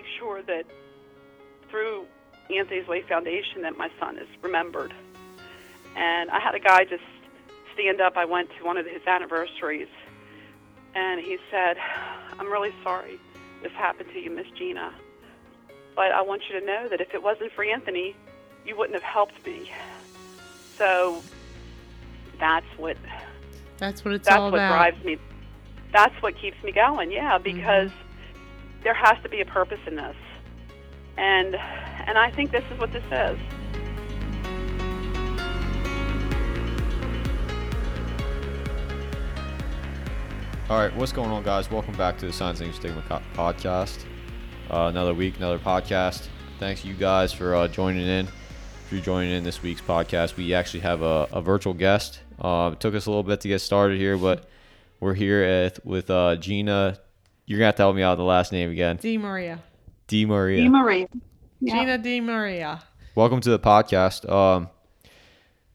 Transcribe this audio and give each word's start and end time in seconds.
make 0.00 0.08
sure 0.18 0.42
that 0.42 0.64
through 1.68 2.06
Anthony's 2.54 2.86
Way 2.86 3.02
Foundation 3.02 3.62
that 3.62 3.76
my 3.76 3.90
son 4.00 4.16
is 4.18 4.26
remembered. 4.42 4.94
And 5.94 6.30
I 6.30 6.40
had 6.40 6.54
a 6.54 6.58
guy 6.58 6.84
just 6.84 7.02
stand 7.74 8.00
up. 8.00 8.16
I 8.16 8.24
went 8.24 8.48
to 8.58 8.64
one 8.64 8.78
of 8.78 8.86
his 8.86 9.02
anniversaries, 9.06 9.88
and 10.94 11.20
he 11.20 11.36
said, 11.50 11.76
"I'm 12.38 12.46
really 12.50 12.72
sorry 12.82 13.18
this 13.62 13.72
happened 13.72 14.08
to 14.14 14.18
you, 14.18 14.30
Miss 14.30 14.46
Gina, 14.56 14.94
but 15.94 16.12
I 16.12 16.22
want 16.22 16.42
you 16.48 16.58
to 16.58 16.64
know 16.64 16.88
that 16.88 17.00
if 17.00 17.12
it 17.12 17.22
wasn't 17.22 17.52
for 17.52 17.62
Anthony, 17.62 18.16
you 18.64 18.76
wouldn't 18.76 18.94
have 18.94 19.02
helped 19.02 19.44
me." 19.44 19.70
So 20.78 21.22
that's 22.38 22.66
what 22.78 22.96
That's 23.76 24.02
what 24.04 24.14
it's 24.14 24.26
that's 24.26 24.38
all 24.38 24.50
what 24.50 24.54
about. 24.60 24.72
drives 24.72 25.04
me. 25.04 25.18
That's 25.92 26.14
what 26.22 26.38
keeps 26.38 26.62
me 26.62 26.72
going. 26.72 27.10
Yeah, 27.10 27.36
because 27.36 27.90
mm-hmm. 27.90 28.09
There 28.82 28.94
has 28.94 29.22
to 29.22 29.28
be 29.28 29.40
a 29.40 29.44
purpose 29.44 29.80
in 29.86 29.96
this, 29.96 30.16
and 31.16 31.54
and 31.54 32.16
I 32.16 32.30
think 32.30 32.50
this 32.50 32.64
is 32.72 32.78
what 32.78 32.92
this 32.92 33.04
is. 33.04 33.38
All 40.70 40.78
right, 40.78 40.94
what's 40.96 41.12
going 41.12 41.30
on, 41.30 41.42
guys? 41.42 41.70
Welcome 41.70 41.94
back 41.96 42.16
to 42.18 42.26
the 42.26 42.32
Science 42.32 42.60
and 42.60 42.72
Stigma 42.72 43.02
podcast. 43.34 44.04
Uh, 44.70 44.86
another 44.88 45.12
week, 45.12 45.36
another 45.36 45.58
podcast. 45.58 46.28
Thanks 46.60 46.84
you 46.84 46.94
guys 46.94 47.32
for 47.32 47.56
uh, 47.56 47.66
joining 47.66 48.06
in. 48.06 48.28
If 48.28 48.92
you're 48.92 49.02
joining 49.02 49.32
in 49.32 49.42
this 49.42 49.62
week's 49.62 49.80
podcast, 49.80 50.36
we 50.36 50.54
actually 50.54 50.80
have 50.80 51.02
a, 51.02 51.26
a 51.32 51.42
virtual 51.42 51.74
guest. 51.74 52.20
Uh, 52.40 52.70
it 52.72 52.80
took 52.80 52.94
us 52.94 53.06
a 53.06 53.10
little 53.10 53.24
bit 53.24 53.40
to 53.40 53.48
get 53.48 53.60
started 53.60 53.98
here, 53.98 54.16
but 54.16 54.48
we're 55.00 55.14
here 55.14 55.42
at, 55.42 55.84
with 55.84 56.08
uh, 56.08 56.36
Gina. 56.36 56.98
You're 57.50 57.58
gonna 57.58 57.66
have 57.66 57.74
to 57.74 57.82
help 57.82 57.96
me 57.96 58.02
out 58.04 58.12
with 58.12 58.18
the 58.18 58.24
last 58.26 58.52
name 58.52 58.70
again. 58.70 58.94
Di 58.98 59.18
Maria. 59.18 59.60
D 60.06 60.24
Maria. 60.24 60.62
Dee 60.62 60.68
Marie. 60.68 61.08
Yeah. 61.58 61.80
Gina 61.80 61.98
Di 61.98 62.20
Maria. 62.20 62.80
Welcome 63.16 63.40
to 63.40 63.50
the 63.50 63.58
podcast. 63.58 64.30
Um, 64.30 64.68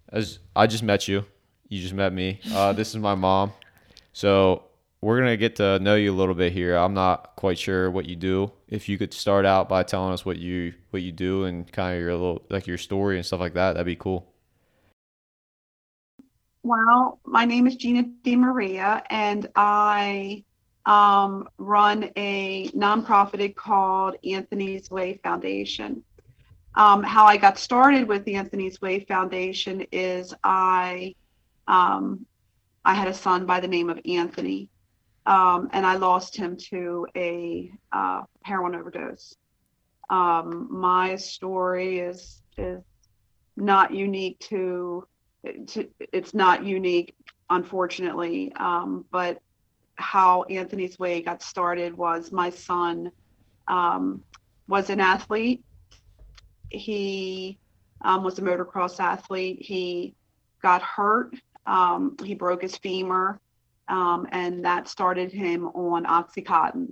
as 0.07 0.39
I 0.55 0.67
just 0.67 0.83
met 0.83 1.09
you, 1.09 1.25
you 1.67 1.81
just 1.81 1.93
met 1.93 2.13
me. 2.13 2.39
Uh, 2.53 2.71
this 2.79 2.91
is 2.91 2.95
my 2.95 3.13
mom. 3.13 3.51
So 4.13 4.63
we're 5.01 5.19
gonna 5.19 5.35
get 5.35 5.57
to 5.57 5.77
know 5.79 5.95
you 5.95 6.13
a 6.13 6.15
little 6.15 6.33
bit 6.33 6.53
here. 6.53 6.77
I'm 6.77 6.93
not 6.93 7.35
quite 7.35 7.59
sure 7.59 7.91
what 7.91 8.05
you 8.05 8.15
do. 8.15 8.53
If 8.69 8.87
you 8.87 8.97
could 8.97 9.13
start 9.13 9.45
out 9.45 9.67
by 9.67 9.83
telling 9.83 10.13
us 10.13 10.25
what 10.25 10.37
you 10.37 10.73
what 10.91 11.01
you 11.01 11.11
do 11.11 11.43
and 11.43 11.69
kind 11.69 11.93
of 11.93 12.01
your 12.01 12.13
little 12.13 12.45
like 12.49 12.67
your 12.67 12.77
story 12.77 13.17
and 13.17 13.25
stuff 13.25 13.41
like 13.41 13.55
that, 13.55 13.73
that'd 13.73 13.85
be 13.85 13.97
cool. 13.97 14.31
Well, 16.63 17.19
my 17.25 17.43
name 17.43 17.67
is 17.67 17.75
Gina 17.75 18.03
Di 18.23 18.37
Maria, 18.37 19.03
and 19.09 19.49
I 19.57 20.45
um, 20.85 21.47
run 21.57 22.09
a 22.15 22.69
nonprofit 22.69 23.55
called 23.55 24.15
Anthony's 24.23 24.89
Way 24.89 25.19
Foundation. 25.23 26.03
Um, 26.75 27.03
how 27.03 27.25
I 27.25 27.37
got 27.37 27.57
started 27.57 28.07
with 28.07 28.25
the 28.25 28.35
Anthony's 28.35 28.81
Way 28.81 28.99
Foundation 28.99 29.85
is 29.91 30.33
I 30.43 31.15
um, 31.67 32.25
I 32.83 32.93
had 32.93 33.07
a 33.07 33.13
son 33.13 33.45
by 33.45 33.59
the 33.59 33.67
name 33.67 33.89
of 33.89 33.99
Anthony, 34.05 34.69
um, 35.25 35.69
and 35.73 35.85
I 35.85 35.95
lost 35.95 36.35
him 36.35 36.57
to 36.69 37.07
a 37.15 37.71
uh, 37.91 38.21
heroin 38.43 38.75
overdose. 38.75 39.35
Um, 40.09 40.67
my 40.69 41.15
story 41.15 41.99
is 41.99 42.43
is 42.57 42.83
not 43.57 43.93
unique 43.93 44.39
to 44.39 45.07
to, 45.67 45.89
it's 45.99 46.33
not 46.33 46.63
unique, 46.63 47.15
unfortunately. 47.49 48.51
Um, 48.53 49.05
but 49.11 49.39
how 49.95 50.43
Anthony's 50.43 50.99
Way 50.99 51.21
got 51.21 51.41
started 51.41 51.95
was 51.95 52.31
my 52.31 52.49
son 52.49 53.11
um, 53.67 54.23
was 54.67 54.89
an 54.89 54.99
athlete. 54.99 55.63
He 56.69 57.57
um, 58.01 58.23
was 58.23 58.37
a 58.39 58.41
motocross 58.41 58.99
athlete. 58.99 59.61
He 59.61 60.15
got 60.61 60.81
hurt. 60.81 61.35
Um, 61.65 62.15
he 62.23 62.35
broke 62.35 62.61
his 62.61 62.77
femur, 62.77 63.39
um, 63.87 64.27
and 64.31 64.65
that 64.65 64.87
started 64.87 65.31
him 65.31 65.67
on 65.67 66.05
OxyContin. 66.05 66.91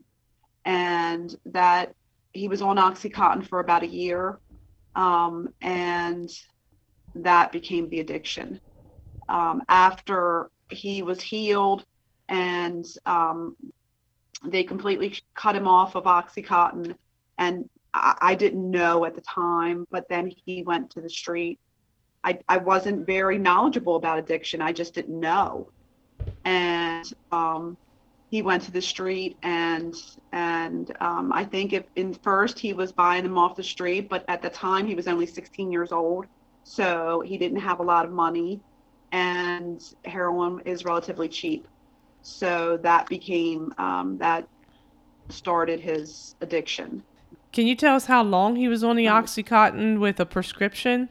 And 0.65 1.35
that 1.47 1.93
he 2.31 2.47
was 2.47 2.61
on 2.61 2.77
OxyContin 2.77 3.47
for 3.47 3.59
about 3.59 3.83
a 3.83 3.87
year. 3.87 4.39
Um, 4.95 5.49
and 5.61 6.29
that 7.15 7.51
became 7.51 7.89
the 7.89 7.99
addiction. 7.99 8.59
Um, 9.29 9.61
after 9.67 10.49
he 10.69 11.03
was 11.03 11.21
healed 11.21 11.85
and 12.29 12.85
um, 13.05 13.55
they 14.45 14.63
completely 14.63 15.17
cut 15.35 15.55
him 15.55 15.67
off 15.67 15.95
of 15.95 16.03
Oxycontin, 16.05 16.95
and 17.37 17.69
I, 17.93 18.15
I 18.21 18.35
didn't 18.35 18.69
know 18.69 19.05
at 19.05 19.15
the 19.15 19.21
time, 19.21 19.85
but 19.91 20.07
then 20.09 20.31
he 20.45 20.63
went 20.63 20.89
to 20.91 21.01
the 21.01 21.09
street. 21.09 21.59
I, 22.23 22.39
I 22.47 22.57
wasn't 22.57 23.05
very 23.05 23.37
knowledgeable 23.37 23.95
about 23.95 24.19
addiction, 24.19 24.61
I 24.61 24.71
just 24.71 24.93
didn't 24.93 25.19
know. 25.19 25.69
And 26.45 27.11
um, 27.31 27.77
he 28.29 28.41
went 28.41 28.63
to 28.63 28.71
the 28.71 28.81
street 28.81 29.37
and 29.43 29.93
and 30.31 30.95
um, 31.01 31.31
I 31.33 31.43
think 31.43 31.73
if 31.73 31.83
in 31.95 32.13
first 32.13 32.57
he 32.57 32.73
was 32.73 32.91
buying 32.91 33.23
them 33.23 33.37
off 33.37 33.55
the 33.55 33.63
street, 33.63 34.09
but 34.09 34.23
at 34.27 34.41
the 34.41 34.49
time 34.49 34.87
he 34.87 34.95
was 34.95 35.07
only 35.07 35.25
16 35.25 35.71
years 35.71 35.91
old 35.91 36.25
so 36.63 37.21
he 37.25 37.37
didn't 37.37 37.59
have 37.59 37.79
a 37.79 37.83
lot 37.83 38.05
of 38.05 38.11
money 38.11 38.61
and 39.11 39.81
heroin 40.05 40.61
is 40.65 40.85
relatively 40.85 41.27
cheap 41.27 41.67
so 42.23 42.77
that 42.77 43.07
became 43.07 43.73
um, 43.77 44.17
that 44.17 44.47
started 45.29 45.79
his 45.79 46.35
addiction. 46.41 47.03
Can 47.51 47.67
you 47.67 47.75
tell 47.75 47.95
us 47.95 48.05
how 48.05 48.23
long 48.23 48.55
he 48.55 48.67
was 48.67 48.83
on 48.83 48.95
the 48.95 49.07
Um, 49.07 49.23
Oxycontin 49.23 49.99
with 49.99 50.19
a 50.19 50.25
prescription? 50.25 51.09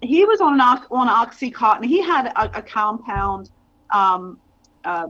he 0.00 0.24
was 0.24 0.40
on 0.40 0.54
an 0.54 0.60
on 0.60 1.08
oxycontin. 1.08 1.84
He 1.84 2.00
had 2.00 2.26
a, 2.26 2.58
a 2.58 2.62
compound 2.62 3.50
um, 3.90 4.38
uh, 4.84 5.08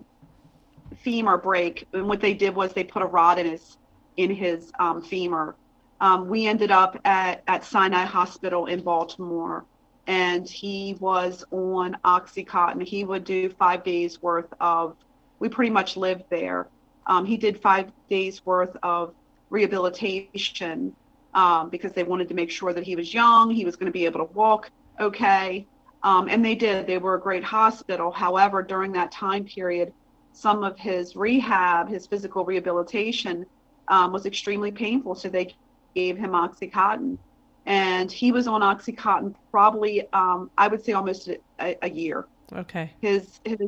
femur 0.96 1.36
break 1.38 1.86
and 1.92 2.08
what 2.08 2.20
they 2.20 2.34
did 2.34 2.54
was 2.54 2.72
they 2.72 2.84
put 2.84 3.02
a 3.02 3.06
rod 3.06 3.38
in 3.38 3.46
his 3.46 3.76
in 4.16 4.30
his 4.34 4.72
um, 4.78 5.02
femur. 5.02 5.54
Um, 6.00 6.28
we 6.28 6.46
ended 6.46 6.70
up 6.70 6.98
at, 7.04 7.42
at 7.48 7.64
sinai 7.64 8.04
hospital 8.04 8.66
in 8.66 8.80
baltimore 8.80 9.64
and 10.08 10.48
he 10.48 10.96
was 11.00 11.44
on 11.50 11.96
oxycontin. 12.02 12.82
He 12.82 13.04
would 13.04 13.24
do 13.24 13.50
five 13.50 13.84
days 13.84 14.20
worth 14.22 14.52
of 14.58 14.96
we 15.38 15.48
pretty 15.48 15.70
much 15.70 15.96
lived 15.96 16.24
there. 16.30 16.66
Um, 17.06 17.24
he 17.24 17.36
did 17.36 17.60
five 17.60 17.92
days 18.10 18.44
worth 18.44 18.74
of 18.82 19.14
rehabilitation 19.50 20.96
um, 21.34 21.68
because 21.68 21.92
they 21.92 22.02
wanted 22.02 22.28
to 22.28 22.34
make 22.34 22.50
sure 22.50 22.72
that 22.72 22.84
he 22.84 22.96
was 22.96 23.14
young 23.14 23.50
he 23.50 23.64
was 23.64 23.76
going 23.76 23.86
to 23.86 23.92
be 23.92 24.06
able 24.06 24.26
to 24.26 24.32
walk 24.32 24.70
okay. 24.98 25.66
Um, 26.02 26.28
and 26.28 26.44
they 26.44 26.54
did 26.54 26.86
they 26.86 26.98
were 26.98 27.14
a 27.14 27.20
great 27.20 27.44
hospital. 27.44 28.10
However 28.10 28.62
during 28.62 28.92
that 28.92 29.12
time 29.12 29.44
period 29.44 29.92
some 30.32 30.64
of 30.64 30.78
his 30.78 31.16
rehab 31.16 31.88
his 31.88 32.06
physical 32.06 32.44
rehabilitation 32.46 33.44
um, 33.88 34.12
was 34.12 34.24
extremely 34.24 34.72
painful 34.72 35.14
so 35.14 35.28
they 35.28 35.54
gave 35.94 36.16
him 36.16 36.30
oxycontin 36.30 37.18
and 37.68 38.10
he 38.10 38.32
was 38.32 38.48
on 38.48 38.62
oxycontin 38.62 39.34
probably 39.52 40.10
um, 40.12 40.50
i 40.58 40.66
would 40.66 40.84
say 40.84 40.92
almost 40.92 41.28
a, 41.28 41.76
a 41.82 41.90
year. 41.90 42.26
Okay. 42.52 42.90
his 43.00 43.40
his 43.44 43.58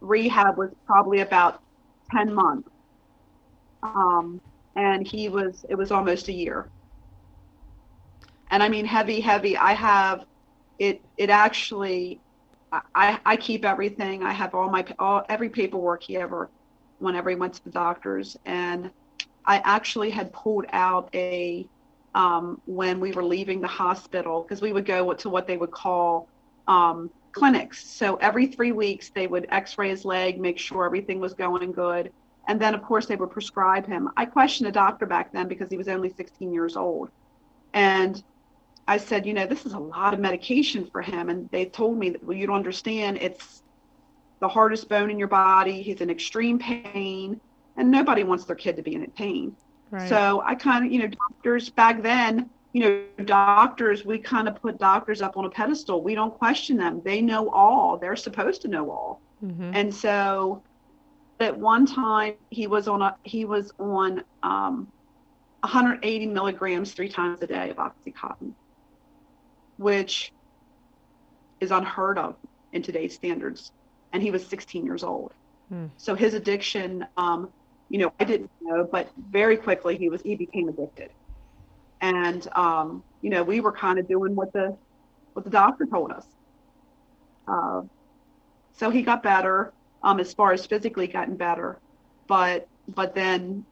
rehab 0.00 0.58
was 0.58 0.70
probably 0.86 1.20
about 1.20 1.60
10 2.12 2.34
months. 2.34 2.68
Um, 3.82 4.40
and 4.76 5.06
he 5.06 5.28
was 5.28 5.64
it 5.68 5.76
was 5.76 5.90
almost 5.92 6.28
a 6.28 6.32
year. 6.32 6.68
And 8.50 8.62
i 8.62 8.68
mean 8.68 8.84
heavy 8.84 9.20
heavy. 9.20 9.56
I 9.56 9.72
have 9.72 10.24
it 10.78 11.00
it 11.16 11.30
actually 11.30 12.20
i 12.94 13.20
i 13.24 13.36
keep 13.36 13.64
everything. 13.64 14.22
I 14.22 14.32
have 14.32 14.54
all 14.54 14.68
my 14.68 14.84
all 14.98 15.22
every 15.28 15.48
paperwork 15.48 16.02
he 16.02 16.16
ever 16.16 16.50
whenever 16.98 17.30
he 17.30 17.36
went 17.36 17.54
to 17.54 17.64
the 17.64 17.70
doctors. 17.70 18.36
And 18.44 18.90
i 19.46 19.58
actually 19.64 20.10
had 20.10 20.32
pulled 20.32 20.66
out 20.72 21.08
a 21.14 21.68
um, 22.18 22.60
when 22.66 22.98
we 22.98 23.12
were 23.12 23.22
leaving 23.22 23.60
the 23.60 23.68
hospital 23.68 24.42
because 24.42 24.60
we 24.60 24.72
would 24.72 24.84
go 24.84 25.14
to 25.14 25.28
what 25.28 25.46
they 25.46 25.56
would 25.56 25.70
call 25.70 26.28
um, 26.66 27.10
clinics. 27.30 27.88
So 27.88 28.16
every 28.16 28.48
three 28.48 28.72
weeks, 28.72 29.10
they 29.10 29.28
would 29.28 29.46
x 29.50 29.78
ray 29.78 29.90
his 29.90 30.04
leg, 30.04 30.40
make 30.40 30.58
sure 30.58 30.84
everything 30.84 31.20
was 31.20 31.32
going 31.32 31.70
good. 31.70 32.10
And 32.48 32.60
then, 32.60 32.74
of 32.74 32.82
course, 32.82 33.06
they 33.06 33.14
would 33.14 33.30
prescribe 33.30 33.86
him. 33.86 34.10
I 34.16 34.24
questioned 34.24 34.68
a 34.68 34.72
doctor 34.72 35.06
back 35.06 35.32
then 35.32 35.46
because 35.46 35.70
he 35.70 35.76
was 35.76 35.86
only 35.86 36.10
16 36.10 36.52
years 36.52 36.76
old. 36.76 37.10
And 37.72 38.20
I 38.88 38.96
said, 38.96 39.24
you 39.24 39.32
know, 39.32 39.46
this 39.46 39.64
is 39.64 39.74
a 39.74 39.78
lot 39.78 40.12
of 40.12 40.18
medication 40.18 40.88
for 40.90 41.02
him. 41.02 41.28
And 41.28 41.48
they 41.52 41.66
told 41.66 41.98
me 41.98 42.10
that, 42.10 42.24
well, 42.24 42.36
you 42.36 42.48
don't 42.48 42.56
understand. 42.56 43.18
It's 43.20 43.62
the 44.40 44.48
hardest 44.48 44.88
bone 44.88 45.10
in 45.10 45.20
your 45.20 45.28
body. 45.28 45.82
He's 45.82 46.00
in 46.00 46.10
extreme 46.10 46.58
pain. 46.58 47.40
And 47.76 47.92
nobody 47.92 48.24
wants 48.24 48.44
their 48.44 48.56
kid 48.56 48.74
to 48.76 48.82
be 48.82 48.96
in 48.96 49.08
pain. 49.12 49.54
Right. 49.90 50.08
So 50.08 50.42
I 50.44 50.54
kind 50.54 50.86
of, 50.86 50.92
you 50.92 51.00
know, 51.00 51.08
doctors 51.08 51.70
back 51.70 52.02
then, 52.02 52.50
you 52.72 52.82
know, 52.82 53.24
doctors, 53.24 54.04
we 54.04 54.18
kind 54.18 54.48
of 54.48 54.60
put 54.60 54.78
doctors 54.78 55.22
up 55.22 55.36
on 55.36 55.44
a 55.46 55.50
pedestal. 55.50 56.02
We 56.02 56.14
don't 56.14 56.36
question 56.36 56.76
them. 56.76 57.00
They 57.04 57.22
know 57.22 57.50
all. 57.50 57.98
They're 57.98 58.16
supposed 58.16 58.62
to 58.62 58.68
know 58.68 58.90
all. 58.90 59.22
Mhm. 59.42 59.72
And 59.74 59.94
so 59.94 60.62
at 61.40 61.58
one 61.58 61.86
time 61.86 62.34
he 62.50 62.66
was 62.66 62.88
on 62.88 63.02
a 63.02 63.16
he 63.22 63.44
was 63.44 63.72
on 63.78 64.24
um 64.42 64.88
180 65.62 66.26
milligrams 66.26 66.92
three 66.92 67.08
times 67.08 67.40
a 67.42 67.46
day 67.46 67.70
of 67.70 67.76
Oxycontin, 67.76 68.54
which 69.76 70.32
is 71.60 71.70
unheard 71.70 72.18
of 72.18 72.36
in 72.72 72.82
today's 72.82 73.14
standards. 73.14 73.72
And 74.12 74.22
he 74.22 74.30
was 74.30 74.46
16 74.46 74.84
years 74.84 75.02
old. 75.02 75.32
Hmm. 75.68 75.86
So 75.96 76.14
his 76.14 76.34
addiction, 76.34 77.04
um, 77.16 77.50
you 77.88 77.98
know, 77.98 78.12
I 78.20 78.24
didn't 78.24 78.50
know, 78.60 78.88
but 78.90 79.10
very 79.30 79.56
quickly 79.56 79.96
he 79.96 80.08
was 80.08 80.22
he 80.22 80.34
became 80.36 80.68
addicted. 80.68 81.10
And 82.00 82.46
um, 82.54 83.02
you 83.22 83.30
know, 83.30 83.42
we 83.42 83.60
were 83.60 83.72
kind 83.72 83.98
of 83.98 84.08
doing 84.08 84.34
what 84.34 84.52
the 84.52 84.76
what 85.32 85.44
the 85.44 85.50
doctor 85.50 85.86
told 85.86 86.12
us. 86.12 86.26
Uh, 87.46 87.82
so 88.72 88.90
he 88.90 89.02
got 89.02 89.22
better, 89.22 89.72
um, 90.02 90.20
as 90.20 90.32
far 90.34 90.52
as 90.52 90.66
physically 90.66 91.06
gotten 91.06 91.36
better, 91.36 91.78
but 92.26 92.68
but 92.88 93.14
then, 93.14 93.64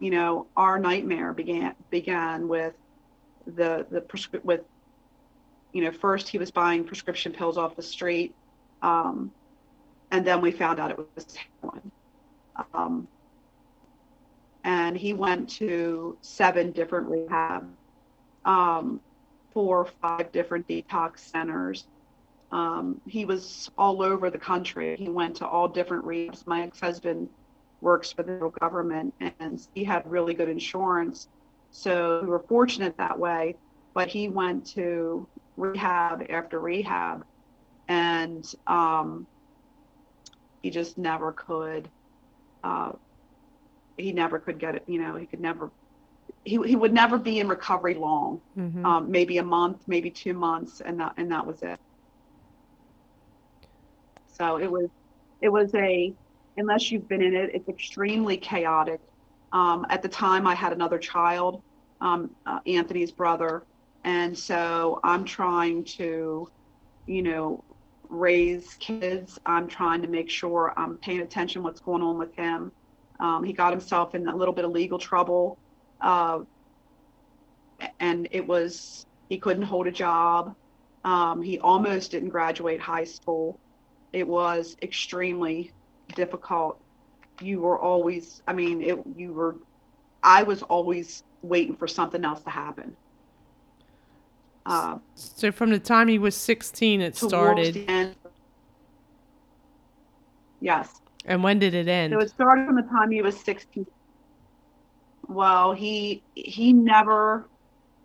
you 0.00 0.10
know, 0.10 0.46
our 0.56 0.78
nightmare 0.78 1.32
began 1.32 1.74
began 1.90 2.48
with 2.48 2.74
the 3.46 3.86
the 3.90 4.00
prescri- 4.00 4.44
with 4.44 4.60
you 5.72 5.82
know 5.82 5.92
first 5.92 6.28
he 6.28 6.38
was 6.38 6.50
buying 6.50 6.84
prescription 6.84 7.32
pills 7.32 7.56
off 7.56 7.76
the 7.76 7.82
street 7.82 8.34
um, 8.82 9.30
and 10.10 10.26
then 10.26 10.40
we 10.40 10.50
found 10.50 10.80
out 10.80 10.90
it 10.90 10.98
was 10.98 11.36
heroin 11.60 11.92
um, 12.74 13.06
and 14.66 14.96
he 14.96 15.14
went 15.14 15.48
to 15.48 16.18
seven 16.20 16.72
different 16.72 17.08
rehab 17.08 17.66
um, 18.44 19.00
four 19.54 19.80
or 19.80 19.88
five 20.02 20.30
different 20.32 20.68
detox 20.68 21.20
centers. 21.20 21.86
Um, 22.52 23.00
he 23.06 23.24
was 23.24 23.70
all 23.78 24.02
over 24.02 24.28
the 24.28 24.38
country. 24.38 24.96
He 24.98 25.08
went 25.08 25.36
to 25.36 25.46
all 25.46 25.68
different 25.68 26.04
rehabs. 26.04 26.46
My 26.46 26.62
ex-husband 26.62 27.28
works 27.80 28.12
for 28.12 28.22
the 28.22 28.32
federal 28.32 28.50
government 28.50 29.14
and 29.40 29.58
he 29.74 29.84
had 29.84 30.02
really 30.10 30.34
good 30.34 30.48
insurance. 30.50 31.28
So 31.70 32.20
we 32.22 32.28
were 32.28 32.44
fortunate 32.48 32.96
that 32.98 33.18
way 33.18 33.56
but 33.96 34.08
he 34.08 34.28
went 34.28 34.66
to 34.66 35.26
rehab 35.56 36.26
after 36.28 36.60
rehab 36.60 37.24
and 37.88 38.44
um, 38.66 39.26
he 40.62 40.68
just 40.68 40.98
never 40.98 41.32
could 41.32 41.88
uh, 42.62 42.92
he 43.96 44.12
never 44.12 44.38
could 44.38 44.58
get 44.58 44.74
it 44.74 44.84
you 44.86 45.00
know 45.00 45.16
he 45.16 45.26
could 45.26 45.40
never 45.40 45.70
he, 46.44 46.58
he 46.64 46.76
would 46.76 46.92
never 46.92 47.18
be 47.18 47.38
in 47.40 47.48
recovery 47.48 47.94
long. 47.94 48.40
Mhm. 48.56 48.84
um, 48.84 49.10
maybe 49.10 49.38
a 49.38 49.44
month 49.44 49.82
maybe 49.86 50.10
two 50.10 50.34
months 50.34 50.80
and 50.80 51.00
that 51.00 51.14
and 51.16 51.30
that 51.32 51.46
was 51.46 51.62
it. 51.62 51.78
So 54.28 54.58
it 54.58 54.70
was 54.70 54.88
it 55.40 55.48
was 55.48 55.74
a 55.74 56.14
unless 56.56 56.90
you've 56.90 57.08
been 57.08 57.22
in 57.22 57.34
it 57.34 57.50
it's 57.54 57.68
extremely 57.68 58.36
chaotic. 58.36 59.00
Um, 59.52 59.86
at 59.88 60.02
the 60.02 60.08
time 60.08 60.46
i 60.46 60.54
had 60.54 60.72
another 60.72 60.98
child 60.98 61.62
um, 62.00 62.30
uh, 62.44 62.58
anthony's 62.66 63.12
brother 63.12 63.64
and 64.04 64.36
so 64.36 65.00
i'm 65.04 65.24
trying 65.24 65.84
to 65.98 66.48
you 67.06 67.22
know 67.22 67.64
raise 68.08 68.74
kids. 68.74 69.38
I'm 69.46 69.68
trying 69.68 70.02
to 70.02 70.08
make 70.08 70.30
sure 70.30 70.72
i'm 70.76 70.98
paying 70.98 71.20
attention 71.20 71.62
what's 71.62 71.80
going 71.80 72.02
on 72.02 72.18
with 72.18 72.34
him 72.36 72.72
um, 73.20 73.44
he 73.44 73.52
got 73.52 73.72
himself 73.72 74.14
in 74.14 74.28
a 74.28 74.36
little 74.36 74.54
bit 74.54 74.64
of 74.64 74.70
legal 74.72 74.98
trouble 74.98 75.58
uh, 76.00 76.40
and 78.00 78.28
it 78.30 78.46
was 78.46 79.06
he 79.28 79.38
couldn't 79.38 79.64
hold 79.64 79.86
a 79.86 79.92
job. 79.92 80.54
Um, 81.04 81.42
he 81.42 81.58
almost 81.58 82.10
didn't 82.12 82.30
graduate 82.30 82.80
high 82.80 83.04
school. 83.04 83.58
It 84.12 84.26
was 84.26 84.76
extremely 84.82 85.72
difficult. 86.14 86.80
You 87.40 87.60
were 87.60 87.78
always 87.78 88.42
i 88.46 88.52
mean 88.52 88.80
it 88.82 88.98
you 89.16 89.32
were 89.32 89.56
i 90.22 90.42
was 90.42 90.62
always 90.62 91.22
waiting 91.42 91.76
for 91.76 91.86
something 91.86 92.24
else 92.24 92.40
to 92.42 92.50
happen. 92.50 92.96
Uh, 94.64 94.98
So 95.14 95.52
from 95.52 95.70
the 95.70 95.78
time 95.78 96.08
he 96.08 96.18
was 96.18 96.34
16, 96.34 97.00
it 97.00 97.16
started. 97.16 97.84
end- 97.86 98.16
yes 100.60 101.00
And 101.26 101.42
when 101.42 101.58
did 101.58 101.74
it 101.74 101.88
end? 101.88 102.12
So 102.12 102.20
it 102.20 102.30
started 102.30 102.66
from 102.66 102.76
the 102.76 102.82
time 102.82 103.10
he 103.10 103.20
was 103.20 103.38
16. 103.40 103.84
Well, 105.28 105.72
he 105.72 106.22
he 106.34 106.72
never 106.72 107.50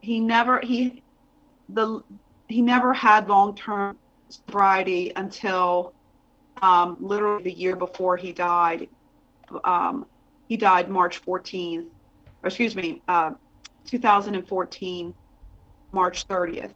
he 0.01 0.19
never 0.19 0.59
he 0.59 1.03
the 1.69 2.01
he 2.47 2.61
never 2.61 2.93
had 2.93 3.29
long-term 3.29 3.97
sobriety 4.29 5.11
until 5.15 5.93
um, 6.61 6.97
literally 6.99 7.43
the 7.43 7.53
year 7.53 7.75
before 7.75 8.17
he 8.17 8.33
died. 8.33 8.87
Um, 9.63 10.05
he 10.47 10.57
died 10.57 10.89
March 10.89 11.21
14th, 11.21 11.85
or 12.43 12.47
excuse 12.47 12.75
me, 12.75 13.01
uh, 13.07 13.31
2014, 13.87 15.13
March 15.93 16.27
30th, 16.27 16.73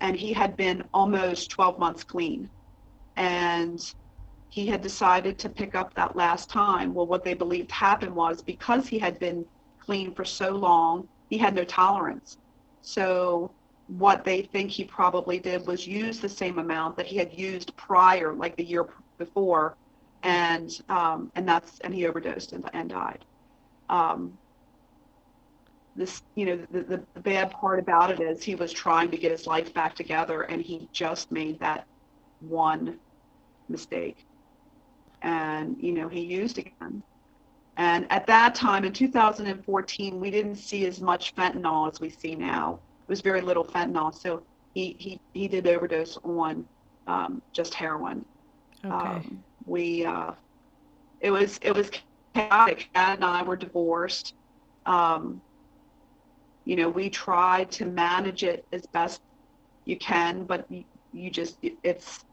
and 0.00 0.16
he 0.16 0.32
had 0.32 0.56
been 0.56 0.84
almost 0.92 1.50
12 1.50 1.78
months 1.78 2.04
clean, 2.04 2.50
and 3.16 3.80
he 4.50 4.66
had 4.66 4.82
decided 4.82 5.38
to 5.38 5.48
pick 5.48 5.74
up 5.74 5.94
that 5.94 6.14
last 6.16 6.48
time. 6.48 6.94
Well, 6.94 7.06
what 7.06 7.24
they 7.24 7.34
believed 7.34 7.70
happened 7.72 8.14
was 8.14 8.42
because 8.42 8.86
he 8.86 8.98
had 8.98 9.18
been 9.18 9.44
clean 9.80 10.14
for 10.14 10.24
so 10.24 10.50
long, 10.50 11.08
he 11.28 11.38
had 11.38 11.54
no 11.54 11.64
tolerance. 11.64 12.38
So 12.82 13.50
what 13.88 14.24
they 14.24 14.42
think 14.42 14.70
he 14.70 14.84
probably 14.84 15.38
did 15.38 15.66
was 15.66 15.86
use 15.86 16.20
the 16.20 16.28
same 16.28 16.58
amount 16.58 16.96
that 16.96 17.06
he 17.06 17.16
had 17.16 17.32
used 17.32 17.76
prior, 17.76 18.32
like 18.32 18.56
the 18.56 18.64
year 18.64 18.86
before, 19.18 19.76
and 20.22 20.70
um, 20.88 21.30
and 21.34 21.46
that's 21.46 21.80
and 21.80 21.94
he 21.94 22.06
overdosed 22.06 22.52
and, 22.52 22.68
and 22.72 22.90
died. 22.90 23.24
Um, 23.90 24.38
this, 25.96 26.22
you 26.34 26.46
know, 26.46 26.56
the, 26.72 26.82
the, 26.82 27.02
the 27.14 27.20
bad 27.20 27.50
part 27.50 27.78
about 27.78 28.10
it 28.10 28.20
is 28.20 28.42
he 28.42 28.54
was 28.54 28.72
trying 28.72 29.10
to 29.10 29.16
get 29.16 29.30
his 29.30 29.46
life 29.46 29.72
back 29.74 29.94
together, 29.94 30.42
and 30.42 30.62
he 30.62 30.88
just 30.92 31.30
made 31.30 31.60
that 31.60 31.86
one 32.40 32.98
mistake 33.68 34.26
and 35.24 35.76
you 35.80 35.92
know 35.92 36.08
he 36.08 36.20
used 36.20 36.58
again. 36.58 37.02
And 37.76 38.06
at 38.10 38.28
that 38.28 38.54
time 38.54 38.84
in 38.84 38.92
2014 38.92 40.20
we 40.20 40.30
didn't 40.30 40.56
see 40.56 40.86
as 40.86 41.00
much 41.00 41.34
fentanyl 41.34 41.90
as 41.90 42.00
we 42.00 42.10
see 42.10 42.36
now. 42.36 42.80
It 43.08 43.12
was 43.12 43.20
very 43.20 43.40
little 43.40 43.64
fentanyl 43.64 44.14
so 44.14 44.44
he 44.74 44.96
he, 45.00 45.20
he 45.32 45.48
did 45.48 45.66
overdose 45.66 46.16
on 46.22 46.66
um, 47.06 47.42
just 47.52 47.74
heroin. 47.74 48.24
Okay. 48.84 48.94
um, 48.94 49.44
we 49.64 50.04
uh, 50.04 50.32
it 51.20 51.30
was 51.30 51.58
it 51.62 51.74
was 51.74 51.90
chaotic. 52.34 52.88
Dad 52.94 53.16
and 53.16 53.24
i 53.24 53.42
were 53.42 53.56
divorced. 53.56 54.34
Um, 54.86 55.40
you 56.64 56.76
know 56.76 56.88
we 56.88 57.10
tried 57.10 57.70
to 57.72 57.86
manage 57.86 58.42
it 58.44 58.64
as 58.72 58.86
best 58.92 59.20
you 59.84 59.98
can 59.98 60.44
but 60.44 60.66
you, 60.70 60.84
you 61.12 61.30
just 61.30 61.58
it's 61.82 62.24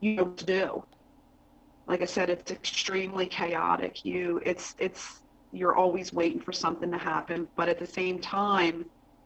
you 0.00 0.16
know 0.16 0.24
what 0.24 0.36
to 0.38 0.46
do 0.46 0.84
like 1.86 2.02
I 2.02 2.06
said, 2.06 2.30
it's 2.30 2.50
extremely 2.50 3.26
chaotic. 3.26 4.04
You, 4.04 4.40
it's, 4.44 4.74
it's, 4.78 5.20
you're 5.52 5.76
always 5.76 6.12
waiting 6.12 6.40
for 6.40 6.52
something 6.52 6.90
to 6.90 6.98
happen, 6.98 7.48
but 7.56 7.68
at 7.68 7.78
the 7.78 7.86
same 7.86 8.20
time, 8.20 8.84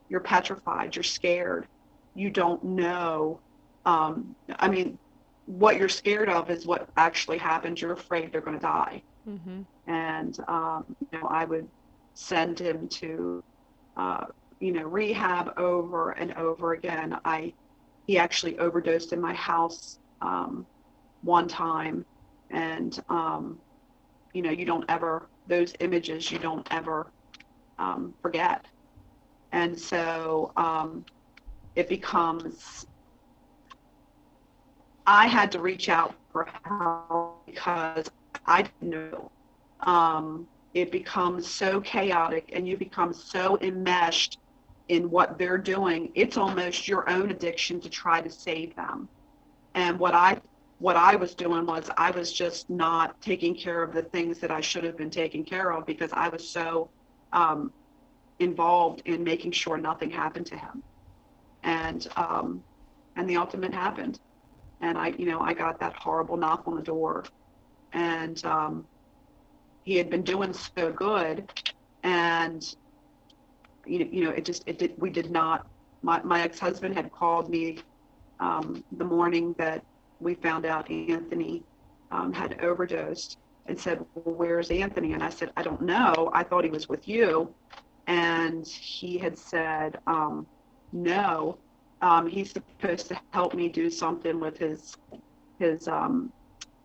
you're 0.09 0.21
petrified. 0.21 0.97
You're 0.97 1.03
scared. 1.03 1.67
You 2.15 2.31
don't 2.31 2.63
know. 2.65 3.41
Um, 3.85 4.35
I 4.59 4.69
mean, 4.69 4.99
what 5.47 5.77
you're 5.77 5.89
scared 5.89 6.29
of 6.29 6.51
is 6.51 6.67
what 6.67 6.89
actually 6.97 7.39
happens. 7.39 7.81
You're 7.81 7.93
afraid 7.93 8.33
they're 8.33 8.41
going 8.41 8.59
to 8.59 8.63
die. 8.63 9.03
hmm 9.27 9.63
And 9.87 10.37
um, 10.49 10.85
you 11.01 11.19
know, 11.19 11.29
I 11.29 11.45
would 11.45 11.69
send 12.15 12.59
him 12.59 12.89
to, 12.89 13.43
uh, 13.97 14.27
you 14.61 14.73
know, 14.73 14.83
rehab 14.83 15.53
over 15.59 16.11
and 16.11 16.33
over 16.35 16.73
again. 16.73 17.19
I, 17.25 17.55
he 18.07 18.19
actually 18.19 18.59
overdosed 18.59 19.13
in 19.13 19.21
my 19.21 19.35
house 19.35 19.99
um, 20.21 20.67
one 21.23 21.49
time 21.49 22.05
and 22.51 22.99
um, 23.09 23.59
you 24.33 24.43
know 24.43 24.51
you 24.51 24.65
don't 24.65 24.85
ever 24.89 25.29
those 25.47 25.75
images 25.81 26.31
you 26.31 26.39
don't 26.39 26.67
ever 26.71 27.13
um, 27.79 28.15
forget. 28.23 28.67
And 29.53 29.79
so 29.79 30.53
um, 30.57 31.05
it 31.75 31.89
becomes 31.89 32.87
i 35.07 35.27
had 35.27 35.51
to 35.53 35.61
reach 35.61 35.89
out 35.89 36.15
for 36.33 36.47
help 36.63 37.07
because 37.47 38.11
i 38.47 38.63
didn't 38.63 38.91
know. 38.91 39.31
Um, 39.81 40.47
it 40.75 40.91
becomes 40.93 41.47
so 41.49 41.81
chaotic 41.81 42.51
and 42.53 42.67
you 42.67 42.77
become 42.77 43.13
so 43.13 43.59
enmeshed 43.61 44.39
in 44.89 45.11
what 45.11 45.39
they're 45.39 45.59
doing. 45.59 46.11
It's 46.15 46.37
almost 46.37 46.89
your 46.89 47.09
own 47.09 47.31
addiction 47.31 47.81
to 47.81 47.89
try 47.89 48.21
to 48.21 48.31
save 48.31 48.75
them. 48.77 49.09
And 49.75 49.99
what 49.99 50.15
i 50.15 50.41
what 50.79 50.97
I 50.97 51.17
was 51.17 51.35
doing 51.35 51.67
was 51.67 51.91
I 51.97 52.11
was 52.13 52.33
just 52.33 52.71
not 52.71 53.21
taking 53.21 53.55
care 53.55 53.83
of 53.83 53.93
the 53.93 54.03
things 54.03 54.39
that 54.41 54.51
I 54.51 54.61
should 54.61 54.85
have 54.85 54.97
been 54.97 55.11
taking 55.11 55.45
care 55.45 55.73
of 55.73 55.87
because 55.87 56.11
I 56.13 56.29
was 56.29 56.53
so 56.53 56.91
um, 57.33 57.73
involved 58.39 59.03
in 59.05 59.25
making 59.25 59.53
sure 59.53 59.77
nothing 59.77 60.11
happened 60.11 60.47
to 60.47 60.57
him. 60.57 60.83
And 61.65 62.07
um, 62.17 62.63
and 63.17 63.29
the 63.29 63.37
ultimate 63.37 63.75
happened, 63.75 64.19
and 64.81 64.97
I 64.97 65.09
you 65.19 65.27
know 65.27 65.41
I 65.41 65.55
got 65.55 65.81
that 65.81 65.97
horrible 65.97 66.37
knock 66.37 66.63
on 66.67 66.77
the 66.77 66.83
door, 66.83 67.25
and 67.93 68.43
um, 68.45 68.87
he 69.85 69.97
had 69.97 70.09
been 70.11 70.23
doing 70.23 70.53
so 70.53 70.93
good, 70.93 71.51
and 72.05 72.63
you 73.87 73.99
know, 74.01 74.07
you 74.13 74.25
know, 74.25 74.31
it 74.31 74.45
just 74.45 74.63
it 74.67 74.79
did. 74.79 74.95
We 74.99 75.11
did 75.11 75.31
not. 75.31 75.67
My 76.03 76.23
my 76.23 76.43
ex 76.43 76.61
husband 76.61 76.95
had 76.95 77.11
called 77.11 77.51
me 77.51 77.79
um, 78.39 78.85
the 78.97 79.05
morning 79.05 79.55
that 79.59 79.83
we 80.21 80.35
found 80.35 80.67
out 80.67 80.91
Anthony 80.91 81.63
um, 82.11 82.33
had 82.33 82.61
overdosed 82.61 83.37
and 83.67 83.79
said, 83.79 84.05
well, 84.15 84.35
"Where's 84.35 84.71
Anthony?" 84.71 85.13
And 85.13 85.23
I 85.23 85.31
said, 85.31 85.53
"I 85.57 85.63
don't 85.63 85.83
know. 85.83 86.31
I 86.33 86.43
thought 86.43 86.65
he 86.65 86.71
was 86.71 86.89
with 86.89 87.07
you." 87.07 87.55
And 88.07 88.67
he 88.67 89.19
had 89.19 89.39
said, 89.39 89.99
um, 90.07 90.47
"No, 90.93 91.59
um, 92.01 92.27
he's 92.27 92.53
supposed 92.53 93.09
to 93.09 93.21
help 93.33 93.55
me 93.55 93.69
do 93.69 93.91
something 93.91 94.41
with 94.41 94.59
his 94.59 94.95
his 95.59 95.89
um, 95.89 96.33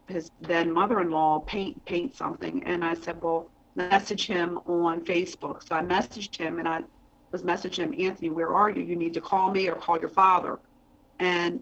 his 0.08 0.30
then 0.42 0.72
mother-in-law 0.72 1.40
paint 1.40 1.84
paint 1.86 2.16
something." 2.16 2.64
And 2.66 2.84
I 2.84 2.94
said, 2.96 3.22
"Well." 3.22 3.50
Message 3.76 4.28
him 4.28 4.60
on 4.68 5.04
Facebook. 5.04 5.68
So 5.68 5.76
I 5.76 5.82
messaged 5.82 6.38
him 6.38 6.60
and 6.60 6.68
I 6.68 6.82
was 7.32 7.42
messaging 7.42 7.86
him, 7.86 7.96
Anthony, 7.98 8.30
where 8.30 8.54
are 8.54 8.70
you? 8.70 8.84
You 8.84 8.96
need 8.96 9.16
to 9.16 9.22
call 9.22 9.50
me 9.50 9.68
or 9.68 9.74
call 9.74 10.00
your 10.00 10.10
father. 10.10 10.60
And 11.18 11.62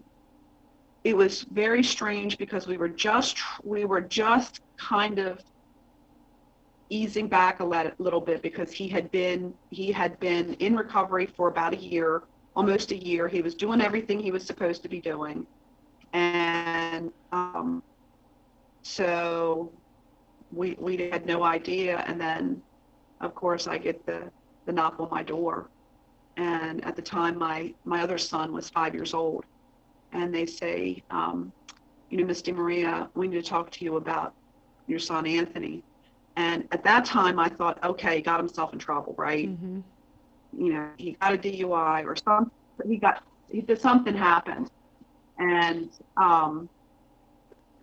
it 1.04 1.16
was 1.16 1.42
very 1.42 1.82
strange 1.82 2.38
because 2.38 2.66
we 2.66 2.76
were 2.76 2.88
just 2.88 3.38
we 3.64 3.84
were 3.84 4.00
just 4.00 4.60
kind 4.76 5.18
of 5.18 5.40
easing 6.90 7.26
back 7.26 7.60
a 7.60 7.64
little 7.98 8.20
bit 8.20 8.42
because 8.42 8.70
he 8.70 8.86
had 8.88 9.10
been 9.10 9.54
he 9.70 9.90
had 9.90 10.18
been 10.20 10.54
in 10.54 10.76
recovery 10.76 11.26
for 11.26 11.48
about 11.48 11.72
a 11.72 11.76
year 11.76 12.22
almost 12.54 12.92
a 12.92 12.96
year. 12.96 13.28
He 13.28 13.42
was 13.42 13.54
doing 13.54 13.80
everything 13.80 14.20
he 14.20 14.30
was 14.30 14.46
supposed 14.46 14.82
to 14.82 14.88
be 14.88 15.00
doing. 15.00 15.46
And 16.12 17.10
um, 17.32 17.82
so 18.82 19.72
we 20.52 20.76
we 20.78 20.96
had 21.10 21.26
no 21.26 21.42
idea. 21.42 22.04
And 22.06 22.20
then 22.20 22.62
of 23.20 23.34
course 23.34 23.66
i 23.66 23.78
get 23.78 24.04
the 24.06 24.30
the 24.66 24.72
knock 24.72 25.00
on 25.00 25.08
my 25.10 25.22
door. 25.22 25.68
And 26.36 26.84
at 26.84 26.94
the 26.94 27.02
time 27.02 27.38
my 27.38 27.74
my 27.84 28.02
other 28.02 28.18
son 28.18 28.52
was 28.52 28.70
five 28.70 28.94
years 28.94 29.14
old 29.14 29.44
and 30.12 30.34
they 30.34 30.46
say 30.46 31.02
um, 31.10 31.52
you 32.10 32.18
know 32.18 32.24
miss 32.24 32.46
maria 32.48 33.08
we 33.14 33.28
need 33.28 33.42
to 33.42 33.48
talk 33.48 33.70
to 33.70 33.84
you 33.84 33.96
about 33.96 34.34
your 34.86 34.98
son 34.98 35.26
anthony. 35.26 35.82
And 36.36 36.66
at 36.72 36.82
that 36.84 37.04
time 37.04 37.38
i 37.38 37.48
thought 37.48 37.82
okay 37.84 38.16
he 38.16 38.22
got 38.22 38.40
himself 38.40 38.72
in 38.72 38.78
trouble 38.78 39.14
right? 39.18 39.48
Mm-hmm. 39.48 39.80
you 40.56 40.72
know 40.72 40.88
he 40.96 41.16
got 41.20 41.34
a 41.34 41.38
dui 41.38 42.04
or 42.04 42.16
something 42.16 42.50
he 42.88 42.96
got 42.96 43.22
he 43.50 43.60
did 43.60 43.80
something 43.80 44.14
happened. 44.14 44.70
And 45.38 45.90
um 46.16 46.68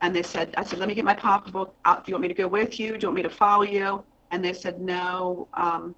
and 0.01 0.15
they 0.15 0.23
said 0.23 0.53
i 0.57 0.63
said 0.63 0.79
let 0.79 0.87
me 0.87 0.95
get 0.95 1.05
my 1.05 1.13
pocketbook 1.15 1.75
out. 1.85 2.05
Do 2.05 2.09
you 2.11 2.15
want 2.15 2.23
me 2.23 2.27
to 2.29 2.33
go 2.33 2.47
with 2.47 2.79
you? 2.79 2.97
Do 2.97 3.05
you 3.05 3.07
want 3.09 3.15
me 3.15 3.23
to 3.23 3.29
follow 3.29 3.63
you? 3.63 4.03
And 4.31 4.43
they 4.43 4.53
said 4.53 4.79
no 4.81 5.47
um 5.53 5.95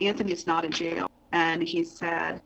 anthony's 0.00 0.46
not 0.46 0.64
in 0.64 0.70
jail. 0.70 1.06
And 1.32 1.62
he 1.62 1.84
said 1.84 2.40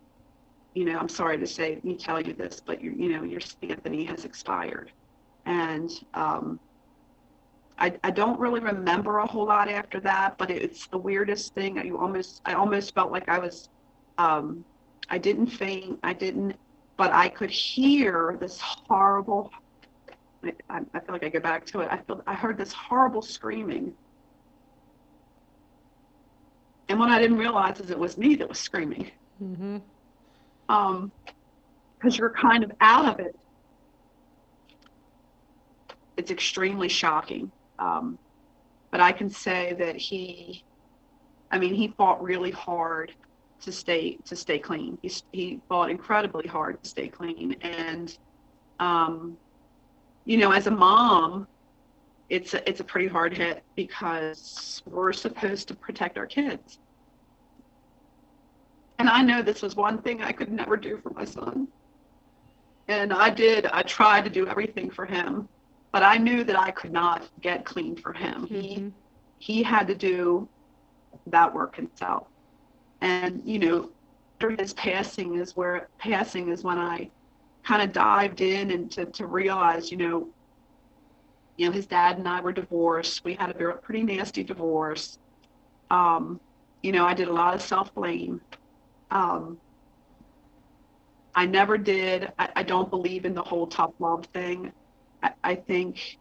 you 0.77 0.85
know 0.85 0.99
i'm 0.99 1.09
sorry 1.09 1.39
to 1.39 1.47
say 1.47 1.81
me 1.85 1.97
tell 1.97 2.21
you 2.21 2.35
this 2.35 2.61
but 2.65 2.83
you 2.83 2.93
you 2.97 3.09
know 3.11 3.25
your 3.25 3.41
anthony 3.63 4.05
has 4.05 4.25
expired 4.25 4.93
and 5.47 5.91
um 6.15 6.61
I, 7.79 7.95
I 8.05 8.11
don't 8.11 8.41
really 8.41 8.61
remember 8.61 9.19
a 9.19 9.27
whole 9.27 9.47
lot 9.47 9.69
after 9.69 10.01
that, 10.01 10.39
but 10.39 10.51
it's 10.51 10.89
the 10.89 10.99
weirdest 10.99 11.55
thing. 11.55 11.77
You 11.85 11.99
almost 11.99 12.41
I 12.47 12.55
almost 12.55 12.95
felt 12.95 13.13
like 13.13 13.29
I 13.29 13.39
was 13.39 13.69
um, 14.19 14.65
I 15.11 15.19
didn't 15.19 15.49
faint, 15.49 16.01
I 16.03 16.15
didn't, 16.15 16.57
but 16.97 17.13
I 17.13 17.29
could 17.29 17.51
hear 17.51 18.39
this 18.41 18.61
horrible. 18.61 19.51
I, 20.45 20.81
I 20.95 21.01
feel 21.01 21.13
like 21.13 21.25
I 21.25 21.29
go 21.29 21.41
back 21.41 21.67
to 21.67 21.81
it. 21.81 21.89
I 21.91 21.99
feel 21.99 22.23
I 22.27 22.35
heard 22.35 22.57
this 22.59 22.73
horrible 22.73 23.23
screaming, 23.23 23.95
and 26.89 26.99
what 26.99 27.11
I 27.11 27.19
didn't 27.21 27.39
realize 27.39 27.81
is 27.81 27.91
it 27.91 27.99
was 27.99 28.17
me 28.17 28.37
that 28.37 28.49
was 28.49 28.59
screaming. 28.61 29.11
Mm-hmm. 29.43 29.79
Um, 30.69 31.13
because 31.99 32.19
you're 32.19 32.31
kind 32.31 32.63
of 32.63 32.73
out 32.81 33.07
of 33.07 33.21
it. 33.21 33.35
It's 36.17 36.31
extremely 36.31 36.89
shocking. 36.89 37.51
Um, 37.79 38.19
but 38.91 39.01
I 39.01 39.13
can 39.13 39.29
say 39.29 39.75
that 39.79 39.97
he, 39.97 40.65
I 41.51 41.59
mean, 41.59 41.75
he 41.75 41.89
fought 41.89 42.23
really 42.23 42.51
hard 42.51 43.13
to 43.63 43.73
stay 43.73 44.19
to 44.27 44.37
stay 44.37 44.59
clean. 44.59 44.99
He 45.03 45.11
he 45.33 45.61
fought 45.69 45.91
incredibly 45.91 46.47
hard 46.47 46.83
to 46.83 46.89
stay 46.89 47.09
clean, 47.09 47.57
and 47.63 48.17
um, 48.79 49.37
you 50.25 50.37
know, 50.37 50.53
as 50.53 50.67
a 50.67 50.71
mom, 50.71 51.47
it's 52.29 52.55
a, 52.55 52.69
it's 52.69 52.81
a 52.81 52.85
pretty 52.85 53.09
hard 53.09 53.37
hit 53.37 53.63
because 53.75 54.83
we're 54.87 55.13
supposed 55.13 55.69
to 55.69 55.75
protect 55.75 56.19
our 56.19 56.27
kids. 56.27 56.79
And 58.99 59.09
I 59.09 59.23
know 59.23 59.43
this 59.43 59.63
was 59.63 59.77
one 59.77 60.01
thing 60.03 60.23
I 60.23 60.33
could 60.33 60.51
never 60.51 60.77
do 60.77 60.99
for 61.03 61.11
my 61.11 61.25
son. 61.25 61.69
And 62.89 63.13
I 63.13 63.31
did. 63.31 63.67
I 63.67 63.83
tried 63.83 64.25
to 64.25 64.31
do 64.31 64.47
everything 64.47 64.91
for 64.91 65.05
him 65.05 65.49
but 65.97 66.03
I 66.03 66.19
knew 66.19 66.45
that 66.45 66.59
I 66.61 66.73
could 66.73 66.93
not 66.93 67.27
get 67.41 67.65
clean 67.65 67.97
for 67.97 68.13
him. 68.13 68.43
Mm-hmm. 68.43 68.55
He 68.55 68.93
he 69.39 69.63
had 69.63 69.87
to 69.87 69.95
do 69.95 70.47
that 71.29 71.55
work 71.55 71.75
himself. 71.75 72.27
And 73.01 73.41
you 73.47 73.59
know, 73.59 73.91
after 74.35 74.51
his 74.51 74.75
passing 74.75 75.37
is 75.37 75.57
where 75.57 75.89
passing 75.97 76.51
is 76.51 76.63
when 76.63 76.77
I 76.77 77.09
kind 77.65 77.81
of 77.81 77.95
dived 77.95 78.43
in 78.43 78.73
and 78.73 78.91
to, 78.91 79.07
to 79.07 79.27
realize, 79.27 79.91
you 79.91 79.97
know, 79.97 80.29
you 81.57 81.65
know, 81.65 81.73
his 81.73 81.87
dad 81.87 82.19
and 82.19 82.29
I 82.29 82.43
were 82.43 82.53
divorced. 82.53 83.25
We 83.25 83.33
had 83.33 83.49
a 83.49 83.55
very, 83.55 83.79
pretty 83.79 84.03
nasty 84.03 84.45
divorce. 84.45 85.19
Um, 85.91 86.39
you 86.83 86.93
know, 86.93 87.07
I 87.07 87.15
did 87.15 87.29
a 87.29 87.33
lot 87.33 87.55
of 87.55 87.63
self 87.63 87.95
blame. 87.95 88.43
Um, 89.11 89.59
I 91.35 91.47
never 91.47 91.77
did. 91.77 92.33
I, 92.39 92.49
I 92.57 92.63
don't 92.63 92.91
believe 92.91 93.25
in 93.25 93.35
the 93.35 93.43
whole 93.43 93.67
tough 93.67 93.93
love 93.99 94.27
thing. 94.33 94.73
I, 95.43 95.55
think, 95.55 96.19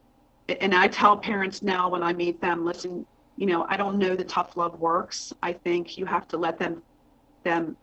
and 0.48 0.74
I 0.74 0.88
tell 0.88 1.18
parents 1.18 1.62
now 1.62 1.90
when 1.90 2.02
I 2.02 2.14
meet 2.14 2.42
them, 2.42 2.66
listen, 2.66 3.06
you 3.38 3.46
know, 3.46 3.66
I 3.70 3.78
don't 3.78 3.98
know 3.98 4.16
the 4.16 4.24
tough 4.24 4.58
love 4.58 4.80
works. 4.80 5.34
I 5.44 5.54
think 5.54 5.98
you 5.98 6.06
have 6.06 6.28
to 6.30 6.38
let 6.38 6.58
them, 6.58 6.82
them, 7.44 7.78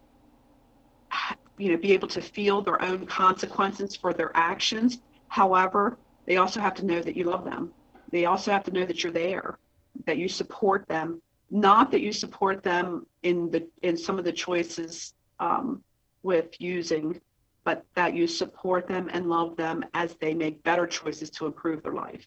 you 1.59 1.71
know, 1.71 1.76
be 1.76 1.92
able 1.92 2.09
to 2.09 2.21
feel 2.21 2.62
their 2.62 2.80
own 2.82 3.06
consequences 3.06 3.94
for 3.94 4.12
their 4.12 4.30
actions. 4.35 4.99
However, 5.28 5.99
they 6.26 6.37
also 6.38 6.61
have 6.61 6.75
to 6.75 6.87
know 6.87 7.00
that 7.00 7.16
you 7.16 7.25
love 7.25 7.44
them. 7.44 7.73
They 8.11 8.25
also 8.25 8.50
have 8.50 8.64
to 8.64 8.71
know 8.71 8.85
that 8.85 9.02
you're 9.02 9.12
there, 9.12 9.59
that 10.06 10.18
you 10.18 10.28
support 10.28 10.87
them. 10.88 11.23
Not 11.52 11.92
that 11.92 12.00
you 12.00 12.12
support 12.12 12.64
them 12.64 13.06
in 13.23 13.49
the 13.50 13.68
in 13.82 13.97
some 13.97 14.18
of 14.18 14.25
the 14.25 14.32
choices 14.32 15.14
um, 15.38 15.85
with 16.25 16.61
using 16.61 17.21
but 17.64 17.85
that 17.94 18.14
you 18.14 18.26
support 18.26 18.88
them 18.88 19.09
and 19.12 19.28
love 19.28 19.56
them 19.56 19.85
as 19.94 20.14
they 20.16 20.35
make 20.35 20.62
better 20.62 20.87
choices 20.87 21.30
to 21.30 21.47
improve 21.47 21.82
their 21.82 21.92
life. 21.92 22.26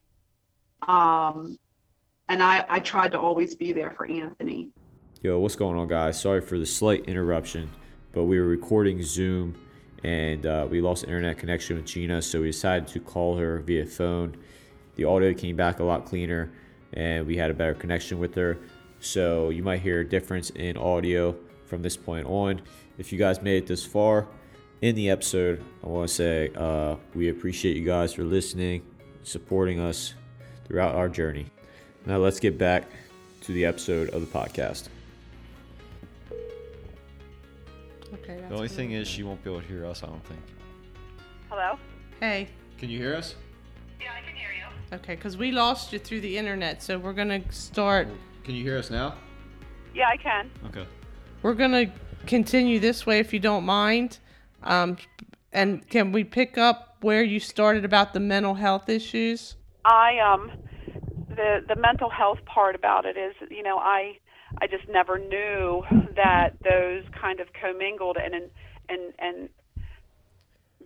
Um, 0.88 1.58
and 2.30 2.42
I, 2.42 2.66
I 2.70 2.80
tried 2.80 3.12
to 3.12 3.20
always 3.20 3.56
be 3.56 3.74
there 3.74 3.92
for 3.92 4.06
Anthony. 4.06 4.70
Yo, 5.22 5.40
what's 5.40 5.56
going 5.56 5.78
on, 5.78 5.88
guys? 5.88 6.20
Sorry 6.20 6.42
for 6.42 6.58
the 6.58 6.66
slight 6.66 7.06
interruption, 7.06 7.70
but 8.14 8.24
we 8.24 8.40
were 8.40 8.48
recording 8.48 9.02
Zoom 9.04 9.56
and 10.04 10.46
uh, 10.46 10.68
we 10.70 10.82
lost 10.82 11.04
internet 11.04 11.38
connection 11.38 11.76
with 11.78 11.86
Gina, 11.86 12.22
so 12.22 12.42
we 12.42 12.48
decided 12.48 12.88
to 12.90 13.00
call 13.00 13.38
her 13.38 13.60
via 13.60 13.86
phone. 13.86 14.38
The 14.96 15.06
audio 15.06 15.34
came 15.34 15.56
back 15.56 15.80
a 15.80 15.84
lot 15.84 16.06
cleaner 16.06 16.52
and 16.94 17.26
we 17.26 17.36
had 17.36 17.52
a 17.52 17.54
better 17.54 17.74
connection 17.74 18.20
with 18.20 18.36
her. 18.36 18.58
So 19.06 19.50
you 19.52 19.62
might 19.62 19.82
hear 19.82 20.00
a 20.00 20.04
difference 20.04 20.50
in 20.50 20.78
audio 20.78 21.36
from 21.68 21.84
this 21.84 21.96
point 21.96 22.26
on. 22.26 22.60
If 22.98 23.14
you 23.14 23.20
guys 23.20 23.40
made 23.40 23.58
it 23.58 23.68
this 23.68 23.86
far, 23.86 24.28
in 24.82 24.96
the 24.96 25.12
episode, 25.12 25.64
I 25.84 25.88
want 25.88 26.10
to 26.10 26.14
say 26.14 26.52
uh, 26.56 26.96
we 27.14 27.30
appreciate 27.30 27.78
you 27.78 27.86
guys 27.86 28.14
for 28.16 28.24
listening, 28.24 28.82
supporting 29.22 29.80
us 29.80 30.16
throughout 30.66 30.96
our 30.96 31.08
journey. 31.08 31.46
Now, 32.08 32.18
let's 32.18 32.40
get 32.40 32.58
back 32.58 32.86
to 33.42 33.52
the 33.52 33.66
episode 33.66 34.10
of 34.10 34.22
the 34.22 34.28
podcast. 34.28 34.90
Okay. 38.12 38.44
The 38.50 38.56
only 38.56 38.68
thing 38.70 38.94
is, 38.94 39.08
she 39.08 39.22
won't 39.22 39.44
be 39.44 39.52
able 39.52 39.62
to 39.62 39.68
hear 39.68 39.86
us, 39.86 40.04
I 40.04 40.08
don't 40.08 40.26
think. 40.26 40.42
Hello? 41.50 41.78
Hey. 42.20 42.50
Can 42.80 42.90
you 42.90 42.98
hear 42.98 43.16
us? 43.16 43.36
Yeah, 44.02 44.14
I 44.18 44.28
can 44.28 44.36
hear 44.36 44.50
you. 44.50 44.96
Okay, 44.98 45.16
because 45.16 45.38
we 45.38 45.52
lost 45.52 45.94
you 45.94 46.00
through 46.00 46.22
the 46.22 46.38
internet, 46.40 46.82
so 46.82 46.98
we're 46.98 47.14
gonna 47.14 47.42
start. 47.52 48.08
Can 48.46 48.54
you 48.54 48.64
hear 48.64 48.78
us 48.78 48.92
now? 48.92 49.16
Yeah, 49.96 50.08
I 50.08 50.18
can. 50.18 50.52
Okay. 50.68 50.86
We're 51.42 51.56
gonna 51.56 51.92
continue 52.28 52.80
this 52.80 53.04
way 53.04 53.20
if 53.20 53.34
you 53.34 53.40
don't 53.40 53.66
mind. 53.66 54.20
Um, 54.62 54.98
and 55.52 55.88
can 55.90 56.12
we 56.12 56.24
pick 56.24 56.56
up 56.56 56.98
where 57.02 57.24
you 57.24 57.40
started 57.40 57.84
about 57.84 58.14
the 58.14 58.20
mental 58.20 58.54
health 58.54 58.88
issues? 58.88 59.56
I 59.84 60.20
um 60.20 60.52
the 61.30 61.66
the 61.68 61.76
mental 61.76 62.12
health 62.12 62.38
part 62.46 62.76
about 62.76 63.06
it 63.06 63.18
is 63.18 63.34
you 63.50 63.64
know 63.64 63.80
I 63.80 64.20
I 64.62 64.68
just 64.68 64.88
never 64.90 65.18
knew 65.18 65.84
that 66.16 66.52
those 66.64 67.04
kind 67.20 67.40
of 67.40 67.48
commingled 67.60 68.18
and 68.24 68.36
and 68.36 68.52
and, 68.90 69.14
and 69.18 69.50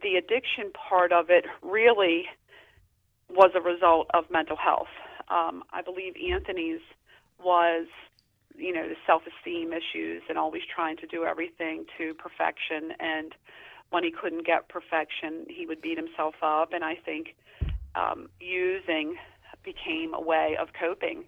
the 0.01 0.15
addiction 0.15 0.71
part 0.71 1.11
of 1.11 1.29
it 1.29 1.43
really 1.61 2.23
was 3.29 3.51
a 3.53 3.59
result 3.61 4.07
of 4.13 4.31
mental 4.31 4.55
health. 4.55 4.87
Um, 5.27 5.63
I 5.73 5.81
believe 5.81 6.13
Anthony's 6.31 6.79
was 7.43 7.87
you 8.55 8.73
know 8.73 8.87
the 8.87 8.95
self-esteem 9.07 9.71
issues 9.71 10.21
and 10.29 10.37
always 10.37 10.63
trying 10.73 10.97
to 10.97 11.07
do 11.07 11.23
everything 11.25 11.85
to 11.97 12.13
perfection. 12.15 12.93
And 12.99 13.33
when 13.89 14.03
he 14.03 14.11
couldn't 14.11 14.45
get 14.45 14.69
perfection 14.69 15.45
he 15.49 15.65
would 15.65 15.81
beat 15.81 15.97
himself 15.97 16.35
up. 16.41 16.73
And 16.73 16.83
i 16.83 16.95
think 16.95 17.35
um, 17.95 18.29
using 18.39 19.15
became 19.63 20.13
a 20.13 20.21
way 20.21 20.55
of 20.59 20.69
coping 20.79 21.25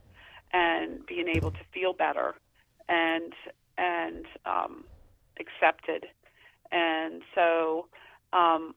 and 0.53 1.05
being 1.05 1.27
able 1.27 1.51
to 1.51 1.59
feel 1.73 1.93
better 1.93 2.35
and 2.89 3.33
and 3.77 4.25
um, 4.45 4.83
accepted. 5.39 6.07
And 6.71 7.21
so 7.33 7.87
um, 8.33 8.75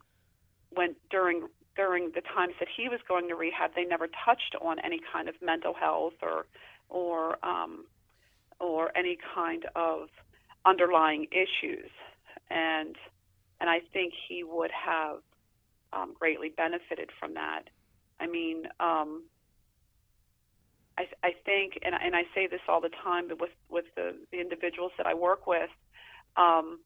when 0.71 0.97
during 1.11 1.49
during 1.77 2.13
the 2.15 2.21
times 2.21 2.55
that 2.61 2.69
he 2.75 2.89
was 2.89 3.01
going 3.09 3.29
to 3.29 3.35
rehab 3.35 3.73
they 3.75 3.85
never 3.85 4.09
touched 4.25 4.55
on 4.61 4.79
any 4.79 5.01
kind 5.13 5.29
of 5.29 5.35
mental 5.43 5.75
health 5.75 6.15
or 6.23 6.47
or 6.89 7.45
um, 7.45 7.87
or 8.61 8.97
any 8.97 9.19
kind 9.35 9.67
of 9.75 10.09
underlying 10.65 11.27
issues, 11.33 11.91
and 12.51 12.97
and 13.61 13.71
I 13.71 13.81
think 13.93 14.13
he 14.29 14.45
would 14.45 14.71
have 14.71 15.19
um, 15.93 16.15
greatly 16.19 16.51
benefited 16.57 17.11
from 17.19 17.35
that. 17.35 17.63
I 18.21 18.27
mean, 18.27 18.65
um, 18.81 19.25
I, 20.99 21.07
I 21.23 21.33
think, 21.45 21.79
and, 21.83 21.95
and 21.95 22.15
I 22.15 22.23
say 22.35 22.47
this 22.47 22.61
all 22.69 22.81
the 22.81 22.91
time, 23.03 23.29
with 23.41 23.51
with 23.69 23.87
the, 23.97 24.15
the 24.31 24.41
individuals 24.41 24.93
that 24.97 25.07
I 25.07 25.15
work 25.15 25.47
with, 25.47 25.71
um, 26.37 26.81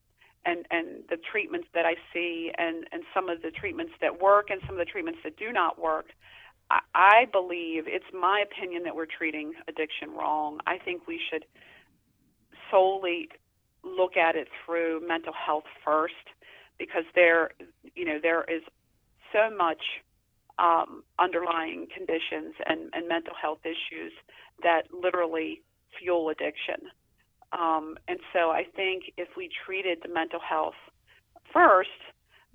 and 0.44 0.66
and 0.70 1.04
the 1.08 1.18
treatments 1.30 1.68
that 1.74 1.84
I 1.84 1.94
see, 2.12 2.50
and 2.56 2.86
and 2.92 3.02
some 3.14 3.28
of 3.28 3.42
the 3.42 3.50
treatments 3.50 3.92
that 4.00 4.20
work, 4.20 4.50
and 4.50 4.60
some 4.66 4.74
of 4.74 4.78
the 4.78 4.90
treatments 4.90 5.20
that 5.24 5.36
do 5.36 5.52
not 5.52 5.80
work. 5.80 6.06
I 6.70 7.26
believe 7.32 7.84
it's 7.86 8.04
my 8.12 8.44
opinion 8.44 8.82
that 8.84 8.94
we're 8.94 9.06
treating 9.06 9.52
addiction 9.68 10.10
wrong. 10.10 10.58
I 10.66 10.78
think 10.78 11.06
we 11.06 11.18
should 11.30 11.44
solely 12.70 13.28
look 13.82 14.16
at 14.16 14.36
it 14.36 14.48
through 14.64 15.06
mental 15.06 15.32
health 15.32 15.64
first 15.84 16.14
because 16.78 17.04
there 17.14 17.50
you 17.94 18.04
know 18.04 18.18
there 18.22 18.44
is 18.44 18.62
so 19.32 19.54
much 19.56 19.80
um, 20.58 21.02
underlying 21.18 21.86
conditions 21.94 22.54
and, 22.66 22.90
and 22.92 23.08
mental 23.08 23.34
health 23.40 23.60
issues 23.64 24.12
that 24.62 24.82
literally 24.92 25.62
fuel 25.98 26.30
addiction. 26.30 26.90
Um, 27.52 27.96
and 28.08 28.18
so 28.32 28.50
I 28.50 28.64
think 28.76 29.04
if 29.16 29.28
we 29.36 29.48
treated 29.64 29.98
the 30.02 30.12
mental 30.12 30.40
health 30.40 30.74
first, 31.52 31.88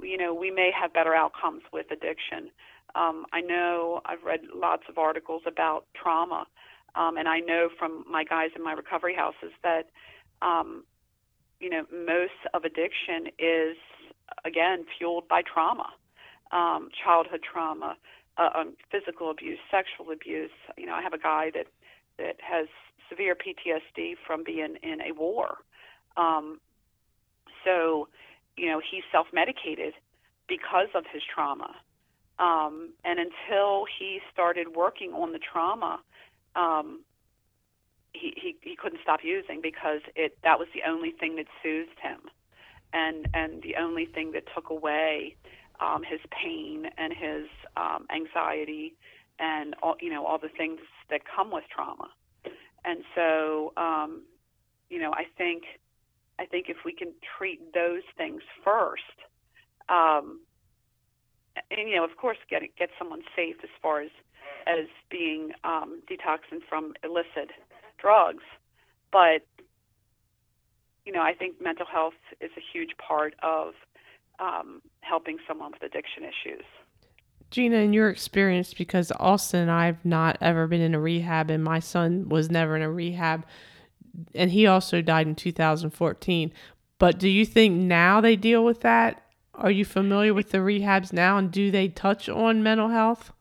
you 0.02 0.18
know, 0.18 0.34
we 0.34 0.52
may 0.52 0.72
have 0.80 0.94
better 0.94 1.16
outcomes 1.16 1.62
with 1.72 1.88
addiction. 1.92 2.52
Um, 2.96 3.26
I 3.34 3.42
know 3.42 4.02
I've 4.06 4.24
read 4.24 4.42
lots 4.54 4.84
of 4.90 4.98
articles 4.98 5.44
about 5.48 5.86
trauma, 5.96 6.46
um, 6.96 7.18
and 7.18 7.28
I 7.28 7.40
know 7.40 7.70
from 7.78 8.04
my 8.10 8.24
guys 8.24 8.50
in 8.56 8.64
my 8.64 8.74
recovery 8.74 9.16
houses 9.16 9.52
that, 9.64 9.90
um, 10.42 10.84
you 11.60 11.70
know, 11.70 11.86
most 11.92 12.40
of 12.54 12.66
addiction 12.66 13.28
is 13.40 13.78
again 14.46 14.86
fueled 14.98 15.28
by 15.28 15.42
trauma, 15.42 15.90
um, 16.52 16.90
childhood 17.04 17.42
trauma, 17.42 17.98
uh, 18.38 18.50
um, 18.54 18.74
physical 18.92 19.32
abuse, 19.32 19.60
sexual 19.72 20.12
abuse. 20.12 20.52
You 20.78 20.86
know, 20.86 20.94
I 20.94 21.02
have 21.02 21.14
a 21.14 21.18
guy 21.18 21.52
that 21.54 21.68
that 22.18 22.38
has 22.42 22.68
severe 23.10 23.36
PTSD 23.36 24.16
from 24.26 24.44
being 24.44 24.76
in 24.84 25.02
a 25.02 25.14
war. 25.14 25.58
Um, 26.16 26.60
so, 27.66 28.08
you 28.58 28.68
know, 28.68 28.80
he 28.80 29.02
self-medicated 29.12 29.94
because 30.48 30.90
of 30.94 31.06
his 31.12 31.22
trauma. 31.24 31.76
Um, 32.40 32.94
and 33.06 33.20
until 33.20 33.86
he 34.00 34.20
started 34.34 34.76
working 34.76 35.12
on 35.12 35.32
the 35.34 35.40
trauma, 35.40 36.00
um, 36.56 37.02
he, 38.14 38.34
he 38.36 38.56
he 38.62 38.76
couldn't 38.76 39.02
stop 39.02 39.20
using 39.24 39.60
because 39.62 40.02
it 40.16 40.38
that 40.44 40.60
was 40.60 40.68
the 40.74 40.82
only 40.88 41.12
thing 41.12 41.36
that 41.38 41.46
soothed 41.62 42.00
him, 42.02 42.20
and 42.92 43.28
and 43.34 43.62
the 43.64 43.76
only 43.76 44.06
thing 44.06 44.32
that 44.34 44.44
took 44.54 44.70
away 44.70 45.36
um, 45.80 46.04
his 46.04 46.20
pain 46.32 46.88
and 46.98 47.14
his 47.14 47.48
um, 47.78 48.06
anxiety 48.14 48.94
and 49.40 49.76
all 49.82 49.96
you 50.00 50.10
know 50.10 50.26
all 50.26 50.38
the 50.38 50.50
things 50.50 50.80
that 51.10 51.22
come 51.26 51.52
with 51.52 51.64
trauma. 51.74 52.10
And 52.86 53.04
so, 53.16 53.74
um, 53.78 54.24
you 54.90 55.00
know, 55.00 55.12
I 55.14 55.24
think 55.38 55.64
I 56.40 56.46
think 56.46 56.68
if 56.70 56.78
we 56.86 56.94
can 56.94 57.14
treat 57.38 57.74
those 57.74 58.02
things 58.18 58.42
first, 58.64 59.02
um, 59.90 60.40
and 61.78 61.90
you 61.90 61.96
know, 61.96 62.04
of 62.04 62.18
course, 62.18 62.38
get 62.50 62.62
get 62.78 62.90
someone 62.98 63.22
safe 63.36 63.58
as 63.64 63.70
far 63.82 64.02
as 64.02 64.12
as 64.68 64.88
being 65.10 65.52
um, 65.64 66.02
detoxing 66.10 66.60
from 66.68 66.94
illicit 67.04 67.52
drugs, 67.98 68.44
but 69.12 69.46
you 71.06 71.12
know, 71.12 71.22
I 71.22 71.34
think 71.34 71.62
mental 71.62 71.86
health 71.86 72.14
is 72.40 72.52
a 72.58 72.62
huge 72.62 72.92
part 72.98 73.34
of 73.44 73.74
um, 74.40 74.82
helping 75.02 75.38
someone 75.48 75.72
with 75.72 75.84
addiction 75.84 76.24
issues. 76.24 76.64
Gina, 77.52 77.78
in 77.78 77.94
your 77.94 78.10
experience, 78.10 78.74
because 78.74 79.12
Austin 79.20 79.62
and 79.62 79.72
I 79.72 79.86
have 79.86 80.04
not 80.04 80.38
ever 80.42 80.66
been 80.66 80.82
in 80.82 80.96
a 80.96 81.00
rehab, 81.00 81.52
and 81.52 81.64
my 81.64 81.80
son 81.80 82.30
was 82.30 82.50
never 82.50 82.76
in 82.76 82.82
a 82.82 82.92
rehab, 82.92 83.46
and 84.34 84.50
he 84.50 84.66
also 84.66 85.02
died 85.02 85.28
in 85.28 85.36
2014. 85.36 86.52
But 86.98 87.20
do 87.20 87.30
you 87.30 87.46
think 87.46 87.76
now 87.76 88.22
they 88.22 88.36
deal 88.36 88.64
with 88.64 88.82
that 88.82 89.24
are 89.56 89.72
you 89.72 89.86
familiar 89.86 90.34
with 90.34 90.52
the 90.52 90.58
rehabs 90.60 91.14
now, 91.14 91.38
and 91.38 91.52
do 91.52 91.72
they 91.72 91.88
touch 91.88 92.28
on 92.28 92.64
mental 92.64 92.90
health? 92.90 93.32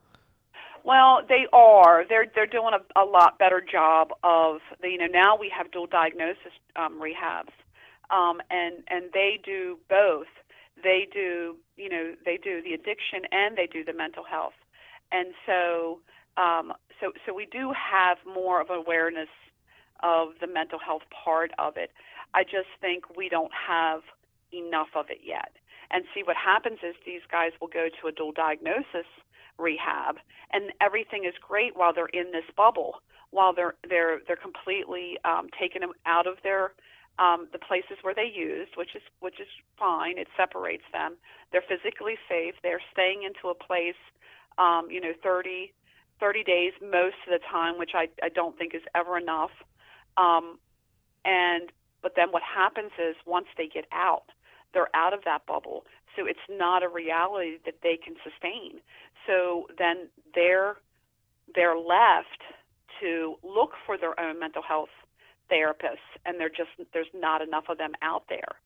Well, 0.84 1.22
they 1.28 1.46
are. 1.52 2.04
They're 2.08 2.26
they're 2.34 2.46
doing 2.46 2.72
a, 2.74 3.00
a 3.00 3.04
lot 3.04 3.38
better 3.38 3.60
job 3.60 4.12
of 4.22 4.58
the, 4.80 4.88
you 4.88 4.98
know 4.98 5.06
now 5.06 5.36
we 5.36 5.50
have 5.56 5.70
dual 5.70 5.86
diagnosis 5.86 6.52
um, 6.76 7.00
rehabs, 7.00 7.52
um, 8.10 8.40
and 8.50 8.82
and 8.88 9.10
they 9.14 9.40
do 9.44 9.78
both. 9.88 10.26
They 10.82 11.06
do 11.12 11.56
you 11.76 11.88
know 11.88 12.14
they 12.24 12.36
do 12.36 12.60
the 12.62 12.74
addiction 12.74 13.22
and 13.30 13.56
they 13.56 13.66
do 13.66 13.84
the 13.84 13.92
mental 13.92 14.24
health, 14.24 14.54
and 15.12 15.34
so 15.46 16.00
um, 16.36 16.72
so 17.00 17.12
so 17.24 17.32
we 17.32 17.46
do 17.46 17.72
have 17.72 18.18
more 18.26 18.60
of 18.60 18.68
awareness 18.70 19.28
of 20.02 20.30
the 20.40 20.48
mental 20.48 20.80
health 20.80 21.02
part 21.24 21.52
of 21.58 21.76
it. 21.76 21.90
I 22.34 22.42
just 22.42 22.68
think 22.80 23.16
we 23.16 23.28
don't 23.28 23.52
have 23.68 24.00
enough 24.52 24.88
of 24.96 25.06
it 25.10 25.20
yet. 25.24 25.52
And 25.92 26.04
see 26.14 26.22
what 26.24 26.36
happens 26.36 26.78
is 26.82 26.94
these 27.04 27.20
guys 27.30 27.52
will 27.60 27.68
go 27.68 27.88
to 28.00 28.08
a 28.08 28.12
dual 28.12 28.32
diagnosis 28.32 29.06
rehab, 29.58 30.16
and 30.52 30.72
everything 30.80 31.24
is 31.24 31.34
great 31.40 31.76
while 31.76 31.92
they're 31.92 32.06
in 32.06 32.32
this 32.32 32.48
bubble, 32.56 33.02
while 33.30 33.52
they're 33.54 33.74
they're 33.88 34.20
they're 34.26 34.36
completely 34.36 35.18
um, 35.24 35.48
taken 35.58 35.82
out 36.06 36.26
of 36.26 36.36
their 36.42 36.72
um, 37.18 37.48
the 37.52 37.58
places 37.58 37.98
where 38.02 38.14
they 38.14 38.30
used, 38.34 38.72
which 38.76 38.94
is 38.94 39.02
which 39.20 39.38
is 39.40 39.48
fine. 39.78 40.18
It 40.18 40.28
separates 40.36 40.84
them. 40.92 41.16
They're 41.50 41.64
physically 41.68 42.16
safe. 42.28 42.54
They're 42.62 42.82
staying 42.92 43.22
into 43.22 43.48
a 43.48 43.54
place, 43.54 44.00
um, 44.58 44.88
you 44.90 45.00
know, 45.00 45.12
30, 45.22 45.72
30 46.20 46.44
days 46.44 46.72
most 46.80 47.16
of 47.26 47.32
the 47.32 47.40
time, 47.50 47.78
which 47.78 47.92
I, 47.94 48.08
I 48.22 48.30
don't 48.30 48.56
think 48.56 48.74
is 48.74 48.82
ever 48.94 49.18
enough. 49.18 49.50
Um, 50.16 50.58
and 51.24 51.70
but 52.02 52.12
then 52.16 52.32
what 52.32 52.42
happens 52.42 52.90
is 52.98 53.14
once 53.26 53.46
they 53.56 53.68
get 53.68 53.84
out, 53.92 54.24
they're 54.74 54.94
out 54.94 55.12
of 55.14 55.20
that 55.24 55.46
bubble. 55.46 55.84
So 56.16 56.26
it's 56.26 56.46
not 56.50 56.82
a 56.82 56.88
reality 56.88 57.58
that 57.64 57.76
they 57.82 57.96
can 57.96 58.14
sustain. 58.22 58.80
So 59.26 59.66
then 59.78 60.08
they're 60.34 60.76
they're 61.54 61.78
left 61.78 62.40
to 63.00 63.36
look 63.42 63.72
for 63.86 63.98
their 63.98 64.18
own 64.20 64.38
mental 64.38 64.62
health 64.62 64.90
therapists, 65.50 66.06
and 66.24 66.38
they're 66.38 66.48
just 66.48 66.70
there's 66.92 67.12
not 67.14 67.42
enough 67.42 67.64
of 67.68 67.78
them 67.78 67.92
out 68.02 68.24
there. 68.28 68.60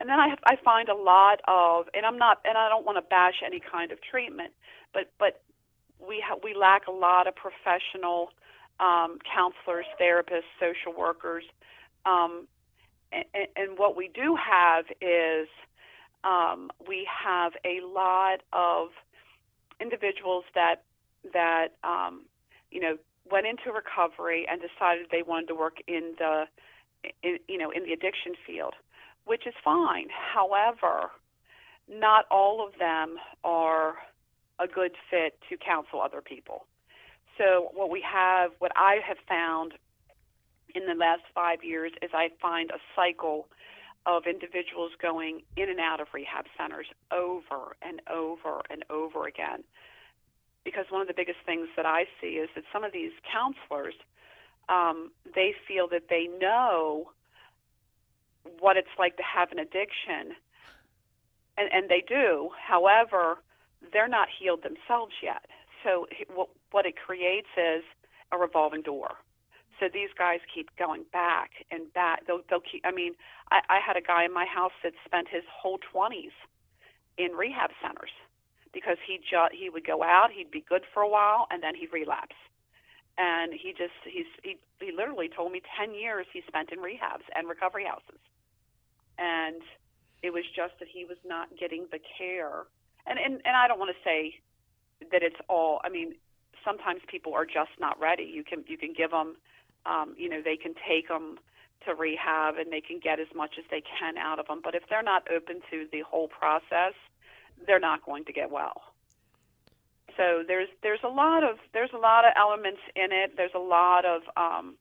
And 0.00 0.08
then 0.08 0.18
I 0.18 0.34
I 0.44 0.56
find 0.64 0.88
a 0.88 0.94
lot 0.94 1.40
of, 1.46 1.86
and 1.94 2.06
I'm 2.06 2.18
not, 2.18 2.40
and 2.44 2.56
I 2.56 2.68
don't 2.68 2.84
want 2.86 2.98
to 2.98 3.02
bash 3.02 3.42
any 3.44 3.60
kind 3.60 3.92
of 3.92 3.98
treatment, 4.02 4.52
but 4.94 5.12
but 5.18 5.42
we 6.00 6.22
ha- 6.26 6.38
we 6.42 6.54
lack 6.54 6.86
a 6.86 6.92
lot 6.92 7.26
of 7.26 7.34
professional 7.36 8.30
um, 8.80 9.18
counselors, 9.32 9.86
therapists, 10.00 10.50
social 10.58 10.98
workers, 10.98 11.44
um, 12.06 12.48
and, 13.12 13.46
and 13.56 13.78
what 13.78 13.96
we 13.96 14.10
do 14.14 14.36
have 14.36 14.86
is 15.00 15.48
um, 16.24 16.70
we 16.86 17.06
have 17.24 17.52
a 17.64 17.80
lot 17.84 18.42
of 18.52 18.88
individuals 19.80 20.44
that 20.54 20.82
that 21.32 21.68
um, 21.84 22.22
you 22.70 22.80
know 22.80 22.96
went 23.30 23.46
into 23.46 23.72
recovery 23.72 24.46
and 24.50 24.60
decided 24.60 25.06
they 25.10 25.22
wanted 25.22 25.46
to 25.48 25.54
work 25.54 25.76
in 25.86 26.14
the 26.18 26.44
in, 27.22 27.38
you 27.48 27.58
know 27.58 27.70
in 27.70 27.84
the 27.84 27.92
addiction 27.92 28.32
field, 28.46 28.74
which 29.24 29.46
is 29.46 29.54
fine. 29.64 30.08
However, 30.10 31.10
not 31.88 32.26
all 32.30 32.66
of 32.66 32.78
them 32.78 33.16
are 33.44 33.96
a 34.58 34.66
good 34.66 34.92
fit 35.10 35.38
to 35.48 35.56
counsel 35.56 36.00
other 36.00 36.20
people. 36.20 36.66
So 37.38 37.70
what 37.72 37.90
we 37.90 38.02
have, 38.02 38.52
what 38.58 38.72
I 38.76 38.98
have 39.06 39.16
found 39.26 39.72
in 40.74 40.86
the 40.86 40.94
last 40.94 41.22
five 41.34 41.64
years 41.64 41.92
is 42.02 42.10
I 42.14 42.30
find 42.40 42.70
a 42.70 42.78
cycle 42.96 43.48
of 44.06 44.24
individuals 44.26 44.92
going 45.00 45.42
in 45.56 45.68
and 45.68 45.78
out 45.78 46.00
of 46.00 46.08
rehab 46.12 46.46
centers 46.58 46.86
over 47.12 47.76
and 47.82 48.00
over 48.10 48.62
and 48.70 48.84
over 48.90 49.26
again. 49.26 49.62
Because 50.64 50.86
one 50.90 51.00
of 51.00 51.08
the 51.08 51.14
biggest 51.14 51.38
things 51.46 51.68
that 51.76 51.86
I 51.86 52.04
see 52.20 52.38
is 52.38 52.48
that 52.54 52.64
some 52.72 52.84
of 52.84 52.92
these 52.92 53.12
counselors, 53.30 53.94
um, 54.68 55.10
they 55.34 55.54
feel 55.66 55.88
that 55.88 56.08
they 56.08 56.28
know 56.40 57.10
what 58.58 58.76
it's 58.76 58.94
like 58.98 59.16
to 59.16 59.22
have 59.22 59.52
an 59.52 59.58
addiction, 59.58 60.34
and, 61.56 61.68
and 61.72 61.88
they 61.88 62.02
do. 62.06 62.50
However, 62.58 63.38
they're 63.92 64.08
not 64.08 64.28
healed 64.38 64.62
themselves 64.62 65.12
yet. 65.22 65.46
So 65.84 66.06
what, 66.32 66.48
what 66.70 66.86
it 66.86 66.94
creates 66.96 67.48
is 67.56 67.82
a 68.32 68.38
revolving 68.38 68.82
door. 68.82 69.10
So 69.82 69.88
these 69.92 70.14
guys 70.16 70.38
keep 70.54 70.70
going 70.78 71.02
back 71.12 71.50
and 71.72 71.92
back. 71.92 72.24
They'll, 72.24 72.46
they'll 72.48 72.62
keep. 72.62 72.86
I 72.86 72.92
mean, 72.92 73.14
I, 73.50 73.66
I 73.68 73.78
had 73.84 73.96
a 73.96 74.00
guy 74.00 74.24
in 74.24 74.32
my 74.32 74.46
house 74.46 74.70
that 74.84 74.92
spent 75.04 75.26
his 75.26 75.42
whole 75.50 75.80
20s 75.92 76.30
in 77.18 77.32
rehab 77.32 77.70
centers 77.82 78.14
because 78.72 78.96
he 79.04 79.18
ju- 79.18 79.50
he 79.50 79.68
would 79.70 79.84
go 79.84 80.04
out, 80.04 80.30
he'd 80.30 80.52
be 80.52 80.62
good 80.62 80.82
for 80.94 81.02
a 81.02 81.08
while, 81.08 81.48
and 81.50 81.64
then 81.64 81.74
he'd 81.74 81.92
relapse. 81.92 82.38
And 83.18 83.52
he 83.52 83.74
just 83.74 83.98
he's 84.06 84.30
he 84.44 84.56
he 84.78 84.92
literally 84.94 85.28
told 85.28 85.50
me 85.50 85.60
10 85.76 85.94
years 85.94 86.26
he 86.32 86.42
spent 86.46 86.70
in 86.70 86.78
rehabs 86.78 87.26
and 87.34 87.48
recovery 87.48 87.84
houses, 87.84 88.22
and 89.18 89.60
it 90.22 90.32
was 90.32 90.44
just 90.54 90.78
that 90.78 90.86
he 90.86 91.04
was 91.04 91.18
not 91.26 91.48
getting 91.58 91.86
the 91.90 91.98
care. 92.16 92.70
And 93.04 93.18
and 93.18 93.42
and 93.44 93.56
I 93.58 93.66
don't 93.66 93.80
want 93.80 93.90
to 93.90 94.00
say 94.06 94.38
that 95.10 95.24
it's 95.24 95.42
all. 95.48 95.80
I 95.82 95.88
mean, 95.90 96.14
sometimes 96.64 97.00
people 97.10 97.34
are 97.34 97.44
just 97.44 97.74
not 97.80 97.98
ready. 98.00 98.24
You 98.24 98.44
can 98.44 98.64
you 98.68 98.78
can 98.78 98.94
give 98.96 99.10
them, 99.10 99.36
um, 99.86 100.14
you 100.16 100.28
know, 100.28 100.40
they 100.42 100.56
can 100.56 100.74
take 100.88 101.08
them 101.08 101.38
to 101.86 101.94
rehab 101.94 102.56
and 102.56 102.72
they 102.72 102.80
can 102.80 103.00
get 103.00 103.18
as 103.18 103.28
much 103.34 103.54
as 103.58 103.64
they 103.70 103.82
can 103.82 104.16
out 104.16 104.38
of 104.38 104.46
them. 104.46 104.60
But 104.62 104.74
if 104.74 104.84
they're 104.88 105.02
not 105.02 105.26
open 105.30 105.60
to 105.70 105.86
the 105.90 106.00
whole 106.00 106.28
process, 106.28 106.94
they're 107.66 107.80
not 107.80 108.04
going 108.04 108.24
to 108.26 108.32
get 108.32 108.50
well. 108.50 108.82
So 110.16 110.42
there's 110.46 110.68
there's 110.82 111.00
a 111.04 111.08
lot 111.08 111.42
of 111.42 111.56
there's 111.72 111.92
a 111.94 111.98
lot 111.98 112.24
of 112.24 112.32
elements 112.36 112.80
in 112.94 113.12
it. 113.12 113.32
There's 113.36 113.54
a 113.54 113.58
lot 113.58 114.04
of 114.04 114.22
um, 114.36 114.74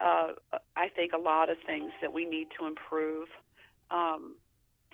uh, 0.00 0.32
I 0.76 0.88
think 0.88 1.12
a 1.12 1.18
lot 1.18 1.50
of 1.50 1.56
things 1.64 1.92
that 2.00 2.12
we 2.12 2.24
need 2.24 2.48
to 2.58 2.66
improve 2.66 3.28
um, 3.90 4.34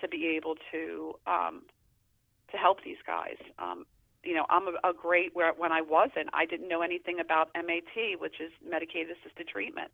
to 0.01 0.07
be 0.07 0.27
able 0.37 0.55
to 0.71 1.15
um, 1.25 1.63
to 2.51 2.57
help 2.57 2.83
these 2.83 3.01
guys. 3.05 3.37
Um, 3.57 3.85
you 4.23 4.33
know, 4.33 4.45
I'm 4.49 4.67
a, 4.67 4.89
a 4.89 4.93
great 4.93 5.35
where 5.35 5.53
when 5.53 5.71
I 5.71 5.81
wasn't, 5.81 6.29
I 6.33 6.45
didn't 6.45 6.67
know 6.67 6.81
anything 6.81 7.19
about 7.19 7.49
MAT, 7.55 8.19
which 8.19 8.39
is 8.39 8.51
medicated 8.67 9.15
assisted 9.17 9.47
treatment. 9.47 9.91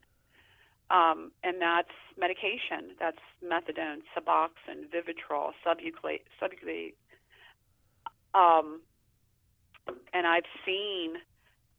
Um, 0.92 1.32
and 1.44 1.62
that's 1.62 1.94
medication. 2.18 2.96
That's 3.00 3.20
methadone, 3.46 4.02
Suboxone, 4.18 4.90
Vivitrol, 4.90 5.52
Sublocade, 5.66 6.22
Sublocade. 6.42 6.94
Um, 8.34 8.82
and 10.14 10.26
I've 10.26 10.50
seen 10.66 11.14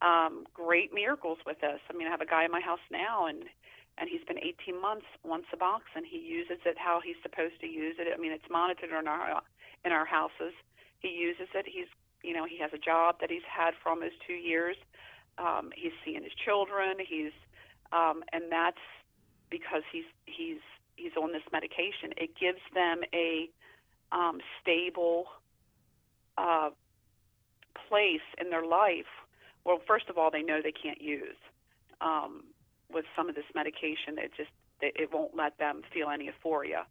um, 0.02 0.46
great 0.54 0.94
miracles 0.94 1.38
with 1.44 1.60
this. 1.60 1.80
I 1.90 1.92
mean, 1.92 2.06
I 2.06 2.10
have 2.10 2.20
a 2.20 2.26
guy 2.26 2.44
in 2.44 2.50
my 2.50 2.60
house 2.60 2.82
now, 2.90 3.26
and 3.26 3.44
and 3.98 4.08
he's 4.08 4.24
been 4.24 4.38
18 4.38 4.80
months 4.80 5.04
on 5.28 5.42
Suboxone. 5.52 6.08
He 6.08 6.16
uses 6.16 6.56
it 6.64 6.78
how 6.78 7.00
he's 7.04 7.20
supposed 7.22 7.60
to 7.60 7.66
use 7.66 7.96
it. 7.98 8.08
I 8.08 8.16
mean, 8.16 8.32
it's 8.32 8.48
monitored 8.50 8.90
in 8.90 9.06
our 9.06 9.42
in 9.84 9.92
our 9.92 10.06
houses. 10.06 10.54
He 11.00 11.08
uses 11.08 11.48
it. 11.54 11.66
He's 11.66 11.90
you 12.22 12.35
know 12.35 12.44
he 12.44 12.59
has 12.59 12.70
a 12.72 12.78
job 12.78 13.16
that 13.20 13.30
he's 13.30 13.46
had 13.48 13.72
for 13.83 13.90
almost 13.90 14.14
two 14.26 14.35
years. 14.35 14.76
Um, 15.38 15.70
he's 15.74 15.92
seeing 16.04 16.22
his 16.22 16.33
children. 16.44 16.96
He's 16.98 17.33
um, 17.92 18.22
and 18.33 18.44
that's 18.50 18.83
because 19.50 19.83
he's 19.92 20.04
he's 20.26 20.61
he's 20.96 21.12
on 21.20 21.33
this 21.33 21.42
medication. 21.52 22.12
It 22.16 22.30
gives 22.38 22.61
them 22.74 23.00
a 23.14 23.48
um, 24.12 24.40
stable 24.61 25.26
uh, 26.37 26.70
place 27.88 28.26
in 28.40 28.50
their 28.50 28.64
life. 28.64 29.11
Well, 29.64 29.80
first 29.87 30.09
of 30.09 30.18
all, 30.18 30.30
they 30.30 30.42
know 30.42 30.61
they 30.62 30.72
can't 30.72 31.00
use 31.00 31.37
um, 32.00 32.44
with 32.92 33.04
some 33.16 33.28
of 33.28 33.35
this 33.35 33.44
medication. 33.54 34.18
It 34.18 34.33
just 34.37 34.50
it, 34.80 34.94
it 34.96 35.12
won't 35.12 35.37
let 35.37 35.59
them 35.59 35.83
feel 35.92 36.09
any 36.09 36.26
euphoria 36.26 36.87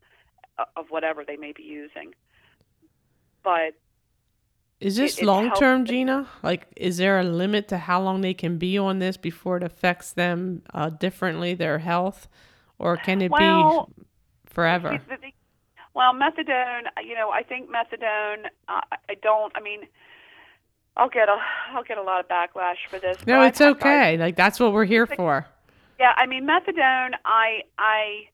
of 0.76 0.88
whatever 0.90 1.24
they 1.26 1.38
may 1.38 1.54
be 1.54 1.64
using. 1.64 2.14
But 3.44 3.76
is 4.80 4.96
this 4.96 5.22
long 5.22 5.52
term, 5.52 5.86
Gina? 5.86 6.28
Like, 6.42 6.68
is 6.76 6.98
there 6.98 7.20
a 7.20 7.24
limit 7.24 7.68
to 7.70 7.78
how 7.78 8.02
long 8.02 8.22
they 8.22 8.34
can 8.34 8.58
be 8.58 8.78
on 8.78 9.00
this 9.00 9.18
before 9.18 9.58
it 9.58 9.64
affects 9.64 10.14
them 10.14 10.62
uh, 10.74 10.90
differently, 10.90 11.54
their 11.54 11.80
health, 11.80 12.28
or 12.78 12.96
can 12.96 13.22
it 13.22 13.32
well, 13.32 13.90
be 13.96 14.06
forever? 14.46 15.02
Well, 15.94 16.14
methadone, 16.14 16.84
you 17.06 17.16
know, 17.16 17.30
I 17.30 17.44
think 17.44 17.70
methadone. 17.70 18.46
Uh, 18.70 18.82
I 19.10 19.16
don't. 19.22 19.52
I 19.56 19.60
mean, 19.60 19.82
I'll 20.96 21.10
get 21.10 21.30
a 21.30 21.38
I'll 21.74 21.84
get 21.84 21.98
a 21.98 22.04
lot 22.04 22.20
of 22.20 22.28
backlash 22.28 22.78
for 22.90 23.00
this. 23.00 23.18
No, 23.26 23.42
it's 23.44 23.62
okay. 23.62 24.18
like 24.18 24.36
that's 24.36 24.60
what 24.60 24.74
we're 24.74 24.86
here 24.86 25.08
for. 25.08 25.46
Yeah, 26.00 26.14
I 26.16 26.26
mean 26.26 26.48
methadone. 26.48 27.12
I 27.26 27.62
I 27.78 28.30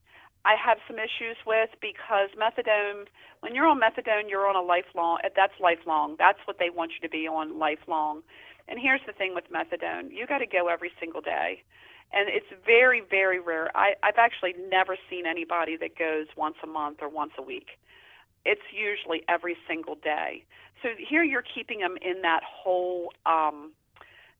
I 0.45 0.53
have 0.63 0.77
some 0.88 0.97
issues 0.97 1.38
with 1.45 1.69
because 1.81 2.29
methadone. 2.38 3.08
When 3.41 3.55
you're 3.55 3.65
on 3.67 3.81
methadone, 3.81 4.29
you're 4.29 4.47
on 4.47 4.55
a 4.55 4.62
lifelong. 4.62 5.17
That's 5.36 5.53
lifelong. 5.60 6.15
That's 6.19 6.39
what 6.45 6.60
they 6.60 6.69
want 6.69 6.91
you 6.93 7.01
to 7.08 7.12
be 7.12 7.27
on 7.27 7.58
lifelong. 7.58 8.21
And 8.67 8.79
here's 8.79 9.01
the 9.08 9.13
thing 9.13 9.34
with 9.34 9.45
methadone: 9.51 10.12
you 10.12 10.27
got 10.27 10.39
to 10.39 10.47
go 10.47 10.67
every 10.67 10.91
single 10.99 11.21
day, 11.21 11.63
and 12.13 12.29
it's 12.29 12.45
very 12.65 13.01
very 13.10 13.39
rare. 13.39 13.75
I 13.75 13.95
I've 14.03 14.17
actually 14.17 14.53
never 14.69 14.97
seen 15.10 15.25
anybody 15.25 15.77
that 15.77 15.97
goes 15.97 16.27
once 16.38 16.55
a 16.63 16.67
month 16.67 16.99
or 17.01 17.10
once 17.10 17.31
a 17.39 17.41
week. 17.41 17.79
It's 18.45 18.62
usually 18.71 19.23
every 19.27 19.58
single 19.67 19.95
day. 19.95 20.45
So 20.84 20.89
here 21.10 21.23
you're 21.23 21.41
keeping 21.55 21.79
them 21.79 21.97
in 22.01 22.21
that 22.21 22.41
whole, 22.43 23.12
um, 23.25 23.71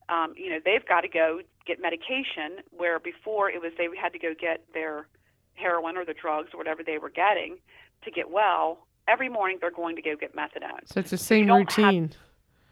um, 0.10 0.36
you 0.38 0.52
know, 0.52 0.60
they've 0.64 0.86
got 0.88 1.02
to 1.02 1.08
go 1.08 1.40
get 1.66 1.82
medication 1.82 2.62
where 2.70 3.00
before 3.00 3.50
it 3.50 3.60
was 3.60 3.72
they 3.80 3.88
had 4.00 4.14
to 4.14 4.20
go 4.20 4.36
get 4.40 4.64
their 4.74 5.08
heroin 5.56 5.98
or 5.98 6.06
the 6.06 6.14
drugs 6.14 6.50
or 6.54 6.58
whatever 6.58 6.84
they 6.84 6.98
were 6.98 7.10
getting 7.10 7.58
to 8.04 8.12
get 8.12 8.30
well. 8.30 8.86
Every 9.08 9.30
morning 9.30 9.58
they're 9.62 9.72
going 9.72 9.96
to 9.96 10.02
go 10.02 10.16
get 10.16 10.36
methadone. 10.36 10.86
So 10.86 11.00
it's 11.00 11.12
the 11.12 11.18
same 11.18 11.50
routine. 11.50 12.12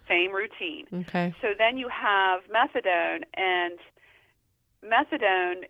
Same 0.07 0.31
routine. 0.33 0.85
Okay. 0.93 1.33
So 1.41 1.49
then 1.57 1.77
you 1.77 1.89
have 1.89 2.41
methadone 2.51 3.23
and 3.35 3.79
methadone 4.83 5.63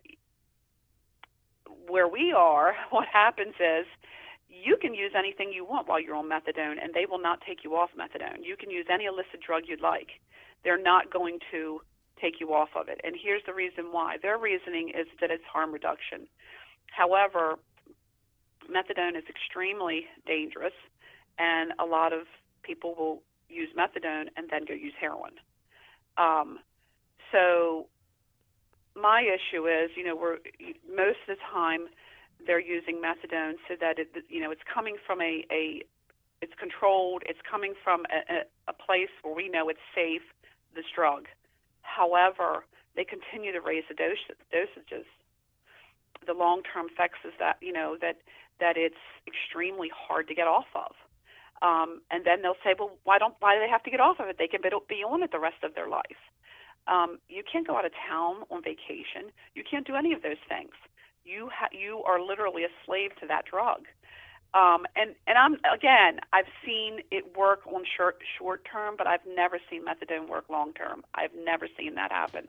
where 1.88 2.08
we 2.08 2.32
are, 2.32 2.74
what 2.90 3.06
happens 3.06 3.54
is 3.60 3.86
you 4.48 4.76
can 4.80 4.94
use 4.94 5.12
anything 5.16 5.52
you 5.52 5.64
want 5.64 5.88
while 5.88 6.00
you're 6.00 6.14
on 6.14 6.28
methadone, 6.28 6.82
and 6.82 6.94
they 6.94 7.06
will 7.06 7.20
not 7.20 7.40
take 7.46 7.64
you 7.64 7.74
off 7.74 7.90
methadone. 7.98 8.44
You 8.44 8.56
can 8.56 8.70
use 8.70 8.86
any 8.92 9.04
illicit 9.04 9.40
drug 9.44 9.64
you'd 9.66 9.80
like. 9.80 10.20
They're 10.62 10.80
not 10.80 11.12
going 11.12 11.38
to 11.50 11.80
take 12.20 12.40
you 12.40 12.54
off 12.54 12.70
of 12.76 12.88
it. 12.88 13.00
And 13.02 13.16
here's 13.20 13.42
the 13.46 13.52
reason 13.52 13.86
why. 13.90 14.16
Their 14.22 14.38
reasoning 14.38 14.90
is 14.90 15.06
that 15.20 15.30
it's 15.30 15.44
harm 15.44 15.72
reduction. 15.72 16.26
However, 16.96 17.56
methadone 18.70 19.16
is 19.16 19.24
extremely 19.28 20.06
dangerous, 20.26 20.74
and 21.38 21.72
a 21.78 21.84
lot 21.84 22.12
of 22.12 22.26
people 22.62 22.94
will 22.94 23.22
use 23.48 23.68
methadone 23.76 24.28
and 24.36 24.48
then 24.50 24.64
go 24.66 24.74
use 24.74 24.94
heroin. 25.00 25.32
Um, 26.16 26.60
so 27.32 27.86
my 28.94 29.22
issue 29.22 29.66
is, 29.66 29.90
you 29.96 30.04
know, 30.04 30.14
we're 30.14 30.38
most 30.88 31.18
of 31.28 31.36
the 31.36 31.42
time 31.52 31.88
they're 32.46 32.60
using 32.60 33.02
methadone 33.02 33.54
so 33.68 33.74
that 33.80 33.98
it, 33.98 34.08
you 34.28 34.40
know, 34.40 34.50
it's 34.50 34.62
coming 34.72 34.96
from 35.06 35.20
a, 35.20 35.44
a 35.50 35.82
it's 36.40 36.54
controlled. 36.60 37.22
It's 37.26 37.40
coming 37.48 37.74
from 37.82 38.04
a, 38.12 38.44
a 38.68 38.72
place 38.72 39.10
where 39.22 39.34
we 39.34 39.48
know 39.48 39.68
it's 39.68 39.86
safe. 39.94 40.22
This 40.74 40.84
drug. 40.94 41.26
However, 41.82 42.64
they 42.96 43.04
continue 43.04 43.52
to 43.52 43.60
raise 43.60 43.84
the 43.88 43.94
dose, 43.94 44.18
dosages. 44.52 45.06
The 46.26 46.34
long-term 46.34 46.86
effects 46.92 47.20
is 47.24 47.32
that 47.38 47.56
you 47.60 47.72
know 47.72 47.96
that 48.00 48.18
that 48.60 48.76
it's 48.76 49.02
extremely 49.26 49.90
hard 49.94 50.28
to 50.28 50.34
get 50.34 50.46
off 50.46 50.68
of. 50.74 50.92
Um, 51.62 52.02
and 52.10 52.24
then 52.26 52.42
they'll 52.42 52.60
say, 52.64 52.74
well, 52.78 52.92
why 53.04 53.18
don't 53.18 53.34
why 53.40 53.54
do 53.54 53.60
they 53.60 53.70
have 53.70 53.82
to 53.84 53.90
get 53.90 54.00
off 54.00 54.20
of 54.20 54.28
it? 54.28 54.36
They 54.38 54.48
can 54.48 54.60
be 54.62 55.02
on 55.02 55.22
it 55.22 55.32
the 55.32 55.38
rest 55.38 55.62
of 55.62 55.74
their 55.74 55.88
life. 55.88 56.22
Um, 56.86 57.18
you 57.28 57.42
can't 57.50 57.66
go 57.66 57.76
out 57.76 57.86
of 57.86 57.92
town 58.08 58.44
on 58.50 58.62
vacation. 58.62 59.32
You 59.54 59.64
can't 59.68 59.86
do 59.86 59.94
any 59.96 60.12
of 60.12 60.22
those 60.22 60.40
things 60.48 60.72
you 61.24 61.48
ha- 61.52 61.72
you 61.72 62.02
are 62.06 62.20
literally 62.20 62.64
a 62.64 62.72
slave 62.86 63.10
to 63.20 63.26
that 63.26 63.44
drug. 63.46 63.86
Um, 64.54 64.86
and 64.94 65.14
and 65.26 65.36
I'm 65.36 65.54
again, 65.72 66.20
I've 66.32 66.50
seen 66.64 67.00
it 67.10 67.36
work 67.36 67.60
on 67.66 67.82
short 67.96 68.18
short 68.38 68.66
term, 68.70 68.94
but 68.96 69.06
I've 69.06 69.26
never 69.26 69.58
seen 69.70 69.84
methadone 69.84 70.28
work 70.28 70.44
long 70.48 70.72
term. 70.74 71.02
I've 71.14 71.34
never 71.34 71.66
seen 71.78 71.94
that 71.96 72.12
happen. 72.12 72.48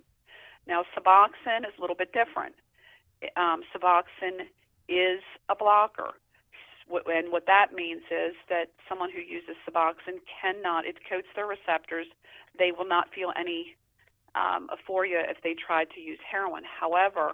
Now, 0.67 0.83
Suboxone 0.95 1.65
is 1.67 1.73
a 1.77 1.81
little 1.81 1.95
bit 1.95 2.11
different. 2.13 2.55
Um, 3.35 3.61
Suboxone 3.73 4.47
is 4.87 5.21
a 5.49 5.55
blocker, 5.55 6.13
and 6.89 7.31
what 7.31 7.45
that 7.47 7.73
means 7.73 8.03
is 8.11 8.35
that 8.49 8.69
someone 8.87 9.09
who 9.11 9.19
uses 9.19 9.55
Suboxone 9.67 10.21
cannot. 10.41 10.85
It 10.85 10.97
coats 11.09 11.27
their 11.35 11.47
receptors. 11.47 12.07
They 12.57 12.71
will 12.71 12.87
not 12.87 13.13
feel 13.13 13.31
any 13.37 13.75
um, 14.35 14.69
euphoria 14.69 15.23
if 15.29 15.37
they 15.43 15.55
try 15.55 15.85
to 15.85 15.99
use 15.99 16.19
heroin. 16.29 16.63
However, 16.63 17.33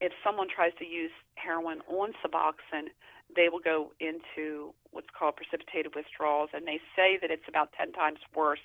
if 0.00 0.12
someone 0.22 0.48
tries 0.54 0.72
to 0.78 0.84
use 0.84 1.10
heroin 1.36 1.80
on 1.88 2.12
Suboxone, 2.24 2.92
they 3.34 3.48
will 3.48 3.60
go 3.60 3.92
into 4.00 4.74
what's 4.90 5.08
called 5.16 5.36
precipitated 5.36 5.94
withdrawals, 5.94 6.50
and 6.52 6.66
they 6.66 6.80
say 6.94 7.18
that 7.20 7.30
it's 7.30 7.48
about 7.48 7.72
10 7.78 7.92
times 7.92 8.18
worse 8.34 8.60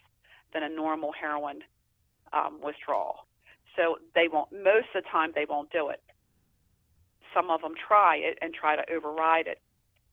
than 0.54 0.64
a 0.64 0.70
normal 0.70 1.12
heroin 1.14 1.62
um, 2.34 2.60
withdrawal. 2.62 3.26
So 3.76 3.98
they 4.16 4.28
won't. 4.32 4.52
Most 4.52 4.88
of 4.96 5.04
the 5.04 5.10
time, 5.10 5.32
they 5.34 5.46
won't 5.48 5.72
do 5.72 5.90
it. 5.90 6.02
Some 7.34 7.50
of 7.50 7.62
them 7.62 7.74
try 7.76 8.18
it 8.18 8.38
and 8.42 8.54
try 8.54 8.76
to 8.76 8.84
override 8.92 9.48
it, 9.48 9.60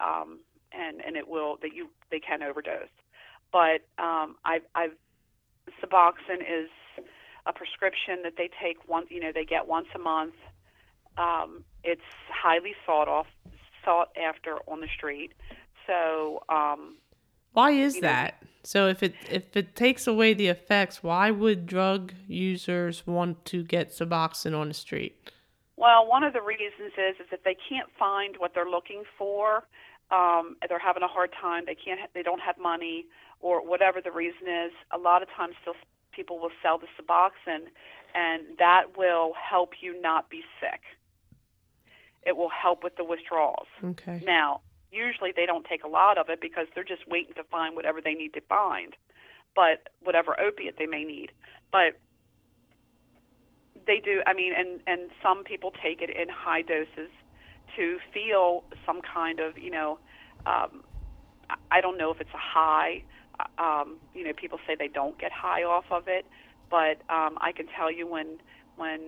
um, 0.00 0.40
and 0.72 1.04
and 1.04 1.16
it 1.16 1.26
will 1.28 1.56
that 1.62 1.74
you 1.74 1.88
they 2.10 2.20
can 2.20 2.42
overdose. 2.42 2.88
But 3.52 3.82
um, 3.98 4.36
I've 4.44 4.62
I've 4.74 4.92
Suboxone 5.82 6.42
is 6.42 6.68
a 7.46 7.52
prescription 7.52 8.22
that 8.22 8.34
they 8.36 8.50
take 8.62 8.88
once. 8.88 9.06
You 9.10 9.20
know, 9.20 9.32
they 9.34 9.44
get 9.44 9.66
once 9.66 9.88
a 9.94 9.98
month. 9.98 10.34
Um, 11.16 11.64
it's 11.82 12.00
highly 12.30 12.74
sought 12.86 13.08
off, 13.08 13.26
sought 13.84 14.10
after 14.16 14.58
on 14.68 14.80
the 14.80 14.88
street. 14.96 15.32
So 15.86 16.42
um, 16.48 16.96
why 17.52 17.70
is 17.70 17.96
you 17.96 18.02
know, 18.02 18.08
that? 18.08 18.42
So 18.64 18.88
if 18.88 19.02
it 19.02 19.14
if 19.30 19.56
it 19.56 19.74
takes 19.74 20.06
away 20.06 20.34
the 20.34 20.48
effects, 20.48 21.02
why 21.02 21.30
would 21.30 21.66
drug 21.66 22.12
users 22.26 23.06
want 23.06 23.44
to 23.46 23.62
get 23.62 23.90
Suboxone 23.90 24.58
on 24.58 24.68
the 24.68 24.74
street? 24.74 25.30
Well, 25.76 26.06
one 26.06 26.24
of 26.24 26.32
the 26.32 26.42
reasons 26.42 26.92
is 26.98 27.16
is 27.20 27.26
if 27.32 27.42
they 27.44 27.56
can't 27.68 27.88
find 27.98 28.36
what 28.38 28.52
they're 28.54 28.68
looking 28.68 29.04
for, 29.16 29.64
um, 30.10 30.56
they're 30.68 30.78
having 30.78 31.02
a 31.02 31.08
hard 31.08 31.30
time. 31.40 31.64
They 31.66 31.74
can't. 31.74 32.00
They 32.14 32.22
don't 32.22 32.40
have 32.40 32.58
money, 32.58 33.06
or 33.40 33.66
whatever 33.66 34.00
the 34.00 34.12
reason 34.12 34.48
is. 34.48 34.72
A 34.92 34.98
lot 34.98 35.22
of 35.22 35.28
times, 35.36 35.54
still 35.62 35.74
people 36.12 36.38
will 36.38 36.50
sell 36.62 36.78
the 36.78 36.88
Suboxone, 37.00 37.68
and 38.14 38.42
that 38.58 38.96
will 38.96 39.32
help 39.34 39.74
you 39.80 40.00
not 40.00 40.28
be 40.28 40.42
sick. 40.60 40.80
It 42.26 42.36
will 42.36 42.50
help 42.50 42.82
with 42.82 42.96
the 42.96 43.04
withdrawals. 43.04 43.68
Okay. 43.82 44.20
Now, 44.26 44.60
usually 44.90 45.32
they 45.34 45.46
don't 45.46 45.66
take 45.66 45.84
a 45.84 45.88
lot 45.88 46.18
of 46.18 46.28
it 46.28 46.40
because 46.40 46.66
they're 46.74 46.84
just 46.84 47.06
waiting 47.08 47.34
to 47.34 47.44
find 47.44 47.76
whatever 47.76 48.00
they 48.00 48.14
need 48.14 48.32
to 48.34 48.40
find, 48.42 48.94
but 49.54 49.88
whatever 50.02 50.38
opiate 50.40 50.78
they 50.78 50.86
may 50.86 51.04
need. 51.04 51.32
But 51.70 51.98
they 53.86 54.00
do. 54.00 54.22
I 54.26 54.34
mean, 54.34 54.52
and 54.56 54.80
and 54.86 55.10
some 55.22 55.44
people 55.44 55.72
take 55.82 56.00
it 56.00 56.10
in 56.10 56.28
high 56.28 56.62
doses 56.62 57.10
to 57.76 57.98
feel 58.12 58.64
some 58.86 59.00
kind 59.02 59.40
of, 59.40 59.58
you 59.58 59.70
know, 59.70 59.98
um, 60.46 60.84
I 61.70 61.80
don't 61.80 61.98
know 61.98 62.10
if 62.10 62.20
it's 62.20 62.34
a 62.34 62.38
high. 62.38 63.02
Um, 63.58 63.96
you 64.14 64.24
know, 64.24 64.32
people 64.32 64.58
say 64.66 64.74
they 64.78 64.88
don't 64.88 65.18
get 65.18 65.30
high 65.32 65.62
off 65.62 65.84
of 65.90 66.08
it, 66.08 66.26
but 66.70 67.02
um, 67.08 67.38
I 67.40 67.52
can 67.54 67.66
tell 67.66 67.90
you 67.90 68.06
when 68.06 68.38
when 68.76 69.00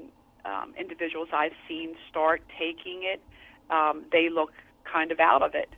um, 0.45 0.73
individuals 0.79 1.29
I've 1.33 1.53
seen 1.69 1.95
start 2.09 2.43
taking 2.59 3.03
it, 3.03 3.21
um, 3.71 4.05
they 4.12 4.29
look 4.31 4.53
kind 4.92 5.12
of 5.12 5.20
out 5.20 5.42
of 5.42 5.55
it 5.55 5.70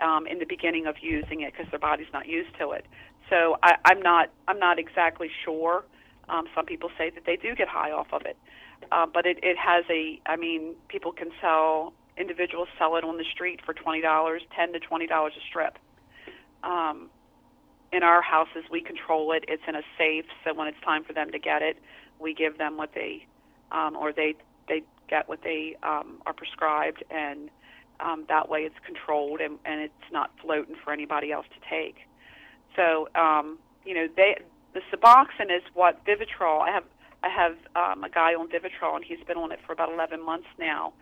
um, 0.00 0.26
in 0.26 0.38
the 0.38 0.46
beginning 0.46 0.86
of 0.86 0.96
using 1.00 1.40
it 1.42 1.52
because 1.52 1.70
their 1.70 1.80
body's 1.80 2.12
not 2.12 2.26
used 2.26 2.50
to 2.58 2.70
it. 2.72 2.86
So 3.30 3.56
I, 3.62 3.76
I'm 3.84 4.00
not 4.00 4.30
I'm 4.48 4.58
not 4.58 4.78
exactly 4.78 5.30
sure. 5.44 5.84
Um, 6.28 6.46
some 6.54 6.66
people 6.66 6.90
say 6.96 7.10
that 7.10 7.24
they 7.26 7.36
do 7.36 7.54
get 7.54 7.68
high 7.68 7.90
off 7.90 8.08
of 8.12 8.22
it, 8.22 8.36
uh, 8.92 9.06
but 9.12 9.26
it, 9.26 9.38
it 9.42 9.56
has 9.58 9.84
a. 9.90 10.20
I 10.26 10.36
mean, 10.36 10.74
people 10.88 11.12
can 11.12 11.28
sell 11.40 11.92
individuals 12.16 12.68
sell 12.78 12.96
it 12.96 13.04
on 13.04 13.16
the 13.16 13.24
street 13.34 13.60
for 13.64 13.74
twenty 13.74 14.00
dollars, 14.00 14.42
ten 14.56 14.72
to 14.72 14.80
twenty 14.80 15.06
dollars 15.06 15.32
a 15.36 15.44
strip. 15.48 15.78
Um, 16.62 17.10
in 17.92 18.02
our 18.02 18.22
houses, 18.22 18.64
we 18.70 18.80
control 18.80 19.32
it. 19.32 19.44
It's 19.48 19.62
in 19.68 19.76
a 19.76 19.82
safe, 19.96 20.24
so 20.44 20.54
when 20.54 20.66
it's 20.66 20.80
time 20.84 21.04
for 21.04 21.12
them 21.12 21.30
to 21.30 21.38
get 21.38 21.62
it, 21.62 21.78
we 22.18 22.34
give 22.34 22.58
them 22.58 22.76
what 22.76 22.90
they, 22.94 23.26
um, 23.70 23.96
or 23.96 24.12
they 24.12 24.34
they 24.68 24.82
get 25.08 25.28
what 25.28 25.40
they 25.42 25.76
um, 25.82 26.20
are 26.26 26.32
prescribed, 26.32 27.04
and 27.10 27.50
um, 28.00 28.24
that 28.28 28.48
way 28.48 28.60
it's 28.60 28.78
controlled 28.84 29.40
and, 29.40 29.58
and 29.64 29.80
it's 29.80 30.12
not 30.12 30.30
floating 30.40 30.76
for 30.82 30.92
anybody 30.92 31.32
else 31.32 31.46
to 31.54 31.60
take. 31.68 31.96
So, 32.76 33.08
um, 33.14 33.58
you 33.84 33.94
know, 33.94 34.08
they, 34.16 34.36
the 34.72 34.80
Suboxone 34.92 35.54
is 35.54 35.62
what 35.74 36.04
Vivitrol. 36.04 36.60
I 36.60 36.72
have 36.72 36.84
I 37.22 37.28
have 37.30 37.56
um, 37.74 38.04
a 38.04 38.10
guy 38.10 38.34
on 38.34 38.48
Vivitrol, 38.48 38.96
and 38.96 39.04
he's 39.04 39.24
been 39.26 39.38
on 39.38 39.50
it 39.50 39.58
for 39.66 39.72
about 39.72 39.90
11 39.90 40.22
months 40.22 40.48
now. 40.58 40.92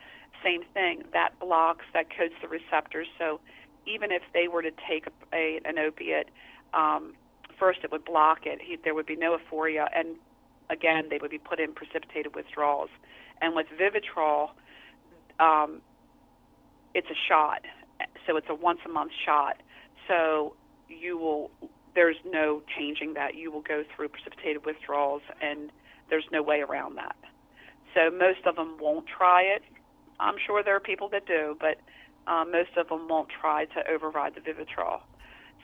Same 0.44 0.62
thing. 0.72 1.02
That 1.12 1.36
blocks, 1.40 1.84
that 1.94 2.16
coats 2.16 2.34
the 2.40 2.46
receptors. 2.46 3.08
So 3.18 3.40
even 3.86 4.12
if 4.12 4.22
they 4.32 4.46
were 4.46 4.62
to 4.62 4.70
take 4.88 5.08
a, 5.08 5.36
a, 5.36 5.60
an 5.64 5.80
opiate, 5.80 6.28
um, 6.74 7.14
first 7.58 7.80
it 7.82 7.90
would 7.90 8.04
block 8.04 8.46
it. 8.46 8.60
He, 8.62 8.76
there 8.84 8.94
would 8.94 9.06
be 9.06 9.16
no 9.16 9.32
euphoria, 9.32 9.88
and 9.94 10.14
again, 10.70 11.08
they 11.10 11.18
would 11.18 11.30
be 11.30 11.38
put 11.38 11.58
in 11.58 11.72
precipitated 11.72 12.36
withdrawals. 12.36 12.90
And 13.40 13.56
with 13.56 13.66
Vivitrol, 13.76 14.50
um, 15.40 15.80
it's 16.94 17.08
a 17.10 17.18
shot, 17.28 17.62
so 18.26 18.36
it's 18.36 18.48
a 18.48 18.54
once 18.54 18.80
a 18.84 18.88
month 18.88 19.12
shot. 19.24 19.56
So 20.08 20.54
you 20.88 21.18
will 21.18 21.50
there's 21.94 22.16
no 22.24 22.62
changing 22.78 23.14
that. 23.14 23.34
You 23.34 23.52
will 23.52 23.62
go 23.62 23.84
through 23.94 24.08
precipitated 24.08 24.64
withdrawals, 24.64 25.22
and 25.40 25.70
there's 26.10 26.24
no 26.32 26.42
way 26.42 26.60
around 26.60 26.96
that. 26.96 27.16
So 27.94 28.10
most 28.10 28.46
of 28.46 28.56
them 28.56 28.76
won't 28.80 29.06
try 29.06 29.42
it. 29.42 29.62
I'm 30.18 30.36
sure 30.46 30.62
there 30.62 30.76
are 30.76 30.80
people 30.80 31.08
that 31.10 31.26
do, 31.26 31.56
but 31.60 31.78
um, 32.30 32.52
most 32.52 32.70
of 32.76 32.88
them 32.88 33.08
won't 33.08 33.28
try 33.28 33.66
to 33.66 33.90
override 33.90 34.34
the 34.34 34.40
Vivitrol. 34.40 35.00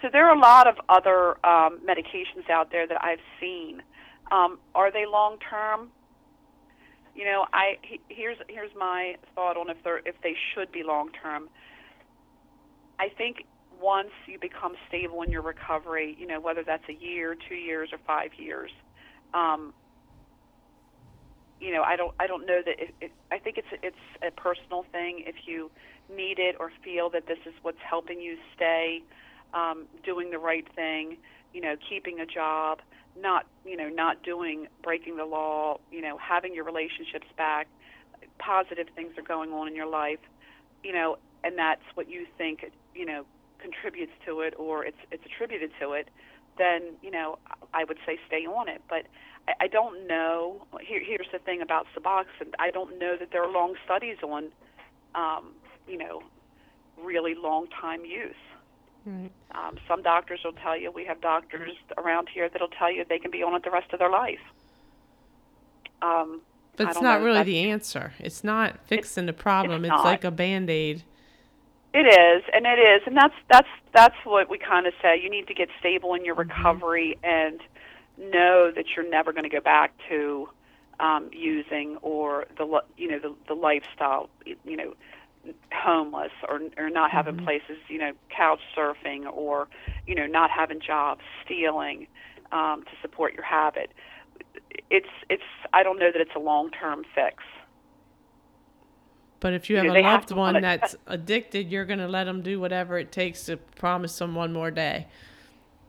So 0.02 0.08
there 0.12 0.28
are 0.28 0.36
a 0.36 0.38
lot 0.38 0.66
of 0.66 0.76
other 0.88 1.44
um, 1.46 1.80
medications 1.84 2.48
out 2.50 2.70
there 2.70 2.86
that 2.86 3.02
I've 3.02 3.20
seen. 3.40 3.82
Um, 4.30 4.58
are 4.74 4.92
they 4.92 5.06
long 5.06 5.38
term? 5.38 5.88
You 7.18 7.24
know, 7.24 7.46
I 7.52 7.78
here's 8.08 8.38
here's 8.48 8.70
my 8.78 9.16
thought 9.34 9.56
on 9.56 9.68
if 9.70 9.78
they're 9.82 9.98
if 10.06 10.14
they 10.22 10.34
should 10.54 10.70
be 10.70 10.84
long 10.84 11.10
term. 11.20 11.48
I 13.00 13.08
think 13.08 13.38
once 13.80 14.12
you 14.28 14.38
become 14.38 14.74
stable 14.86 15.22
in 15.22 15.32
your 15.32 15.42
recovery, 15.42 16.16
you 16.16 16.28
know, 16.28 16.40
whether 16.40 16.62
that's 16.64 16.84
a 16.88 16.92
year, 16.92 17.34
two 17.48 17.56
years, 17.56 17.90
or 17.92 17.98
five 18.06 18.30
years, 18.38 18.70
um, 19.34 19.74
you 21.60 21.72
know, 21.72 21.82
I 21.82 21.96
don't 21.96 22.14
I 22.20 22.28
don't 22.28 22.46
know 22.46 22.60
that 22.64 22.78
it, 22.78 22.94
it, 23.00 23.10
I 23.32 23.38
think 23.38 23.58
it's 23.58 23.74
it's 23.82 23.96
a 24.22 24.30
personal 24.30 24.84
thing. 24.92 25.24
If 25.26 25.34
you 25.44 25.72
need 26.08 26.38
it 26.38 26.54
or 26.60 26.70
feel 26.84 27.10
that 27.10 27.26
this 27.26 27.38
is 27.46 27.54
what's 27.62 27.82
helping 27.82 28.20
you 28.20 28.36
stay 28.54 29.02
um, 29.54 29.86
doing 30.04 30.30
the 30.30 30.38
right 30.38 30.66
thing, 30.76 31.16
you 31.52 31.60
know, 31.62 31.74
keeping 31.90 32.20
a 32.20 32.26
job, 32.26 32.78
not 33.20 33.46
you 33.64 33.76
know 33.76 33.88
not 33.88 34.22
doing 34.22 34.66
breaking 34.82 35.16
the 35.16 35.24
law 35.24 35.78
you 35.90 36.00
know 36.00 36.18
having 36.18 36.54
your 36.54 36.64
relationships 36.64 37.26
back 37.36 37.68
positive 38.38 38.86
things 38.94 39.12
are 39.18 39.22
going 39.22 39.50
on 39.50 39.68
in 39.68 39.74
your 39.74 39.88
life 39.88 40.20
you 40.82 40.92
know 40.92 41.16
and 41.44 41.58
that's 41.58 41.82
what 41.94 42.08
you 42.08 42.26
think 42.36 42.64
you 42.94 43.04
know 43.04 43.24
contributes 43.60 44.12
to 44.24 44.40
it 44.40 44.54
or 44.58 44.84
it's 44.84 44.98
it's 45.10 45.24
attributed 45.26 45.70
to 45.80 45.92
it 45.92 46.08
then 46.58 46.94
you 47.02 47.10
know 47.10 47.38
I 47.72 47.84
would 47.84 47.98
say 48.04 48.18
stay 48.26 48.46
on 48.46 48.68
it. 48.68 48.82
But 48.88 49.06
I, 49.46 49.64
I 49.64 49.66
don't 49.68 50.06
know 50.06 50.66
here 50.80 51.00
here's 51.04 51.28
the 51.32 51.38
thing 51.38 51.62
about 51.62 51.86
Suboxone 51.96 52.52
I 52.58 52.70
don't 52.70 52.98
know 52.98 53.16
that 53.18 53.30
there 53.32 53.42
are 53.42 53.50
long 53.50 53.74
studies 53.84 54.16
on 54.22 54.48
um, 55.14 55.52
you 55.86 55.96
know 55.96 56.22
really 57.02 57.34
long 57.34 57.68
time 57.80 58.04
use 58.04 58.34
Right. 59.04 59.30
Um, 59.54 59.78
some 59.88 60.02
doctors 60.02 60.40
will 60.44 60.52
tell 60.52 60.76
you, 60.76 60.90
we 60.92 61.04
have 61.06 61.20
doctors 61.20 61.72
around 61.96 62.28
here 62.32 62.48
that'll 62.48 62.68
tell 62.68 62.92
you 62.92 63.04
they 63.08 63.18
can 63.18 63.30
be 63.30 63.42
on 63.42 63.54
it 63.54 63.64
the 63.64 63.70
rest 63.70 63.92
of 63.92 63.98
their 63.98 64.10
life. 64.10 64.40
Um, 66.02 66.42
but 66.76 66.88
it's 66.88 67.00
not 67.00 67.22
really 67.22 67.42
the 67.42 67.58
answer. 67.70 68.12
It's 68.20 68.44
not 68.44 68.78
fixing 68.86 69.26
the 69.26 69.32
problem. 69.32 69.84
It's, 69.84 69.94
it's 69.94 70.04
like 70.04 70.24
a 70.24 70.30
band 70.30 70.70
aid. 70.70 71.02
It 71.94 72.06
is, 72.06 72.44
and 72.52 72.66
it 72.66 72.78
is, 72.78 73.02
and 73.06 73.16
that's 73.16 73.34
that's 73.50 73.68
that's 73.94 74.14
what 74.24 74.50
we 74.50 74.58
kind 74.58 74.86
of 74.86 74.92
say. 75.02 75.18
You 75.20 75.30
need 75.30 75.48
to 75.48 75.54
get 75.54 75.68
stable 75.80 76.14
in 76.14 76.24
your 76.24 76.36
Mm-hmm. 76.36 76.50
recovery 76.50 77.18
and 77.24 77.60
know 78.18 78.70
that 78.74 78.84
you're 78.94 79.08
never 79.08 79.32
going 79.32 79.44
to 79.44 79.48
go 79.48 79.60
back 79.60 79.92
to 80.08 80.48
um, 81.00 81.30
using 81.32 81.96
or 82.02 82.46
the 82.58 82.82
you 82.96 83.08
know 83.10 83.18
the 83.18 83.34
the 83.48 83.54
lifestyle 83.54 84.28
you 84.44 84.76
know 84.76 84.94
homeless 85.72 86.32
or 86.48 86.60
or 86.76 86.90
not 86.90 87.10
having 87.10 87.36
Mhm. 87.36 87.44
places, 87.44 87.78
you 87.88 87.98
know, 87.98 88.12
couch 88.28 88.60
surfing 88.76 89.30
or 89.32 89.68
you 90.06 90.14
know 90.14 90.26
not 90.26 90.50
having 90.50 90.80
jobs, 90.80 91.22
stealing 91.44 92.06
um, 92.52 92.82
to 92.84 92.90
support 93.02 93.34
your 93.34 93.44
habit. 93.44 93.92
It's 94.90 95.08
it's 95.28 95.42
I 95.72 95.82
don't 95.82 95.98
know 95.98 96.10
that 96.12 96.20
it's 96.20 96.34
a 96.34 96.40
long 96.40 96.70
term 96.70 97.04
fix. 97.14 97.42
But 99.40 99.52
if 99.54 99.70
you 99.70 99.76
have 99.76 99.84
Because 99.84 99.92
a 99.98 100.02
they 100.02 100.02
have 100.02 100.20
loved 100.22 100.30
one 100.32 100.38
wanna- 100.54 100.60
that's 100.60 100.96
addicted, 101.06 101.70
you're 101.70 101.84
going 101.84 102.00
to 102.00 102.08
let 102.08 102.24
them 102.24 102.42
do 102.42 102.58
whatever 102.58 102.98
it 102.98 103.12
takes 103.12 103.44
to 103.44 103.56
promise 103.56 104.18
them 104.18 104.34
one 104.34 104.52
more 104.52 104.72
day. 104.72 105.06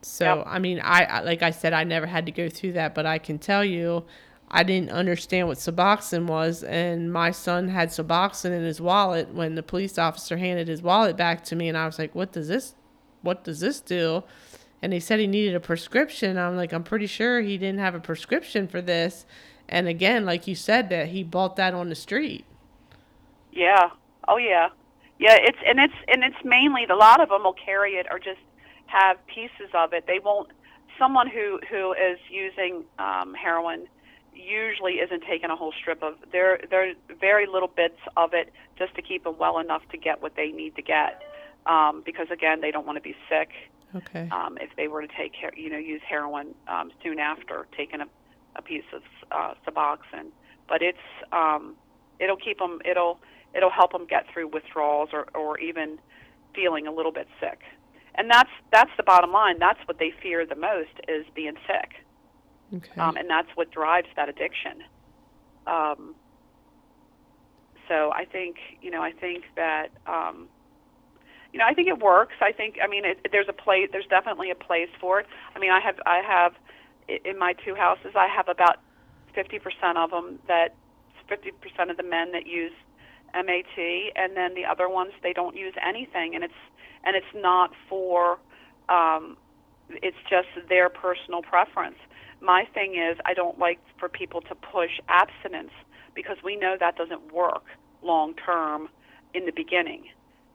So, 0.02 0.38
Yep. 0.38 0.44
I 0.48 0.60
mean, 0.60 0.80
I- 0.84 1.22
like 1.22 1.42
I 1.42 1.50
said, 1.50 1.74
I 1.74 1.84
never 1.84 2.06
had 2.06 2.28
to 2.28 2.32
go 2.32 2.48
through 2.48 2.74
that, 2.74 2.94
but 2.94 3.08
I 3.08 3.18
can 3.18 3.40
tell 3.40 3.66
you, 3.66 4.06
I 4.52 4.64
didn't 4.64 4.92
understand 4.92 5.48
what 5.48 5.58
Suboxone 5.58 6.26
was, 6.26 6.64
and 6.64 7.14
my 7.14 7.32
son 7.32 7.70
had 7.70 7.90
Suboxone 7.90 8.52
in 8.52 8.64
his 8.64 8.82
wallet 8.82 9.34
when 9.34 9.56
the 9.56 9.64
police 9.64 9.98
officer 9.98 10.38
handed 10.38 10.68
his 10.68 10.82
wallet 10.82 11.16
back 11.16 11.44
to 11.46 11.56
me, 11.56 11.70
and 11.70 11.78
I 11.78 11.86
was 11.86 12.00
like, 12.00 12.16
"What 12.16 12.32
does 12.32 12.48
this? 12.48 12.76
What 13.22 13.44
does 13.44 13.60
this 13.60 13.80
do?" 13.80 14.24
And 14.82 14.94
he 14.94 15.00
said 15.00 15.20
he 15.20 15.28
needed 15.28 15.56
a 15.56 15.60
prescription. 15.60 16.38
I'm 16.38 16.56
like, 16.56 16.72
I'm 16.72 16.84
pretty 16.84 17.08
sure 17.08 17.42
he 17.42 17.58
didn't 17.58 17.80
have 17.80 17.96
a 17.96 18.00
prescription 18.00 18.68
for 18.68 18.82
this. 18.82 19.26
And 19.68 19.88
again, 19.88 20.26
like 20.26 20.48
you 20.48 20.56
said, 20.56 20.90
that 20.90 21.10
he 21.10 21.24
bought 21.24 21.56
that 21.58 21.74
on 21.74 21.90
the 21.90 21.96
street. 21.96 22.46
Yeah. 23.52 23.90
Oh 24.28 24.38
yeah. 24.38 24.70
Yeah. 25.20 25.36
It's 25.40 25.58
and 25.66 25.80
it's 25.80 25.94
and 26.08 26.24
it's 26.24 26.44
mainly 26.44 26.86
a 26.90 26.96
lot 26.96 27.22
of 27.22 27.30
them 27.30 27.44
will 27.44 27.54
carry 27.54 27.94
it 27.94 28.08
or 28.10 28.20
just 28.20 28.40
have 28.88 29.18
pieces 29.28 29.70
of 29.74 29.94
it. 29.94 30.06
They 30.08 30.20
won't. 30.24 30.50
Someone 30.98 31.28
who 31.30 31.60
who 31.70 31.94
is 31.94 32.20
using 32.30 32.84
um, 32.98 33.34
heroin, 33.34 33.88
usually 34.40 34.94
isn't 34.94 35.24
taking 35.30 35.50
a 35.50 35.56
whole 35.56 35.74
strip 35.80 36.04
of. 36.04 36.16
There, 36.32 36.60
there 36.70 36.90
are 36.90 36.94
very 37.20 37.46
little 37.46 37.68
bits 37.68 38.00
of 38.18 38.34
it 38.34 38.52
just 38.78 38.96
to 38.96 39.02
keep 39.02 39.24
them 39.24 39.38
well 39.38 39.60
enough 39.60 39.82
to 39.92 39.98
get 39.98 40.22
what 40.22 40.36
they 40.36 40.48
need 40.48 40.76
to 40.76 40.82
get. 40.82 41.22
Um, 41.66 42.02
because 42.06 42.28
again, 42.32 42.62
they 42.62 42.72
don't 42.72 42.86
want 42.86 42.98
to 42.98 43.02
be 43.02 43.16
sick. 43.30 43.50
Okay. 43.96 44.30
Um, 44.32 44.58
if 44.62 44.70
they 44.78 44.88
were 44.88 45.02
to 45.02 45.08
take, 45.08 45.34
you 45.56 45.70
know, 45.70 45.78
use 45.78 46.02
heroin 46.08 46.54
um, 46.68 46.92
soon 47.04 47.20
after 47.20 47.68
taking 47.76 48.02
a, 48.02 48.08
a 48.56 48.62
piece 48.62 48.84
of 48.94 49.02
uh, 49.32 49.54
Suboxone, 49.68 50.30
but 50.68 50.82
it's 50.82 50.98
um, 51.32 51.76
it'll 52.20 52.38
keep 52.38 52.60
them. 52.60 52.80
It'll 52.86 53.20
it'll 53.56 53.72
help 53.72 53.92
them 53.92 54.06
get 54.06 54.26
through 54.32 54.48
withdrawals 54.48 55.10
or, 55.12 55.26
or 55.34 55.60
even 55.60 55.98
feeling 56.54 56.88
a 56.88 56.92
little 56.92 57.12
bit 57.12 57.28
sick. 57.40 57.60
And 58.16 58.30
that's 58.30 58.50
that's 58.72 58.92
the 58.98 59.04
bottom 59.04 59.32
line. 59.32 59.58
That's 59.60 59.80
what 59.88 59.98
they 59.98 60.12
fear 60.22 60.46
the 60.46 60.56
most 60.56 60.92
is 61.08 61.26
being 61.34 61.56
sick, 61.66 62.06
Okay. 62.76 63.02
um, 63.02 63.18
and 63.18 63.30
that's 63.30 63.50
what 63.56 63.72
drives 63.72 64.08
that 64.16 64.30
addiction. 64.30 64.84
Um, 65.66 66.16
so 67.88 68.12
I 68.14 68.26
think 68.26 68.58
you 68.82 68.92
know 68.92 69.02
I 69.02 69.12
think 69.12 69.46
that 69.56 69.88
um, 70.06 70.48
you 71.52 71.60
know 71.60 71.66
I 71.68 71.74
think 71.74 71.88
it 71.88 72.00
works. 72.00 72.36
I 72.42 72.52
think 72.52 72.78
I 72.84 72.88
mean 72.88 73.06
it, 73.06 73.28
there's 73.32 73.50
a 73.50 73.54
place 73.54 73.90
there's 73.92 74.08
definitely 74.10 74.52
a 74.52 74.56
place 74.56 74.90
for 75.02 75.20
it. 75.20 75.26
I 75.56 75.60
mean 75.60 75.72
I 75.72 75.80
have 75.80 75.96
I 76.06 76.22
have 76.26 76.54
in 77.26 77.40
my 77.40 77.54
two 77.66 77.76
houses 77.76 78.12
I 78.16 78.28
have 78.28 78.48
about 78.48 78.78
50% 79.36 79.62
of 79.98 80.12
them 80.12 80.40
that 80.48 80.76
50% 81.30 81.90
of 81.90 81.98
the 81.98 82.04
men 82.04 82.32
that 82.32 82.48
use 82.48 82.72
MAT, 83.34 83.78
and 84.16 84.36
then 84.36 84.56
the 84.56 84.66
other 84.66 84.90
ones 84.90 85.12
they 85.22 85.34
don't 85.34 85.56
use 85.56 85.74
anything, 85.86 86.36
and 86.36 86.44
it's 86.44 86.54
and 87.04 87.16
it's 87.16 87.34
not 87.36 87.72
for 87.88 88.40
um, 88.90 89.38
it's 89.90 90.18
just 90.30 90.48
their 90.68 90.90
personal 90.90 91.42
preference. 91.42 91.98
My 92.42 92.66
thing 92.74 92.96
is 92.96 93.18
I 93.26 93.34
don't 93.34 93.60
like 93.60 93.80
for 94.00 94.10
people 94.10 94.42
to 94.42 94.56
push 94.56 94.92
abstinence 95.08 95.72
because 96.16 96.38
we 96.44 96.56
know 96.56 96.76
that 96.80 96.96
doesn't 96.96 97.34
work 97.34 97.66
long 98.02 98.34
term 98.34 98.90
in 99.34 99.46
the 99.46 99.52
beginning. 99.52 100.06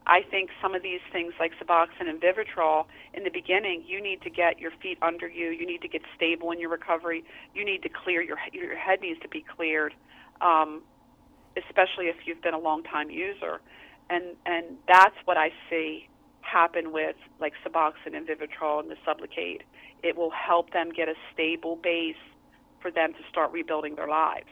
I 0.06 0.20
think 0.30 0.50
some 0.60 0.74
of 0.74 0.82
these 0.82 1.00
things 1.12 1.32
like 1.40 1.52
Suboxone 1.58 2.08
and 2.08 2.20
Vivitrol, 2.20 2.84
in 3.14 3.24
the 3.24 3.30
beginning, 3.30 3.84
you 3.86 4.02
need 4.02 4.20
to 4.22 4.30
get 4.30 4.58
your 4.58 4.70
feet 4.82 4.98
under 5.00 5.26
you. 5.28 5.48
You 5.48 5.66
need 5.66 5.80
to 5.80 5.88
get 5.88 6.02
stable 6.14 6.50
in 6.50 6.60
your 6.60 6.68
recovery. 6.68 7.24
You 7.54 7.64
need 7.64 7.82
to 7.82 7.88
clear 7.88 8.20
your 8.20 8.38
your 8.52 8.76
head 8.76 9.00
needs 9.00 9.20
to 9.20 9.28
be 9.28 9.44
cleared, 9.56 9.94
um, 10.40 10.82
especially 11.56 12.06
if 12.06 12.16
you've 12.26 12.42
been 12.42 12.54
a 12.54 12.58
long 12.58 12.82
time 12.82 13.10
user, 13.10 13.60
and 14.10 14.36
and 14.44 14.76
that's 14.86 15.16
what 15.24 15.38
I 15.38 15.50
see 15.70 16.08
happen 16.44 16.92
with 16.92 17.16
like 17.40 17.52
Suboxone 17.66 18.14
and 18.14 18.26
Vivitrol 18.26 18.80
and 18.80 18.90
the 18.90 18.96
Sublocade. 19.06 19.62
It 20.02 20.16
will 20.16 20.30
help 20.30 20.72
them 20.72 20.90
get 20.90 21.08
a 21.08 21.14
stable 21.32 21.76
base 21.76 22.16
for 22.80 22.90
them 22.90 23.12
to 23.14 23.20
start 23.30 23.52
rebuilding 23.52 23.96
their 23.96 24.08
lives. 24.08 24.48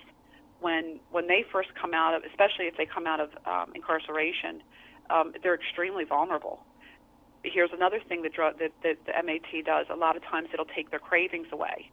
When 0.60 1.00
when 1.10 1.26
they 1.28 1.44
first 1.52 1.70
come 1.80 1.92
out 1.94 2.14
of, 2.14 2.22
especially 2.24 2.66
if 2.66 2.76
they 2.76 2.86
come 2.86 3.06
out 3.06 3.20
of 3.20 3.30
um, 3.46 3.72
incarceration, 3.74 4.62
um, 5.10 5.32
they're 5.42 5.54
extremely 5.54 6.04
vulnerable. 6.04 6.64
Here's 7.44 7.72
another 7.72 7.98
thing 8.08 8.22
that, 8.22 8.32
drug, 8.32 8.60
that, 8.60 8.70
that 8.84 8.98
the 9.04 9.12
MAT 9.24 9.64
does. 9.64 9.86
A 9.90 9.96
lot 9.96 10.16
of 10.16 10.22
times 10.22 10.48
it'll 10.54 10.64
take 10.64 10.90
their 10.90 11.00
cravings 11.00 11.48
away, 11.52 11.90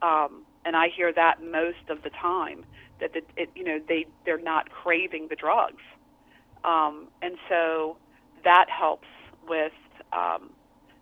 um, 0.00 0.42
and 0.64 0.74
I 0.74 0.88
hear 0.88 1.12
that 1.12 1.42
most 1.42 1.84
of 1.90 2.02
the 2.02 2.10
time 2.10 2.64
that 3.00 3.12
the, 3.12 3.20
it, 3.36 3.50
you 3.54 3.62
know 3.62 3.78
they 3.86 4.06
they're 4.24 4.40
not 4.40 4.70
craving 4.70 5.28
the 5.28 5.36
drugs, 5.36 5.82
um, 6.64 7.08
and 7.20 7.36
so 7.48 7.98
that 8.44 8.66
helps 8.70 9.06
with 9.48 9.72
um, 10.12 10.50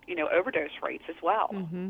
you 0.07 0.15
know 0.15 0.27
overdose 0.29 0.75
rates 0.83 1.03
as 1.09 1.15
well. 1.21 1.49
Mm-hmm. 1.53 1.89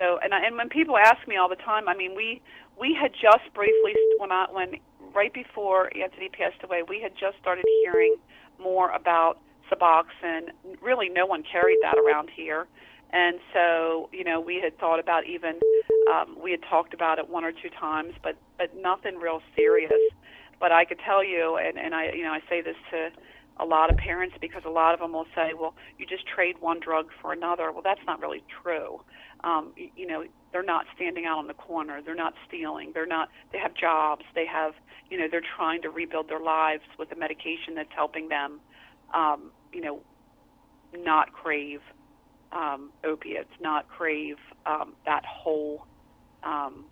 So, 0.00 0.18
and 0.22 0.34
I, 0.34 0.44
and 0.46 0.56
when 0.56 0.68
people 0.68 0.96
ask 0.96 1.26
me 1.28 1.36
all 1.36 1.48
the 1.48 1.56
time, 1.56 1.88
I 1.88 1.96
mean, 1.96 2.14
we 2.16 2.42
we 2.78 2.96
had 3.00 3.12
just 3.12 3.52
briefly 3.54 3.94
when 4.18 4.32
I 4.32 4.46
when 4.50 4.74
right 5.14 5.32
before 5.32 5.90
Anthony 5.96 6.28
passed 6.28 6.62
away, 6.64 6.82
we 6.86 7.00
had 7.00 7.12
just 7.18 7.38
started 7.40 7.64
hearing 7.82 8.16
more 8.60 8.90
about 8.90 9.38
Suboxone. 9.70 10.50
Really, 10.82 11.08
no 11.08 11.26
one 11.26 11.42
carried 11.50 11.78
that 11.82 11.96
around 11.96 12.30
here, 12.34 12.66
and 13.12 13.38
so 13.52 14.08
you 14.12 14.24
know 14.24 14.40
we 14.40 14.60
had 14.62 14.76
thought 14.78 14.98
about 14.98 15.26
even 15.26 15.60
um, 16.12 16.36
we 16.42 16.50
had 16.50 16.60
talked 16.68 16.94
about 16.94 17.18
it 17.18 17.28
one 17.28 17.44
or 17.44 17.52
two 17.52 17.70
times, 17.78 18.14
but 18.22 18.36
but 18.58 18.76
nothing 18.76 19.16
real 19.16 19.40
serious. 19.56 19.92
But 20.60 20.72
I 20.72 20.84
could 20.84 20.98
tell 21.04 21.24
you, 21.24 21.56
and 21.56 21.78
and 21.78 21.94
I 21.94 22.12
you 22.12 22.24
know 22.24 22.32
I 22.32 22.40
say 22.48 22.60
this 22.60 22.76
to 22.90 23.10
a 23.58 23.64
lot 23.64 23.90
of 23.90 23.96
parents 23.96 24.34
because 24.40 24.62
a 24.66 24.70
lot 24.70 24.94
of 24.94 25.00
them 25.00 25.12
will 25.12 25.26
say, 25.34 25.52
well, 25.58 25.74
you 25.98 26.06
just 26.06 26.26
trade 26.26 26.56
one 26.60 26.80
drug 26.80 27.08
for 27.20 27.32
another. 27.32 27.70
Well, 27.70 27.82
that's 27.82 28.00
not 28.06 28.20
really 28.20 28.42
true. 28.62 29.00
Um, 29.44 29.72
you, 29.76 29.90
you 29.96 30.06
know, 30.06 30.24
they're 30.52 30.62
not 30.62 30.86
standing 30.94 31.26
out 31.26 31.38
on 31.38 31.46
the 31.46 31.54
corner. 31.54 32.00
They're 32.04 32.14
not 32.14 32.34
stealing. 32.48 32.92
They're 32.94 33.06
not. 33.06 33.28
They 33.52 33.58
have 33.58 33.74
jobs. 33.74 34.24
They 34.34 34.46
have. 34.46 34.74
You 35.10 35.18
know, 35.18 35.26
they're 35.30 35.42
trying 35.56 35.82
to 35.82 35.90
rebuild 35.90 36.28
their 36.28 36.40
lives 36.40 36.82
with 36.98 37.12
a 37.12 37.16
medication 37.16 37.74
that's 37.76 37.92
helping 37.94 38.28
them. 38.28 38.60
Um, 39.12 39.52
you 39.72 39.80
know, 39.80 40.00
not 40.96 41.32
crave 41.32 41.80
um, 42.52 42.90
opiates, 43.04 43.50
not 43.60 43.88
crave 43.88 44.36
um, 44.66 44.94
that 45.06 45.24
whole. 45.24 45.86
Um, 46.42 46.86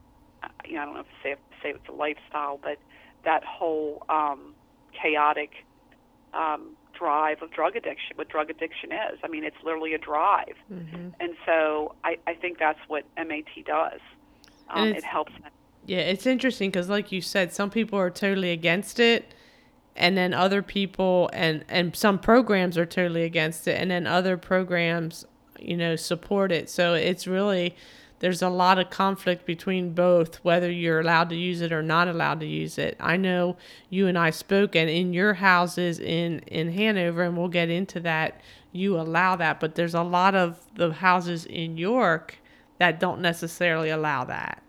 you 0.65 0.75
know, 0.75 0.83
I 0.83 0.85
don't 0.85 0.95
know 0.95 1.01
if 1.01 1.07
to 1.07 1.13
say 1.23 1.35
say 1.63 1.71
it's 1.71 1.89
a 1.89 1.93
lifestyle, 1.93 2.59
but 2.63 2.79
that 3.25 3.45
whole 3.45 4.05
um, 4.09 4.55
chaotic 5.01 5.51
um, 6.35 6.77
drive 6.93 7.43
of 7.43 7.51
drug 7.51 7.77
addiction, 7.77 8.17
what 8.17 8.29
drug 8.29 8.51
addiction 8.51 8.93
is. 8.93 9.19
I 9.25 9.29
mean, 9.29 9.45
it's 9.45 9.57
literally 9.65 9.95
a 9.95 9.99
drive. 9.99 10.55
Mm-hmm. 10.73 11.09
And 11.21 11.35
so 11.45 11.95
I, 12.05 12.19
I 12.27 12.35
think 12.35 12.59
that's 12.59 12.79
what 12.89 13.05
MAT 13.17 13.47
does. 13.65 14.01
Um, 14.71 14.89
it 14.89 15.05
helps 15.05 15.33
them. 15.33 15.51
Yeah, 15.85 15.99
it's 15.99 16.27
interesting 16.27 16.71
because, 16.71 16.89
like 16.89 17.11
you 17.11 17.21
said, 17.21 17.53
some 17.53 17.71
people 17.71 17.99
are 17.99 18.11
totally 18.11 18.53
against 18.53 19.01
it, 19.01 19.35
and 19.97 20.17
then 20.17 20.33
other 20.33 20.63
people 20.63 21.29
and 21.33 21.65
and 21.69 21.95
some 21.97 22.19
programs 22.19 22.79
are 22.79 22.87
totally 22.87 23.25
against 23.25 23.67
it, 23.67 23.81
and 23.81 23.91
then 23.91 24.07
other 24.07 24.37
programs, 24.37 25.27
you 25.59 25.77
know, 25.77 25.97
support 25.97 26.53
it. 26.53 26.71
So 26.71 26.95
it's 26.95 27.27
really 27.27 27.75
there's 28.23 28.41
a 28.41 28.49
lot 28.49 28.79
of 28.79 28.89
conflict 28.89 29.45
between 29.45 29.95
both, 29.95 30.37
whether 30.45 30.71
you're 30.71 31.01
allowed 31.01 31.29
to 31.31 31.35
use 31.35 31.61
it 31.61 31.73
or 31.73 31.83
not 31.83 32.07
allowed 32.07 32.39
to 32.39 32.47
use 32.47 32.79
it. 32.79 32.97
I 33.01 33.17
know 33.17 33.57
you 33.91 34.07
and 34.07 34.17
I 34.17 34.31
spoke, 34.31 34.77
and 34.77 34.89
in 34.89 35.13
your 35.13 35.35
houses 35.35 35.99
in 35.99 36.39
in 36.47 36.73
Hanover, 36.73 37.25
and 37.25 37.37
we'll 37.37 37.49
get 37.49 37.69
into 37.69 37.99
that. 38.01 38.41
You 38.71 38.97
allow 38.99 39.35
that, 39.37 39.59
but 39.59 39.75
there's 39.75 39.95
a 39.95 40.05
lot 40.05 40.37
of 40.37 40.61
the 40.77 40.93
houses 40.93 41.45
in 41.47 41.77
York 41.77 42.39
that 42.79 43.01
don't 43.01 43.21
necessarily 43.21 43.91
allow 43.91 44.23
that. 44.27 44.63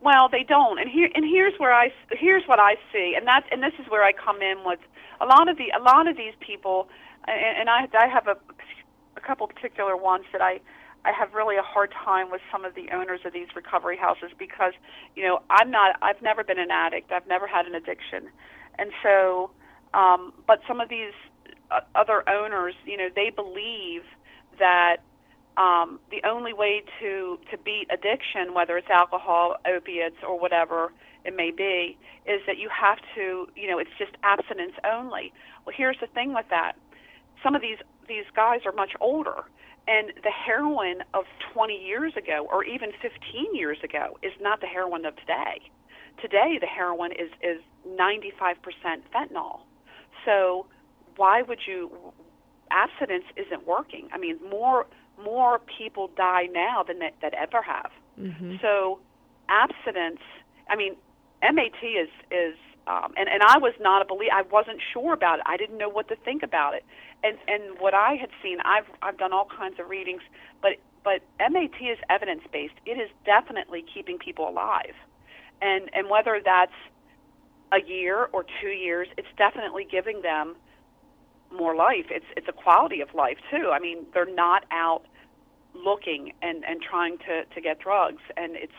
Well, 0.00 0.28
they 0.30 0.44
don't, 0.44 0.78
and 0.78 0.88
here 0.88 1.10
and 1.16 1.24
here's 1.24 1.58
where 1.58 1.74
I 1.74 1.92
here's 2.12 2.44
what 2.46 2.60
I 2.60 2.76
see, 2.92 3.14
and 3.16 3.26
that's 3.26 3.46
and 3.50 3.60
this 3.60 3.74
is 3.80 3.90
where 3.90 4.04
I 4.04 4.12
come 4.12 4.40
in 4.40 4.58
with 4.64 4.78
a 5.20 5.26
lot 5.26 5.48
of 5.48 5.56
the 5.56 5.72
a 5.76 5.82
lot 5.82 6.06
of 6.06 6.16
these 6.16 6.34
people, 6.38 6.86
and, 7.26 7.58
and 7.58 7.68
I 7.68 7.88
I 7.98 8.06
have 8.06 8.28
a 8.28 8.36
a 9.16 9.20
couple 9.20 9.48
particular 9.48 9.96
ones 9.96 10.26
that 10.30 10.40
I 10.40 10.60
I 11.06 11.12
have 11.12 11.34
really 11.34 11.56
a 11.56 11.62
hard 11.62 11.92
time 11.92 12.30
with 12.32 12.40
some 12.50 12.64
of 12.64 12.74
the 12.74 12.90
owners 12.92 13.20
of 13.24 13.32
these 13.32 13.46
recovery 13.54 13.96
houses 13.96 14.30
because 14.36 14.72
you 15.14 15.22
know 15.22 15.40
I'm 15.48 15.70
not 15.70 15.96
I've 16.02 16.20
never 16.20 16.42
been 16.42 16.58
an 16.58 16.72
addict. 16.72 17.12
I've 17.12 17.28
never 17.28 17.46
had 17.46 17.66
an 17.66 17.76
addiction, 17.76 18.28
and 18.78 18.90
so 19.04 19.50
um, 19.94 20.32
but 20.48 20.60
some 20.66 20.80
of 20.80 20.88
these 20.88 21.14
uh, 21.70 21.80
other 21.94 22.28
owners 22.28 22.74
you 22.84 22.96
know 22.96 23.08
they 23.14 23.30
believe 23.30 24.02
that 24.58 24.96
um, 25.56 26.00
the 26.10 26.26
only 26.28 26.52
way 26.52 26.82
to 27.00 27.38
to 27.52 27.58
beat 27.58 27.86
addiction, 27.90 28.52
whether 28.52 28.76
it's 28.76 28.90
alcohol, 28.90 29.56
opiates, 29.64 30.16
or 30.26 30.38
whatever 30.38 30.92
it 31.24 31.36
may 31.36 31.52
be, 31.52 31.96
is 32.26 32.40
that 32.46 32.58
you 32.58 32.68
have 32.68 32.98
to, 33.14 33.46
you 33.56 33.68
know, 33.68 33.78
it's 33.78 33.90
just 33.98 34.12
abstinence 34.22 34.74
only. 34.84 35.32
Well, 35.64 35.74
here's 35.76 35.96
the 36.00 36.08
thing 36.08 36.34
with 36.34 36.46
that: 36.50 36.72
some 37.44 37.54
of 37.54 37.62
these 37.62 37.78
these 38.08 38.24
guys 38.34 38.60
are 38.64 38.72
much 38.72 38.92
older, 39.00 39.44
and 39.88 40.12
the 40.22 40.30
heroin 40.30 41.02
of 41.14 41.24
20 41.52 41.74
years 41.74 42.12
ago, 42.16 42.46
or 42.50 42.64
even 42.64 42.90
15 43.00 43.54
years 43.54 43.78
ago, 43.84 44.18
is 44.22 44.32
not 44.40 44.60
the 44.60 44.66
heroin 44.66 45.04
of 45.04 45.16
today. 45.16 45.60
Today, 46.20 46.58
the 46.60 46.66
heroin 46.66 47.12
is 47.12 47.30
is 47.42 47.60
95% 47.86 48.56
fentanyl. 49.14 49.60
So 50.24 50.66
why 51.16 51.42
would 51.42 51.60
you? 51.66 51.90
Abstinence 52.70 53.24
isn't 53.36 53.66
working. 53.66 54.08
I 54.12 54.18
mean, 54.18 54.38
more 54.50 54.86
more 55.22 55.60
people 55.78 56.10
die 56.16 56.48
now 56.52 56.82
than 56.82 56.98
that, 56.98 57.14
that 57.22 57.34
ever 57.34 57.62
have. 57.62 57.90
Mm-hmm. 58.18 58.56
So 58.60 58.98
abstinence, 59.48 60.20
I 60.68 60.76
mean, 60.76 60.96
MAT 61.42 61.82
is 61.82 62.08
is 62.30 62.56
um, 62.86 63.12
and 63.16 63.28
and 63.28 63.42
I 63.42 63.58
was 63.58 63.74
not 63.80 64.02
a 64.02 64.04
believer. 64.04 64.32
I 64.32 64.42
wasn't 64.42 64.80
sure 64.92 65.12
about 65.12 65.40
it. 65.40 65.44
I 65.46 65.56
didn't 65.56 65.78
know 65.78 65.88
what 65.88 66.08
to 66.08 66.16
think 66.16 66.42
about 66.42 66.74
it. 66.74 66.84
And 67.24 67.36
and 67.48 67.78
what 67.80 67.94
I 67.94 68.14
had 68.14 68.30
seen, 68.42 68.58
I've 68.64 68.86
I've 69.02 69.18
done 69.18 69.32
all 69.32 69.46
kinds 69.46 69.80
of 69.80 69.88
readings, 69.88 70.22
but 70.62 70.72
but 71.04 71.22
MAT 71.38 71.80
is 71.80 71.98
evidence 72.10 72.42
based. 72.52 72.74
It 72.84 72.98
is 72.98 73.10
definitely 73.24 73.84
keeping 73.92 74.18
people 74.18 74.48
alive, 74.48 74.94
and 75.60 75.90
and 75.94 76.08
whether 76.08 76.40
that's 76.44 76.72
a 77.72 77.82
year 77.86 78.28
or 78.32 78.44
two 78.60 78.68
years, 78.68 79.08
it's 79.16 79.28
definitely 79.36 79.86
giving 79.90 80.22
them 80.22 80.54
more 81.52 81.74
life. 81.74 82.06
It's 82.10 82.26
it's 82.36 82.48
a 82.48 82.52
quality 82.52 83.00
of 83.00 83.14
life 83.14 83.38
too. 83.50 83.70
I 83.72 83.80
mean, 83.80 84.06
they're 84.14 84.32
not 84.32 84.64
out 84.70 85.02
looking 85.74 86.32
and 86.42 86.64
and 86.64 86.80
trying 86.80 87.18
to 87.18 87.44
to 87.52 87.60
get 87.60 87.80
drugs, 87.80 88.22
and 88.36 88.56
it's 88.56 88.72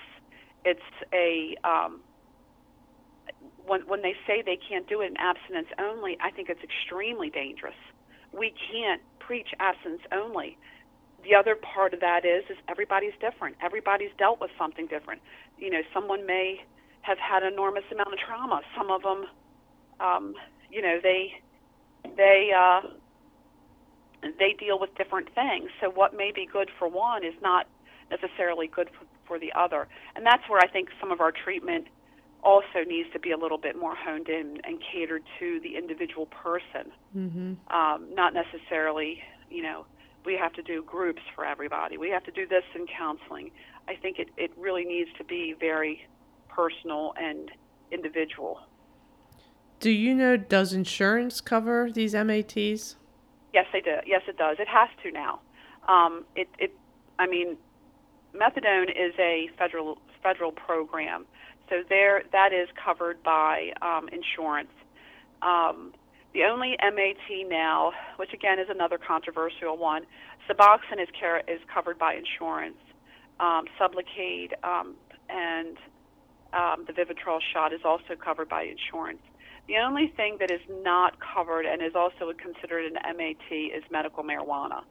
it's 0.66 0.80
a 1.14 1.56
um, 1.68 2.00
when 3.68 3.82
when 3.82 4.02
they 4.02 4.16
say 4.26 4.42
they 4.42 4.58
can't 4.58 4.88
do 4.88 5.02
it 5.02 5.12
in 5.12 5.18
abstinence 5.18 5.68
only, 5.80 6.18
I 6.22 6.32
think 6.32 6.50
it's 6.50 6.64
extremely 6.64 7.30
dangerous. 7.30 7.76
We 8.32 8.54
can't 8.72 9.02
preach 9.20 9.50
abstinence 9.60 10.02
only. 10.12 10.58
The 11.24 11.36
other 11.36 11.56
part 11.56 11.94
of 11.94 12.00
that 12.00 12.26
is 12.26 12.44
is 12.50 12.58
everybody's 12.68 13.14
different. 13.20 13.58
Everybody's 13.62 14.12
dealt 14.18 14.40
with 14.40 14.52
something 14.58 14.88
different. 14.88 15.22
You 15.58 15.70
know, 15.70 15.82
someone 15.94 16.26
may 16.26 16.62
have 17.02 17.18
had 17.18 17.44
an 17.44 17.54
enormous 17.54 17.84
amount 17.92 18.14
of 18.14 18.20
trauma. 18.20 18.62
Some 18.78 18.92
of 18.92 19.02
them, 19.04 19.26
um, 20.00 20.34
you 20.72 20.82
know, 20.82 21.00
they 21.02 21.34
they 22.16 22.52
uh, 22.56 22.82
they 24.40 24.56
deal 24.58 24.80
with 24.80 24.96
different 24.96 25.34
things. 25.36 25.70
So 25.82 25.90
what 25.90 26.16
may 26.16 26.32
be 26.32 26.46
good 26.46 26.70
for 26.80 26.88
one 26.88 27.24
is 27.26 27.34
not 27.42 27.68
necessarily 28.10 28.68
good 28.68 28.90
for, 28.98 29.06
for 29.28 29.40
the 29.40 29.52
other. 29.54 29.88
And 30.16 30.26
that's 30.26 30.44
where 30.48 30.60
I 30.60 30.68
think 30.68 30.90
some 31.00 31.12
of 31.12 31.20
our 31.20 31.32
treatment 31.32 31.88
also 32.48 32.88
needs 32.88 33.10
to 33.12 33.20
be 33.20 33.32
a 33.32 33.38
little 33.38 33.58
bit 33.58 33.78
more 33.78 33.94
honed 33.94 34.30
in 34.30 34.62
and 34.64 34.82
catered 34.94 35.22
to 35.38 35.60
the 35.60 35.76
individual 35.76 36.28
person. 36.28 36.94
Mm-hmm. 37.16 37.76
Um, 37.76 38.08
not 38.16 38.34
necessarily, 38.34 39.20
you 39.52 39.62
know, 39.62 39.86
we 40.26 40.38
have 40.38 40.54
to 40.54 40.62
do 40.62 40.82
groups 40.84 41.22
for 41.36 41.46
everybody. 41.46 41.98
We 41.98 42.10
have 42.10 42.24
to 42.24 42.32
do 42.32 42.48
this 42.48 42.64
in 42.74 42.86
counseling. 42.88 43.52
I 43.90 43.96
think 43.96 44.18
it, 44.18 44.30
it 44.38 44.52
really 44.58 44.86
needs 44.86 45.10
to 45.18 45.26
be 45.26 45.56
very 45.60 46.08
personal 46.48 47.14
and 47.20 47.52
individual. 47.92 48.62
Do 49.82 49.92
you 49.92 50.16
know, 50.16 50.38
does 50.38 50.72
insurance 50.72 51.42
cover 51.42 51.92
these 51.92 52.14
MATs? 52.14 52.96
Yes, 53.54 53.66
they 53.74 53.82
do. 53.82 53.98
Yes, 54.06 54.22
it 54.26 54.38
does. 54.38 54.56
It 54.58 54.70
has 54.70 54.90
to 55.04 55.12
now. 55.12 55.42
Um, 55.90 56.24
it, 56.34 56.48
it, 56.60 56.74
I 57.20 57.28
mean, 57.28 57.58
methadone 58.34 58.90
is 58.90 59.14
a 59.20 59.50
federal 59.58 59.98
federal 60.24 60.52
program, 60.52 61.26
so 61.70 61.84
there 61.90 62.24
that 62.32 62.54
is 62.54 62.68
covered 62.84 63.22
by 63.24 63.72
um, 63.82 64.10
insurance. 64.10 64.72
Um, 65.42 65.94
the 66.34 66.44
only 66.44 66.76
MAT 66.82 67.48
now, 67.48 67.94
which 68.18 68.34
again 68.34 68.60
is 68.60 68.68
another 68.70 68.98
controversial 68.98 69.78
one, 69.78 70.04
Suboxone 70.50 71.02
is, 71.02 71.10
car- 71.20 71.44
is 71.48 71.60
covered 71.74 71.98
by 71.98 72.16
insurance. 72.16 72.78
Um, 73.40 73.66
Sublocade 73.80 74.54
um, 74.64 74.96
and 75.30 75.78
um, 76.54 76.86
the 76.88 76.94
Vivitrol 76.94 77.40
shot 77.54 77.74
is 77.74 77.82
also 77.84 78.16
covered 78.16 78.50
by 78.50 78.64
insurance. 78.64 79.20
The 79.68 79.78
only 79.78 80.14
thing 80.16 80.38
that 80.40 80.50
is 80.50 80.62
not 80.70 81.18
covered 81.20 81.66
and 81.66 81.82
is 81.82 81.94
also 81.96 82.32
considered 82.34 82.86
an 82.86 83.18
MAT 83.18 83.52
is 83.52 83.84
medical 83.92 84.24
marijuana. 84.24 84.84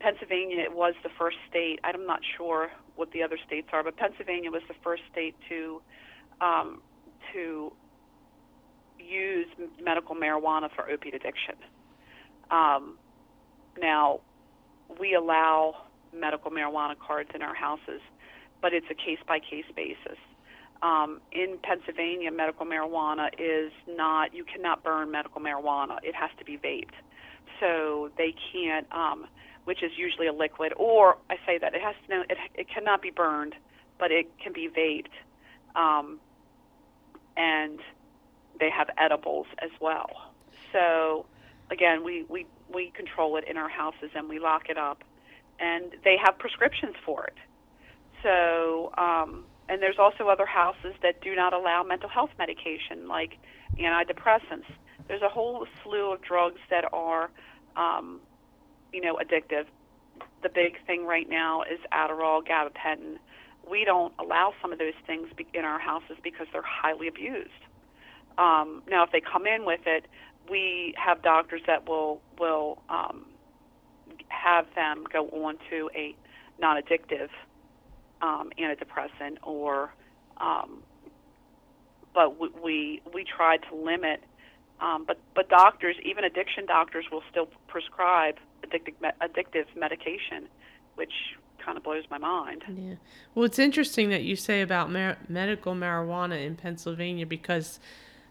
Pennsylvania 0.00 0.66
was 0.70 0.94
the 1.02 1.10
first 1.18 1.36
state. 1.48 1.78
I'm 1.84 2.06
not 2.06 2.20
sure 2.36 2.70
what 2.96 3.12
the 3.12 3.22
other 3.22 3.38
states 3.46 3.68
are, 3.72 3.82
but 3.82 3.96
Pennsylvania 3.96 4.50
was 4.50 4.62
the 4.68 4.74
first 4.82 5.02
state 5.10 5.34
to 5.48 5.80
um, 6.40 6.80
to 7.32 7.72
use 8.98 9.46
medical 9.82 10.14
marijuana 10.14 10.68
for 10.74 10.90
opiate 10.90 11.14
addiction. 11.14 11.54
Um, 12.50 12.98
now, 13.80 14.20
we 14.98 15.14
allow 15.14 15.74
medical 16.12 16.50
marijuana 16.50 16.94
cards 16.98 17.30
in 17.34 17.42
our 17.42 17.54
houses, 17.54 18.00
but 18.60 18.72
it's 18.72 18.86
a 18.90 18.94
case 18.94 19.18
by 19.26 19.38
case 19.38 19.64
basis. 19.74 20.18
Um, 20.82 21.20
in 21.32 21.58
Pennsylvania, 21.62 22.30
medical 22.32 22.64
marijuana 22.66 23.28
is 23.38 23.70
not, 23.86 24.34
you 24.34 24.44
cannot 24.44 24.82
burn 24.82 25.10
medical 25.10 25.40
marijuana. 25.40 25.98
It 26.02 26.14
has 26.14 26.30
to 26.38 26.44
be 26.44 26.56
vaped. 26.56 26.96
So 27.60 28.10
they 28.16 28.34
can't, 28.52 28.86
um, 28.90 29.26
which 29.64 29.82
is 29.82 29.92
usually 29.96 30.26
a 30.26 30.32
liquid, 30.32 30.72
or 30.76 31.18
I 31.28 31.36
say 31.46 31.58
that 31.58 31.74
it 31.74 31.82
has 31.82 31.94
to 32.08 32.20
it, 32.22 32.38
it 32.54 32.66
cannot 32.72 33.02
be 33.02 33.10
burned, 33.10 33.54
but 33.98 34.10
it 34.10 34.26
can 34.42 34.54
be 34.54 34.68
vaped. 34.68 35.12
Um, 35.78 36.18
and 37.40 37.80
they 38.58 38.70
have 38.70 38.88
edibles 38.98 39.46
as 39.62 39.70
well. 39.80 40.10
So 40.72 41.24
again, 41.70 42.04
we, 42.04 42.24
we, 42.28 42.46
we 42.72 42.92
control 42.94 43.36
it 43.38 43.44
in 43.48 43.56
our 43.56 43.68
houses 43.68 44.10
and 44.14 44.28
we 44.28 44.38
lock 44.38 44.68
it 44.68 44.76
up. 44.76 45.02
And 45.58 45.84
they 46.04 46.16
have 46.24 46.38
prescriptions 46.38 46.94
for 47.04 47.24
it. 47.24 47.38
So, 48.22 48.92
um, 48.98 49.44
and 49.68 49.80
there's 49.82 49.98
also 49.98 50.28
other 50.28 50.46
houses 50.46 50.94
that 51.02 51.20
do 51.22 51.34
not 51.34 51.52
allow 51.52 51.82
mental 51.82 52.08
health 52.08 52.30
medication, 52.38 53.08
like 53.08 53.38
antidepressants. 53.78 54.68
There's 55.08 55.22
a 55.22 55.28
whole 55.28 55.66
slew 55.82 56.12
of 56.12 56.22
drugs 56.22 56.60
that 56.70 56.84
are, 56.92 57.30
um, 57.76 58.20
you 58.92 59.00
know, 59.00 59.16
addictive. 59.16 59.66
The 60.42 60.48
big 60.48 60.72
thing 60.86 61.06
right 61.06 61.28
now 61.28 61.62
is 61.62 61.78
Adderall, 61.92 62.42
gabapentin. 62.46 63.18
We 63.70 63.84
don't 63.84 64.12
allow 64.18 64.52
some 64.60 64.72
of 64.72 64.78
those 64.78 64.94
things 65.06 65.28
in 65.54 65.64
our 65.64 65.78
houses 65.78 66.16
because 66.22 66.46
they're 66.52 66.62
highly 66.62 67.06
abused. 67.08 67.50
Um, 68.36 68.82
now, 68.88 69.04
if 69.04 69.12
they 69.12 69.20
come 69.20 69.46
in 69.46 69.64
with 69.64 69.80
it, 69.86 70.06
we 70.50 70.94
have 70.96 71.22
doctors 71.22 71.62
that 71.66 71.88
will 71.88 72.20
will 72.38 72.82
um, 72.88 73.26
have 74.28 74.66
them 74.74 75.04
go 75.12 75.28
on 75.28 75.56
to 75.70 75.90
a 75.94 76.14
non-addictive 76.60 77.28
um, 78.22 78.50
antidepressant 78.58 79.36
or 79.42 79.94
um, 80.38 80.82
but 82.14 82.40
we, 82.40 82.48
we 82.62 83.02
we 83.14 83.24
try 83.24 83.56
to 83.56 83.74
limit 83.74 84.22
um, 84.80 85.04
but 85.06 85.18
but 85.34 85.48
doctors 85.48 85.96
even 86.04 86.24
addiction 86.24 86.66
doctors 86.66 87.04
will 87.10 87.22
still 87.30 87.48
prescribe 87.68 88.36
addictive 88.66 88.94
addictive 89.22 89.66
medication 89.76 90.48
which 90.96 91.12
kind 91.60 91.76
of 91.76 91.84
blows 91.84 92.04
my 92.10 92.18
mind. 92.18 92.64
Yeah. 92.68 92.94
Well 93.34 93.44
it's 93.44 93.58
interesting 93.58 94.10
that 94.10 94.22
you 94.22 94.36
say 94.36 94.62
about 94.62 94.90
mar- 94.90 95.18
medical 95.28 95.74
marijuana 95.74 96.44
in 96.44 96.56
Pennsylvania 96.56 97.26
because 97.26 97.78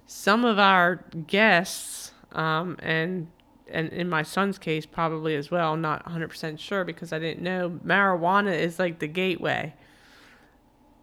some 0.05 0.43
of 0.43 0.57
our 0.57 1.03
guests 1.27 2.11
um, 2.31 2.77
and 2.79 3.27
and 3.71 3.89
in 3.89 4.09
my 4.09 4.23
son's 4.23 4.57
case 4.57 4.85
probably 4.85 5.35
as 5.35 5.51
well 5.51 5.77
not 5.77 6.03
100% 6.05 6.57
sure 6.57 6.83
because 6.83 7.13
i 7.13 7.19
didn't 7.19 7.43
know 7.43 7.69
marijuana 7.85 8.51
is 8.51 8.79
like 8.79 8.97
the 8.97 9.07
gateway 9.07 9.71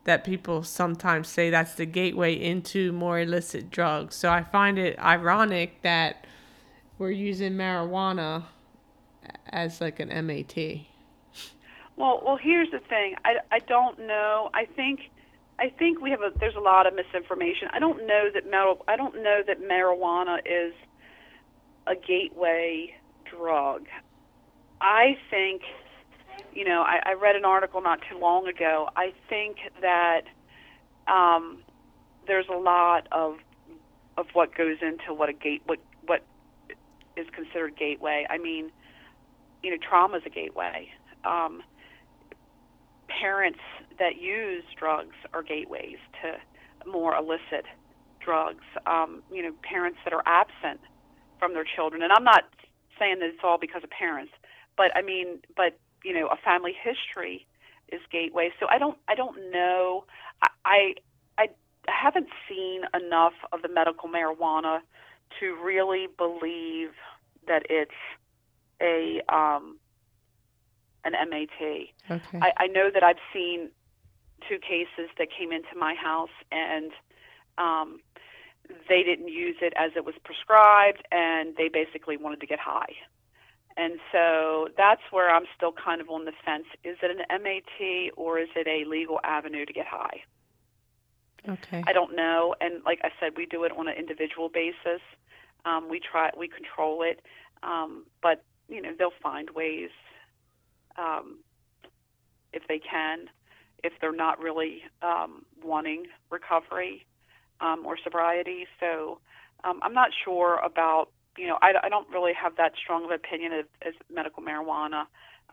that 0.03 0.25
people 0.25 0.63
sometimes 0.63 1.29
say 1.29 1.51
that's 1.51 1.75
the 1.75 1.87
gateway 1.87 2.33
into 2.33 2.93
more 2.93 3.19
illicit 3.21 3.71
drugs. 3.71 4.15
So 4.15 4.31
i 4.31 4.43
find 4.43 4.79
it 4.79 4.99
ironic 4.99 5.83
that 5.83 6.27
we're 6.99 7.11
using 7.11 7.53
marijuana 7.53 8.45
as 9.49 9.81
like 9.81 10.01
an 10.01 10.09
mat 10.27 10.57
well 11.97 12.21
well 12.25 12.39
here's 12.41 12.71
the 12.71 12.81
thing 12.89 13.15
i, 13.25 13.37
I 13.51 13.59
don't 13.61 13.99
know 14.07 14.51
i 14.55 14.65
think 14.65 15.01
I 15.59 15.71
think 15.71 16.01
we 16.01 16.11
have 16.11 16.21
a 16.21 16.31
there's 16.39 16.55
a 16.55 16.61
lot 16.61 16.87
of 16.87 16.95
misinformation. 16.95 17.69
I 17.73 17.79
don't 17.79 18.07
know 18.07 18.29
that 18.33 18.51
mar- 18.51 18.77
I 18.87 18.97
don't 18.97 19.23
know 19.23 19.41
that 19.47 19.61
marijuana 19.63 20.39
is 20.45 20.75
a 21.87 21.95
gateway 21.95 22.95
drug. 23.25 23.87
I 24.81 25.17
think, 25.31 25.63
you 26.53 26.65
know, 26.65 26.83
I, 26.83 27.01
I 27.07 27.13
read 27.15 27.37
an 27.37 27.45
article 27.45 27.81
not 27.81 28.01
too 28.11 28.19
long 28.19 28.47
ago. 28.47 28.91
I 28.97 29.13
think 29.29 29.57
that 29.81 30.23
um, 31.09 31.61
there's 32.27 32.49
a 32.53 32.57
lot 32.57 33.09
of 33.13 33.37
of 34.19 34.27
what 34.33 34.55
goes 34.55 34.79
into 34.83 35.15
what 35.15 35.29
a 35.29 35.33
gate 35.33 35.63
what 35.65 35.79
what 36.05 36.23
is 37.17 37.27
considered 37.35 37.77
gateway. 37.79 38.27
I 38.29 38.37
mean, 38.37 38.71
you 39.63 39.71
know, 39.71 39.79
trauma 39.89 40.19
is 40.19 40.23
a 40.27 40.31
gateway. 40.31 40.89
Um, 41.25 41.63
parents 43.09 43.61
that 43.99 44.21
use 44.21 44.65
drugs 44.79 45.15
are 45.33 45.43
gateways 45.43 45.97
to 46.23 46.91
more 46.91 47.15
illicit 47.15 47.65
drugs. 48.21 48.65
Um, 48.87 49.23
you 49.33 49.43
know, 49.43 49.53
parents 49.63 49.99
that 50.05 50.13
are 50.13 50.23
absent 50.27 50.81
from 51.39 51.55
their 51.55 51.65
children. 51.65 52.03
And 52.03 52.13
I'm 52.13 52.25
not 52.25 52.45
saying 52.99 53.19
that 53.21 53.27
it's 53.27 53.45
all 53.45 53.59
because 53.59 53.85
of 53.85 53.91
parents, 53.91 54.33
but 54.77 54.95
I 54.97 55.03
mean, 55.03 55.39
but 55.57 55.79
you 56.05 56.15
know, 56.15 56.27
a 56.29 56.37
family 56.37 56.73
history 56.73 57.47
is 57.91 58.01
gateway. 58.11 58.51
So 58.61 58.67
I 58.69 58.79
don't, 58.79 58.99
I 59.09 59.15
don't 59.15 59.51
know. 59.51 60.05
I, 60.43 60.49
I, 60.65 60.95
I 61.39 61.49
haven't 61.89 62.29
seen 62.49 62.83
enough 62.95 63.35
of 63.53 63.63
the 63.63 63.69
medical 63.69 64.09
marijuana 64.09 64.81
to 65.41 65.57
really 65.63 66.07
believe 66.17 66.91
that 67.47 67.63
it's 67.69 67.91
a 68.81 69.23
um, 69.33 69.79
an 71.07 71.31
MAT. 71.31 71.49
Okay. 72.11 72.39
I, 72.41 72.53
I 72.57 72.67
know 72.67 72.91
that 72.93 73.03
I've 73.03 73.23
seen 73.33 73.71
two 74.49 74.59
cases 74.59 75.11
that 75.19 75.29
came 75.37 75.53
into 75.53 75.77
my 75.79 75.95
house 75.95 76.35
and 76.53 76.93
um, 77.59 78.01
they 78.89 79.03
didn't 79.03 79.29
use 79.29 79.57
it 79.61 79.73
as 79.77 79.93
it 79.97 80.05
was 80.05 80.15
prescribed 80.25 81.03
and 81.11 81.57
they 81.57 81.69
basically 81.69 82.17
wanted 82.17 82.41
to 82.41 82.47
get 82.47 82.59
high. 82.59 82.93
And 83.79 83.99
so 84.11 84.69
that's 84.77 85.03
where 85.11 85.31
I'm 85.31 85.45
still 85.55 85.73
kind 85.73 86.01
of 86.01 86.09
on 86.09 86.25
the 86.25 86.33
fence. 86.45 86.65
Is 86.83 86.97
it 87.03 87.11
an 87.11 87.43
MAT 87.43 88.13
or 88.17 88.39
is 88.39 88.49
it 88.57 88.67
a 88.67 88.89
legal 88.89 89.21
avenue 89.23 89.67
to 89.67 89.73
get 89.73 89.87
high? 89.87 90.23
Okay. 91.49 91.85
I 91.87 91.93
don't 91.93 92.17
know. 92.17 92.55
And 92.61 92.83
like 92.85 93.01
I 93.05 93.11
said, 93.21 93.33
we 93.37 93.47
do 93.47 93.65
it 93.65 93.73
on 93.77 93.87
an 93.89 93.95
individual 93.95 94.49
basis. 94.49 95.03
Um, 95.65 95.89
we 95.91 96.01
try, 96.01 96.31
we 96.37 96.49
control 96.49 97.03
it, 97.03 97.21
um, 97.63 98.05
but 98.23 98.45
you 98.69 98.81
know 98.81 98.93
they'll 98.97 99.11
find 99.23 99.51
ways 99.51 99.91
um, 100.99 101.39
if 102.53 102.63
they 102.69 102.79
can 102.79 103.29
if 103.85 103.93
they're 104.01 104.13
not 104.13 104.41
really 104.41 104.83
um, 105.03 105.45
wanting 105.63 106.07
recovery 106.31 107.07
um, 107.61 107.85
or 107.87 107.97
sobriety. 108.03 108.67
So 108.81 109.21
um, 109.65 109.81
I'm 109.83 109.95
not 109.95 110.11
sure 110.25 110.59
about, 110.59 111.09
you 111.39 111.47
know, 111.47 111.59
I, 111.63 111.73
I 111.85 111.89
don't 111.89 112.09
really 112.11 112.33
have 112.35 112.57
that 112.57 112.73
strong 112.83 113.05
of 113.05 113.11
opinion 113.11 113.53
as, 113.53 113.65
as 113.87 113.95
medical 114.13 114.43
marijuana. 114.43 115.05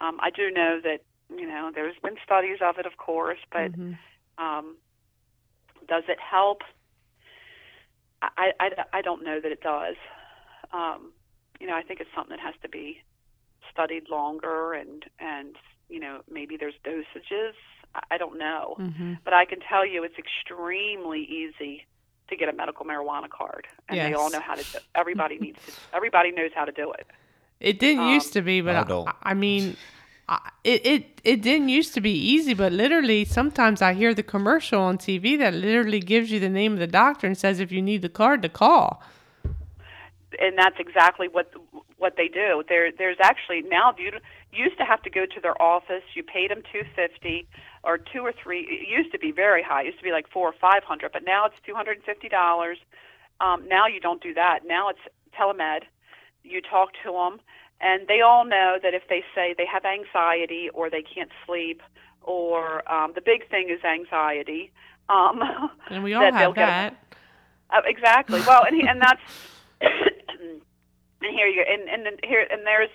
Um, 0.02 0.18
I 0.20 0.30
do 0.30 0.50
know 0.52 0.80
that, 0.84 1.00
you 1.30 1.48
know, 1.48 1.72
there's 1.74 1.96
been 2.02 2.16
studies 2.24 2.58
of 2.62 2.78
it, 2.80 2.86
of 2.86 2.98
course, 2.98 3.40
but 3.52 3.72
Mhm. 3.72 3.98
um, 4.38 4.78
does 5.88 6.04
it 6.08 6.18
help? 6.20 6.62
I, 8.22 8.52
I, 8.60 8.70
I 8.94 9.02
don't 9.02 9.24
know 9.24 9.40
that 9.42 9.52
it 9.52 9.62
does. 9.62 9.96
Um, 10.72 11.12
you 11.60 11.68
know, 11.68 11.76
I 11.76 11.84
think 11.84 12.00
it's 12.00 12.10
something 12.16 12.36
that 12.36 12.40
has 12.44 12.56
to 12.64 12.70
be 12.70 13.04
studied 13.74 14.10
longer 14.10 14.74
and, 14.74 15.04
and 15.20 15.56
you 15.90 16.00
know, 16.00 16.22
maybe 16.32 16.58
there's 16.58 16.76
dosages. 16.86 17.54
I, 17.96 18.02
I 18.12 18.18
don't 18.18 18.38
know. 18.38 18.76
Mhm. 18.80 19.20
But 19.26 19.34
I 19.34 19.46
can 19.46 19.60
tell 19.60 19.86
you 19.86 20.04
it's 20.04 20.18
extremely 20.18 21.22
easy 21.24 21.86
to 22.30 22.36
get 22.36 22.48
a 22.50 22.54
medical 22.54 22.86
marijuana 22.86 23.30
card. 23.30 23.68
And 23.90 24.00
they 24.00 24.14
all 24.14 24.32
know 24.32 24.40
how 24.40 24.56
to 24.56 24.64
do 24.64 24.80
Everybody 24.96 25.38
needs 25.40 25.60
to, 25.66 25.72
everybody 25.94 26.32
knows 26.32 26.52
how 26.56 26.66
to 26.66 26.72
do 26.72 26.92
it. 26.94 27.08
It 27.60 27.80
didn't 27.80 28.04
Um, 28.06 28.14
used 28.14 28.34
to 28.34 28.42
be, 28.42 28.62
but 28.62 28.76
I 28.76 28.82
I, 28.82 28.84
don't. 28.84 29.10
I 29.24 29.34
mean, 29.34 29.76
I, 30.28 30.40
it, 30.64 30.86
it 30.86 31.22
it 31.24 31.42
didn't 31.42 31.70
used 31.70 31.94
to 31.94 32.02
be 32.02 32.12
easy. 32.12 32.54
But 32.54 32.72
literally, 32.74 33.26
sometimes 33.26 33.82
I 33.82 33.94
hear 33.94 34.14
the 34.14 34.24
commercial 34.24 34.82
on 34.82 34.98
TV 34.98 35.38
that 35.38 35.54
literally 35.54 36.00
gives 36.00 36.32
you 36.32 36.40
the 36.40 36.50
name 36.50 36.74
of 36.74 36.80
the 36.80 36.88
doctor 36.88 37.28
and 37.28 37.38
says 37.38 37.60
if 37.60 37.72
you 37.72 37.82
need 37.82 38.02
the 38.02 38.10
card 38.10 38.42
to 38.44 38.50
call. 38.50 39.02
And 40.40 40.58
that's 40.58 40.78
exactly 40.80 41.28
what 41.28 41.52
what 41.98 42.16
they 42.18 42.28
do. 42.28 42.64
There, 42.68 42.92
there's 42.92 43.18
actually 43.22 43.62
now 43.62 43.94
you 43.98 44.12
you 44.52 44.66
used 44.66 44.78
to 44.78 44.86
have 44.86 45.02
to 45.04 45.10
go 45.10 45.26
to 45.26 45.40
their 45.42 45.60
office. 45.62 46.04
You 46.16 46.24
paid 46.24 46.52
them 46.52 46.62
two 46.72 46.84
fifty 46.96 47.48
or 47.84 47.98
two 47.98 48.20
or 48.22 48.34
three. 48.34 48.62
It 48.62 48.88
used 48.88 49.12
to 49.12 49.20
be 49.20 49.32
very 49.32 49.64
high. 49.64 49.82
It 49.84 49.86
used 49.88 49.98
to 50.00 50.04
be 50.04 50.12
like 50.12 50.28
four 50.30 50.48
or 50.50 50.56
five 50.60 50.84
hundred, 50.84 51.12
but 51.14 51.24
now 51.26 51.46
it's 51.46 51.56
two 51.66 51.74
hundred 51.76 51.98
and 51.98 52.06
fifty 52.06 52.30
dollars. 52.30 52.78
Um, 53.42 53.68
now 53.68 53.88
you 53.88 54.00
don't 54.00 54.22
do 54.22 54.34
that. 54.36 54.60
Now 54.66 54.90
it's 54.90 55.00
telemed. 55.38 55.82
You 56.44 56.62
talk 56.62 56.90
to 57.04 57.12
them, 57.12 57.40
and 57.82 58.08
they 58.08 58.22
all 58.22 58.46
know 58.46 58.78
that 58.84 58.94
if 58.94 59.04
they 59.10 59.24
say 59.34 59.56
they 59.58 59.66
have 59.66 59.86
anxiety 59.86 60.70
or 60.74 60.90
they 60.90 61.02
can't 61.02 61.32
sleep, 61.46 61.82
or 62.22 62.90
um, 62.92 63.14
the 63.16 63.22
big 63.22 63.50
thing 63.50 63.70
is 63.70 63.84
anxiety. 63.84 64.72
Um, 65.10 65.42
And 65.90 66.04
we 66.04 66.14
all 66.16 66.22
that 66.22 66.34
have 66.34 66.52
a- 66.52 66.56
that. 66.56 66.96
uh, 67.72 67.82
exactly. 67.86 68.42
Well, 68.42 68.64
and 68.66 68.76
he, 68.76 68.88
and 68.88 69.02
that's 69.02 69.22
and 71.24 71.34
here 71.34 71.48
you 71.48 71.64
go. 71.64 71.72
And 71.72 72.08
and 72.08 72.20
here 72.24 72.46
and 72.50 72.66
there's 72.66 72.90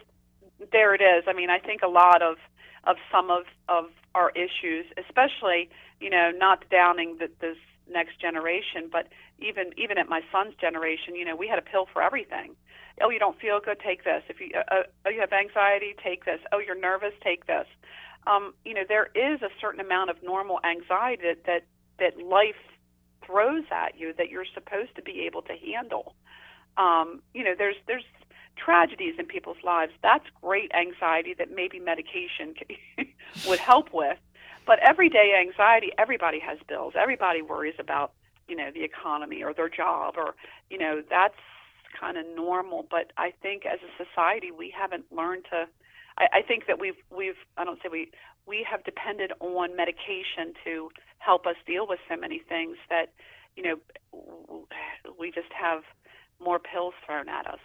there 0.72 0.94
it 0.94 1.00
is. 1.00 1.24
I 1.26 1.32
mean, 1.32 1.50
I 1.50 1.58
think 1.58 1.82
a 1.82 1.88
lot 1.88 2.22
of 2.22 2.36
of 2.84 2.96
some 3.12 3.30
of 3.30 3.44
of 3.68 3.86
our 4.14 4.30
issues, 4.30 4.86
especially 4.96 5.70
you 6.00 6.10
know, 6.10 6.30
not 6.30 6.64
downing 6.70 7.16
the, 7.18 7.28
this 7.40 7.56
next 7.90 8.20
generation, 8.20 8.88
but 8.90 9.08
even 9.38 9.72
even 9.76 9.98
at 9.98 10.08
my 10.08 10.20
son's 10.30 10.54
generation, 10.60 11.14
you 11.16 11.24
know, 11.24 11.36
we 11.36 11.48
had 11.48 11.58
a 11.58 11.62
pill 11.62 11.86
for 11.92 12.02
everything. 12.02 12.54
Oh, 13.00 13.10
you 13.10 13.18
don't 13.18 13.38
feel 13.38 13.60
good? 13.60 13.78
Take 13.80 14.04
this. 14.04 14.22
If 14.28 14.40
you 14.40 14.50
uh, 14.56 14.74
uh, 14.74 14.82
oh 15.06 15.10
you 15.10 15.20
have 15.20 15.32
anxiety, 15.32 15.94
take 16.02 16.24
this. 16.24 16.40
Oh, 16.52 16.58
you're 16.58 16.78
nervous, 16.78 17.12
take 17.22 17.46
this. 17.46 17.66
Um, 18.26 18.54
you 18.64 18.74
know, 18.74 18.82
there 18.86 19.08
is 19.14 19.40
a 19.42 19.48
certain 19.60 19.80
amount 19.80 20.10
of 20.10 20.22
normal 20.22 20.60
anxiety 20.64 21.22
that 21.22 21.44
that, 21.46 21.62
that 21.98 22.24
life 22.24 22.60
throws 23.24 23.64
at 23.70 23.98
you 23.98 24.12
that 24.18 24.30
you're 24.30 24.46
supposed 24.54 24.94
to 24.96 25.02
be 25.02 25.26
able 25.26 25.42
to 25.42 25.54
handle. 25.54 26.14
Um, 26.76 27.22
you 27.34 27.44
know, 27.44 27.54
there's 27.56 27.76
there's 27.86 28.04
tragedies 28.58 29.14
in 29.18 29.26
people's 29.26 29.62
lives. 29.64 29.92
That's 30.02 30.24
great 30.42 30.70
anxiety 30.74 31.34
that 31.38 31.50
maybe 31.50 31.78
medication 31.78 32.54
would 33.48 33.58
help 33.58 33.92
with. 33.92 34.18
But 34.66 34.78
everyday 34.80 35.34
anxiety, 35.40 35.92
everybody 35.96 36.38
has 36.40 36.58
bills. 36.68 36.94
Everybody 36.96 37.40
worries 37.40 37.76
about, 37.78 38.12
you 38.48 38.56
know, 38.56 38.70
the 38.72 38.84
economy 38.84 39.42
or 39.42 39.54
their 39.54 39.68
job 39.68 40.14
or, 40.16 40.34
you 40.70 40.78
know, 40.78 41.02
that's 41.08 41.38
kind 41.98 42.18
of 42.18 42.26
normal. 42.36 42.86
But 42.90 43.12
I 43.16 43.32
think 43.42 43.64
as 43.64 43.78
a 43.80 44.04
society, 44.04 44.50
we 44.50 44.72
haven't 44.76 45.06
learned 45.10 45.44
to. 45.50 45.66
I, 46.18 46.38
I 46.38 46.42
think 46.42 46.66
that 46.66 46.78
we've 46.78 47.00
we've 47.10 47.38
I 47.56 47.64
don't 47.64 47.80
say 47.82 47.88
we 47.90 48.10
we 48.46 48.66
have 48.68 48.82
depended 48.84 49.32
on 49.40 49.76
medication 49.76 50.54
to 50.64 50.90
help 51.18 51.46
us 51.46 51.56
deal 51.66 51.86
with 51.86 51.98
so 52.08 52.16
many 52.16 52.38
things 52.38 52.76
that, 52.88 53.12
you 53.56 53.62
know, 53.62 53.76
we 55.18 55.30
just 55.30 55.52
have 55.52 55.82
more 56.40 56.58
pills 56.58 56.94
thrown 57.04 57.28
at 57.28 57.46
us. 57.46 57.58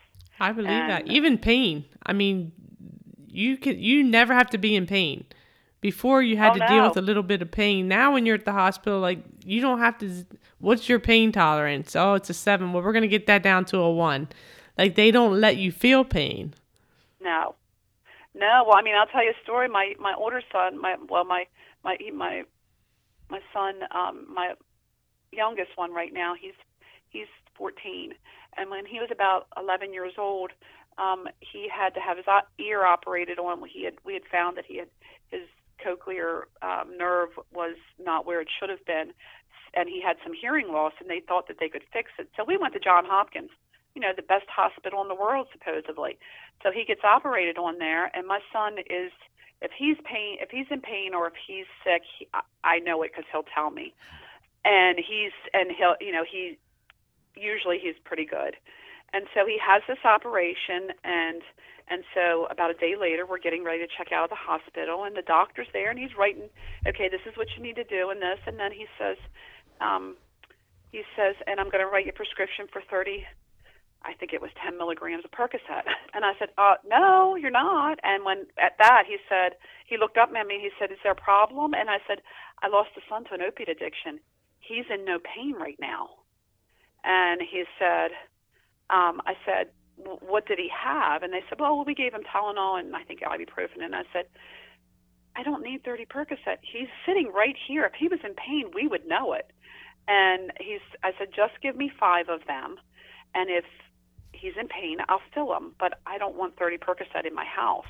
I 0.44 0.52
believe 0.52 0.88
that. 0.88 1.08
Even 1.08 1.38
pain. 1.38 1.86
I 2.06 2.14
mean, 2.14 2.52
you 3.30 3.58
could 3.58 3.80
you 3.80 4.04
never 4.04 4.34
have 4.34 4.50
to 4.52 4.58
be 4.58 4.76
in 4.76 4.86
pain. 4.86 5.26
Before 5.80 6.22
you 6.22 6.38
had 6.38 6.52
Oh, 6.52 6.60
to 6.60 6.68
deal 6.68 6.88
with 6.88 6.98
a 6.98 7.02
little 7.02 7.24
bit 7.24 7.42
of 7.42 7.52
pain. 7.52 7.88
Now 7.88 8.14
when 8.14 8.26
you're 8.26 8.36
at 8.36 8.46
the 8.46 8.54
hospital, 8.54 9.00
like 9.00 9.24
you 9.46 9.60
don't 9.62 9.80
have 9.80 9.98
to. 10.00 10.26
What's 10.60 10.88
your 10.88 11.00
pain 11.00 11.32
tolerance? 11.32 11.96
Oh, 11.96 12.14
it's 12.14 12.30
a 12.30 12.34
seven. 12.34 12.72
Well, 12.74 12.84
we're 12.84 12.94
gonna 12.94 13.08
get 13.08 13.26
that 13.28 13.44
down 13.44 13.66
to 13.66 13.78
a 13.80 13.92
one. 13.92 14.28
Like 14.78 14.96
they 14.96 15.12
don't 15.12 15.40
let 15.40 15.58
you 15.58 15.72
feel 15.72 16.04
pain. 16.04 16.54
No, 17.22 17.56
no. 18.34 18.64
Well, 18.68 18.78
I 18.78 18.82
mean, 18.82 18.96
I'll 18.96 19.08
tell 19.08 19.24
you 19.24 19.32
a 19.32 19.44
story. 19.44 19.68
My 19.68 19.94
my 20.00 20.14
older 20.18 20.42
son, 20.52 20.80
my 20.80 20.96
well, 21.10 21.26
my 21.26 21.48
my 21.84 21.98
my 22.14 22.44
my 23.30 23.40
son, 23.54 23.76
um, 23.92 24.26
my 24.34 24.54
youngest 25.32 25.72
one 25.76 25.92
right 25.94 26.14
now. 26.14 26.34
He's 26.40 26.54
he's 27.10 27.28
14, 27.58 28.14
and 28.58 28.70
when 28.70 28.86
he 28.86 29.00
was 29.00 29.10
about 29.12 29.48
11 29.58 29.94
years 29.94 30.14
old, 30.18 30.52
um, 30.98 31.28
he 31.40 31.68
had 31.70 31.94
to 31.96 32.00
have 32.00 32.18
his 32.18 32.26
ear 32.60 32.86
operated 32.86 33.40
on. 33.40 33.62
He 33.68 33.86
had 33.86 33.96
we 34.06 34.14
had 34.14 34.24
found 34.32 34.58
that 34.58 34.66
he 34.66 34.78
had 34.78 34.90
his 35.32 35.48
cochlear 35.84 36.44
um, 36.62 36.98
nerve 36.98 37.30
was 37.54 37.76
not 38.00 38.26
where 38.26 38.42
it 38.42 38.48
should 38.60 38.70
have 38.70 38.86
been, 38.86 39.14
and 39.74 39.90
he 39.90 40.02
had 40.02 40.18
some 40.24 40.34
hearing 40.34 40.68
loss, 40.72 40.94
and 41.00 41.10
they 41.10 41.20
thought 41.20 41.48
that 41.48 41.58
they 41.60 41.70
could 41.70 41.84
fix 41.92 42.12
it. 42.20 42.30
So 42.38 42.44
we 42.44 42.58
went 42.58 42.74
to 42.74 42.80
John 42.80 43.06
Hopkins, 43.06 43.50
you 43.96 44.02
know, 44.02 44.12
the 44.16 44.22
best 44.22 44.46
hospital 44.48 45.02
in 45.02 45.08
the 45.08 45.16
world 45.16 45.48
supposedly. 45.52 46.18
So 46.62 46.72
he 46.72 46.86
gets 46.86 47.02
operated 47.04 47.58
on 47.58 47.80
there, 47.80 48.16
and 48.16 48.28
my 48.28 48.40
son 48.52 48.78
is, 48.90 49.12
if 49.62 49.72
he's 49.78 49.98
pain, 50.04 50.38
if 50.42 50.50
he's 50.52 50.68
in 50.70 50.82
pain 50.82 51.14
or 51.14 51.28
if 51.28 51.34
he's 51.48 51.66
sick, 51.84 52.04
he, 52.18 52.28
I, 52.34 52.42
I 52.64 52.80
know 52.80 53.02
it 53.04 53.12
because 53.12 53.26
he'll 53.32 53.48
tell 53.54 53.72
me, 53.72 53.94
and 54.64 54.98
he's 54.98 55.34
and 55.54 55.72
he'll, 55.72 55.96
you 56.00 56.12
know, 56.12 56.24
he 56.30 56.58
usually 57.36 57.80
he's 57.80 57.96
pretty 58.04 58.26
good, 58.26 58.56
and 59.14 59.26
so 59.34 59.46
he 59.46 59.58
has 59.60 59.82
this 59.88 60.02
operation, 60.06 60.92
and 61.04 61.42
and 61.90 62.04
so 62.16 62.48
about 62.50 62.72
a 62.72 62.76
day 62.76 62.96
later, 63.00 63.26
we're 63.26 63.44
getting 63.44 63.64
ready 63.64 63.84
to 63.84 63.92
check 63.98 64.12
out 64.12 64.24
of 64.24 64.30
the 64.30 64.40
hospital, 64.40 65.04
and 65.04 65.16
the 65.16 65.22
doctor's 65.22 65.68
there, 65.74 65.90
and 65.90 66.00
he's 66.00 66.16
writing, 66.18 66.48
okay, 66.88 67.10
this 67.10 67.20
is 67.28 67.36
what 67.36 67.48
you 67.58 67.62
need 67.62 67.76
to 67.76 67.84
do, 67.84 68.10
and 68.10 68.22
this, 68.22 68.40
and 68.48 68.58
then 68.58 68.72
he 68.72 68.88
says, 68.98 69.18
um, 69.82 70.16
he 70.92 71.04
says, 71.18 71.36
and 71.46 71.60
I'm 71.60 71.70
going 71.70 71.84
to 71.84 71.92
write 71.92 72.06
you 72.06 72.12
a 72.12 72.16
prescription 72.16 72.68
for 72.72 72.82
30 72.90 73.26
I 74.06 74.14
think 74.14 74.34
it 74.34 74.42
was 74.42 74.52
10 74.64 74.78
milligrams 74.78 75.24
of 75.26 75.32
Percocet. 75.32 75.88
And 76.14 76.24
I 76.24 76.34
said, 76.38 76.50
uh, 76.60 76.76
no, 76.86 77.36
you're 77.36 77.50
not. 77.50 78.00
And 78.04 78.24
when 78.24 78.46
at 78.62 78.78
that, 78.78 79.04
he 79.08 79.18
said, 79.28 79.58
he 79.88 79.98
looked 79.98 80.18
up 80.18 80.30
at 80.30 80.46
me 80.46 80.56
and 80.56 80.62
he 80.62 80.70
said, 80.78 80.92
is 80.92 81.00
there 81.02 81.14
a 81.14 81.16
problem? 81.16 81.74
And 81.74 81.90
I 81.90 81.98
said, 82.08 82.22
I 82.62 82.68
lost 82.68 82.90
a 82.96 83.02
son 83.10 83.24
to 83.26 83.34
an 83.34 83.42
opiate 83.42 83.70
addiction. 83.70 84.20
He's 84.60 84.86
in 84.94 85.06
no 85.06 85.18
pain 85.18 85.56
right 85.58 85.78
now. 85.82 86.22
And 87.04 87.42
he 87.42 87.64
said, 87.80 88.12
um, 88.90 89.22
I 89.26 89.34
said, 89.46 89.68
what 89.98 90.48
did 90.48 90.58
he 90.60 90.70
have? 90.70 91.24
And 91.24 91.34
they 91.34 91.44
said, 91.50 91.60
well, 91.60 91.84
we 91.86 91.94
gave 91.94 92.14
him 92.14 92.24
Tylenol 92.24 92.80
and 92.80 92.96
I 92.96 93.04
think 93.04 93.22
ibuprofen. 93.22 93.84
And 93.84 93.96
I 93.96 94.04
said, 94.12 94.26
I 95.36 95.44
don't 95.44 95.64
need 95.64 95.84
30 95.84 96.06
Percocet. 96.06 96.58
He's 96.62 96.88
sitting 97.06 97.32
right 97.34 97.56
here. 97.68 97.86
If 97.86 97.94
he 97.98 98.08
was 98.08 98.20
in 98.24 98.34
pain, 98.34 98.72
we 98.74 98.88
would 98.88 99.08
know 99.08 99.34
it. 99.34 99.52
And 100.08 100.52
he's, 100.60 100.82
I 101.04 101.12
said, 101.18 101.30
just 101.36 101.54
give 101.62 101.76
me 101.76 101.92
five 102.00 102.30
of 102.30 102.42
them. 102.46 102.76
And 103.34 103.50
if 103.50 103.66
he's 104.32 104.54
in 104.60 104.68
pain, 104.68 104.98
I'll 105.10 105.22
fill 105.34 105.56
him, 105.56 105.74
but 105.80 106.00
I 106.06 106.18
don't 106.18 106.36
want 106.36 106.58
30 106.58 106.78
Percocet 106.78 107.26
in 107.26 107.34
my 107.34 107.46
house. 107.46 107.88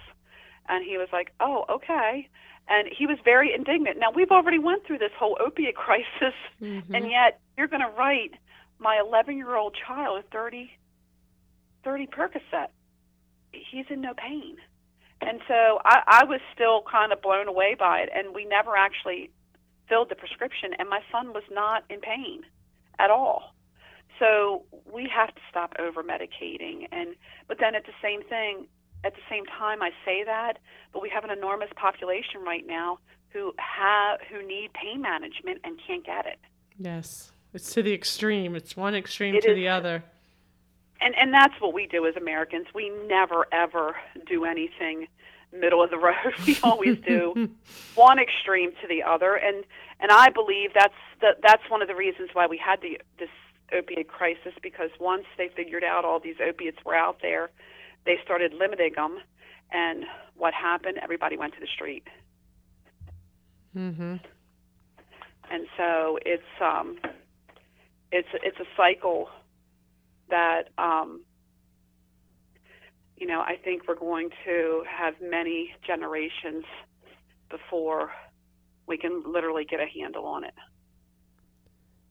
And 0.70 0.86
he 0.86 0.98
was 0.98 1.10
like, 1.12 1.34
oh, 1.40 1.66
okay. 1.70 2.30
And 2.70 2.88
he 2.98 3.06
was 3.06 3.18
very 3.26 3.54
indignant. 3.54 3.98
Now, 4.00 4.12
we've 4.12 4.32
already 4.32 4.60
went 4.60 4.86
through 4.86 5.00
this 5.00 5.12
whole 5.18 5.38
opiate 5.46 5.76
crisis, 5.86 6.36
Mhm. 6.62 6.84
and 6.94 7.10
yet 7.10 7.42
you're 7.58 7.68
going 7.68 7.82
to 7.82 7.92
write 7.98 8.34
my 8.84 9.00
11 9.00 9.38
year 9.38 9.56
old 9.56 9.76
child 9.88 10.24
30, 10.32 10.70
30 11.84 12.08
Percocet. 12.08 12.68
He's 13.52 13.86
in 13.90 14.02
no 14.02 14.14
pain. 14.14 14.58
And 15.22 15.40
so 15.48 15.80
I, 15.86 16.02
I 16.08 16.26
was 16.26 16.42
still 16.54 16.84
kind 16.92 17.14
of 17.14 17.22
blown 17.22 17.48
away 17.48 17.76
by 17.80 18.00
it, 18.00 18.10
and 18.14 18.36
we 18.36 18.46
never 18.46 18.76
actually 18.76 19.32
filled 19.88 20.10
the 20.10 20.16
prescription, 20.16 20.72
and 20.78 20.90
my 20.90 21.00
son 21.12 21.34
was 21.34 21.44
not 21.50 21.84
in 21.90 22.02
pain 22.02 22.44
at 23.00 23.10
all. 23.10 23.56
So 24.20 24.64
we 24.92 25.10
have 25.14 25.34
to 25.34 25.42
stop 25.50 25.74
over 25.80 26.04
medicating, 26.04 26.88
and 26.92 27.16
but 27.48 27.58
then 27.60 27.74
at 27.74 27.86
the 27.86 27.94
same 28.02 28.22
thing, 28.24 28.68
at 29.04 29.14
the 29.16 29.22
same 29.30 29.46
time, 29.46 29.82
I 29.82 29.90
say 30.06 30.24
that, 30.24 30.60
but 30.92 31.02
we 31.02 31.10
have 31.10 31.24
an 31.24 31.32
enormous 31.32 31.70
population 31.76 32.42
right 32.46 32.66
now 32.66 33.00
who 33.30 33.54
have 33.58 34.20
who 34.30 34.46
need 34.46 34.72
pain 34.74 35.02
management 35.02 35.60
and 35.64 35.80
can't 35.86 36.06
get 36.06 36.26
it. 36.26 36.40
Yes, 36.78 37.33
it's 37.54 37.74
to 37.74 37.84
the 37.84 37.94
extreme. 37.94 38.56
It's 38.56 38.76
one 38.76 38.96
extreme 38.96 39.36
It 39.36 39.44
to 39.44 39.52
is. 39.52 39.56
the 39.56 39.68
other. 39.68 40.04
and 41.02 41.14
and 41.16 41.34
that's 41.34 41.54
what 41.60 41.74
we 41.74 41.88
do 41.88 42.06
as 42.08 42.16
Americans. 42.16 42.68
We 42.74 42.90
never 43.08 43.48
ever 43.52 43.96
do 44.28 44.46
anything 44.46 45.08
middle 45.52 45.84
of 45.84 45.90
the 45.92 45.98
road. 46.00 46.34
We 46.48 46.58
always 46.64 46.98
do 47.00 47.50
one 47.96 48.18
extreme 48.20 48.72
to 48.82 48.88
the 48.88 49.04
other, 49.04 49.36
and 49.36 49.64
and 50.00 50.12
I 50.12 50.30
believe 50.30 50.72
that's 50.74 50.94
the, 51.22 51.36
that's 51.42 51.64
one 51.70 51.82
of 51.82 51.88
the 51.88 51.96
reasons 51.96 52.30
why 52.34 52.48
we 52.48 52.58
had 52.58 52.82
the 52.82 53.00
this 53.20 53.30
opiate 53.72 54.08
crisis 54.08 54.54
because 54.62 54.90
once 55.00 55.26
they 55.38 55.50
figured 55.56 55.84
out 55.84 56.06
all 56.06 56.20
these 56.20 56.36
opiates 56.46 56.78
were 56.86 56.96
out 56.96 57.20
there, 57.22 57.50
they 58.06 58.18
started 58.24 58.54
limiting 58.54 58.94
them, 58.96 59.18
and 59.72 60.06
what 60.36 60.54
happened? 60.54 60.98
Everybody 61.02 61.38
went 61.38 61.54
to 61.56 61.60
the 61.60 61.68
street. 61.68 62.08
Mhm. 63.76 64.20
and 65.50 65.68
so 65.78 66.20
it's 66.26 66.44
um 66.62 66.98
it's 68.14 68.30
it's 68.44 68.60
a 68.60 68.68
cycle 68.78 69.28
that 70.30 70.70
um 70.78 71.22
you 73.18 73.28
know 73.28 73.42
I 73.42 73.58
think 73.62 73.88
we're 73.88 73.96
going 73.96 74.30
to 74.46 74.84
have 74.88 75.16
many 75.20 75.74
generations 75.86 76.64
before 77.50 78.12
we 78.88 78.98
can 78.98 79.24
literally 79.26 79.66
get 79.66 79.80
a 79.80 79.88
handle 79.88 80.26
on 80.26 80.44
it. 80.44 80.54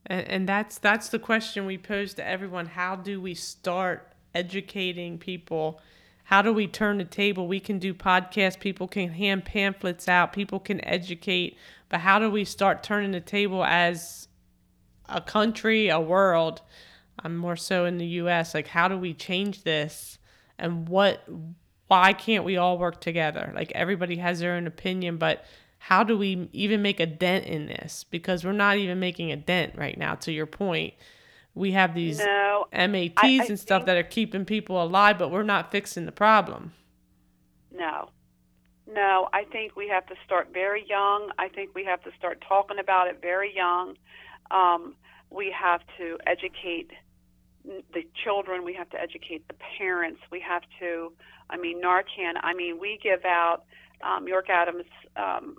And, 0.06 0.28
and 0.28 0.48
that's 0.48 0.78
that's 0.78 1.08
the 1.08 1.20
question 1.20 1.66
we 1.66 1.78
pose 1.78 2.14
to 2.14 2.26
everyone. 2.26 2.66
How 2.66 2.96
do 2.96 3.20
we 3.20 3.34
start 3.34 4.12
educating 4.34 5.18
people? 5.18 5.80
How 6.24 6.42
do 6.42 6.52
we 6.52 6.66
turn 6.66 6.98
the 6.98 7.04
table? 7.04 7.46
We 7.46 7.60
can 7.60 7.78
do 7.78 7.94
podcasts, 7.94 8.58
people 8.58 8.88
can 8.88 9.10
hand 9.10 9.44
pamphlets 9.44 10.08
out, 10.08 10.32
people 10.32 10.58
can 10.58 10.84
educate, 10.84 11.58
but 11.88 12.00
how 12.00 12.18
do 12.18 12.30
we 12.30 12.44
start 12.44 12.82
turning 12.82 13.10
the 13.12 13.20
table 13.20 13.64
as 13.64 14.28
a 15.12 15.20
country, 15.20 15.88
a 15.88 16.00
world? 16.00 16.62
I'm 17.18 17.36
more 17.36 17.56
so 17.56 17.84
in 17.84 17.98
the 17.98 18.06
US. 18.06 18.54
Like 18.54 18.68
how 18.68 18.88
do 18.88 18.96
we 18.98 19.14
change 19.14 19.62
this? 19.62 20.18
And 20.58 20.88
what 20.88 21.24
why 21.88 22.12
can't 22.14 22.44
we 22.44 22.56
all 22.56 22.78
work 22.78 23.00
together? 23.00 23.52
Like 23.54 23.70
everybody 23.72 24.16
has 24.16 24.40
their 24.40 24.54
own 24.54 24.66
opinion, 24.66 25.18
but 25.18 25.44
how 25.78 26.02
do 26.04 26.16
we 26.16 26.48
even 26.52 26.80
make 26.80 27.00
a 27.00 27.06
dent 27.06 27.44
in 27.44 27.66
this? 27.66 28.04
Because 28.04 28.44
we're 28.44 28.52
not 28.52 28.76
even 28.78 28.98
making 29.00 29.30
a 29.32 29.36
dent 29.36 29.74
right 29.76 29.98
now, 29.98 30.14
to 30.14 30.32
your 30.32 30.46
point. 30.46 30.94
We 31.54 31.72
have 31.72 31.94
these 31.94 32.18
No, 32.20 32.66
MATs 32.72 33.12
I- 33.18 33.40
I 33.42 33.46
and 33.46 33.58
stuff 33.58 33.84
that 33.86 33.96
are 33.98 34.02
keeping 34.04 34.44
people 34.46 34.82
alive, 34.82 35.18
but 35.18 35.30
we're 35.30 35.42
not 35.42 35.70
fixing 35.70 36.06
the 36.06 36.12
problem. 36.12 36.72
no. 37.70 38.08
No, 38.92 39.28
I 39.32 39.44
think 39.44 39.74
we 39.76 39.88
have 39.88 40.04
to 40.06 40.14
start 40.26 40.48
very 40.52 40.84
young. 40.86 41.30
I 41.38 41.48
think 41.48 41.70
we 41.74 41.84
have 41.84 42.02
to 42.02 42.10
start 42.18 42.42
talking 42.46 42.78
about 42.78 43.06
it 43.08 43.22
very 43.22 43.54
young. 43.54 43.96
Um, 44.52 44.94
we 45.30 45.54
have 45.58 45.80
to 45.98 46.18
educate 46.26 46.90
the 47.64 48.02
children. 48.24 48.64
We 48.64 48.74
have 48.74 48.90
to 48.90 49.00
educate 49.00 49.46
the 49.48 49.54
parents. 49.78 50.20
We 50.30 50.40
have 50.40 50.62
to, 50.80 51.12
I 51.48 51.56
mean, 51.56 51.80
Narcan. 51.80 52.34
I 52.42 52.54
mean, 52.54 52.78
we 52.78 52.98
give 53.02 53.24
out 53.24 53.64
um, 54.02 54.26
York 54.28 54.50
Adams 54.50 54.84
um, 55.16 55.56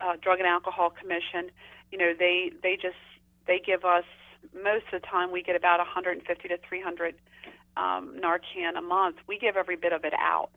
uh, 0.00 0.16
Drug 0.20 0.38
and 0.38 0.48
Alcohol 0.48 0.90
Commission. 0.90 1.50
You 1.90 1.98
know, 1.98 2.12
they 2.18 2.52
they 2.62 2.76
just 2.80 2.96
they 3.46 3.60
give 3.64 3.84
us 3.84 4.04
most 4.54 4.84
of 4.92 5.00
the 5.02 5.06
time 5.06 5.30
we 5.30 5.42
get 5.42 5.56
about 5.56 5.78
150 5.78 6.48
to 6.48 6.58
300 6.68 7.14
um, 7.76 8.16
Narcan 8.20 8.76
a 8.76 8.82
month. 8.82 9.16
We 9.26 9.38
give 9.38 9.56
every 9.56 9.76
bit 9.76 9.92
of 9.92 10.04
it 10.04 10.14
out. 10.14 10.50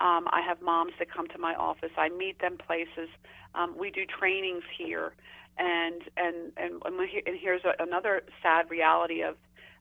Um, 0.00 0.28
I 0.30 0.40
have 0.46 0.62
moms 0.62 0.92
that 0.98 1.10
come 1.10 1.26
to 1.28 1.38
my 1.38 1.54
office. 1.54 1.90
I 1.96 2.08
meet 2.08 2.40
them 2.40 2.56
places. 2.56 3.08
Um, 3.54 3.74
we 3.76 3.90
do 3.90 4.02
trainings 4.06 4.62
here, 4.76 5.12
and 5.58 6.02
and 6.16 6.52
and 6.56 6.82
and, 6.84 7.38
here's 7.40 7.62
a, 7.64 7.82
another 7.82 8.22
sad 8.42 8.70
reality 8.70 9.22
of 9.22 9.36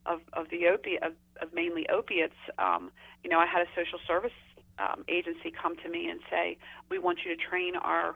of 0.05 0.21
of 0.33 0.49
the 0.49 0.67
opiate 0.67 1.03
of, 1.03 1.13
of 1.41 1.53
mainly 1.53 1.87
opiates. 1.89 2.35
Um, 2.57 2.91
you 3.23 3.29
know, 3.29 3.39
I 3.39 3.45
had 3.45 3.61
a 3.61 3.69
social 3.75 3.99
service 4.07 4.31
um, 4.79 5.03
agency 5.07 5.51
come 5.51 5.75
to 5.77 5.89
me 5.89 6.09
and 6.09 6.19
say, 6.29 6.57
"We 6.89 6.99
want 6.99 7.19
you 7.25 7.35
to 7.35 7.41
train 7.41 7.75
our 7.75 8.15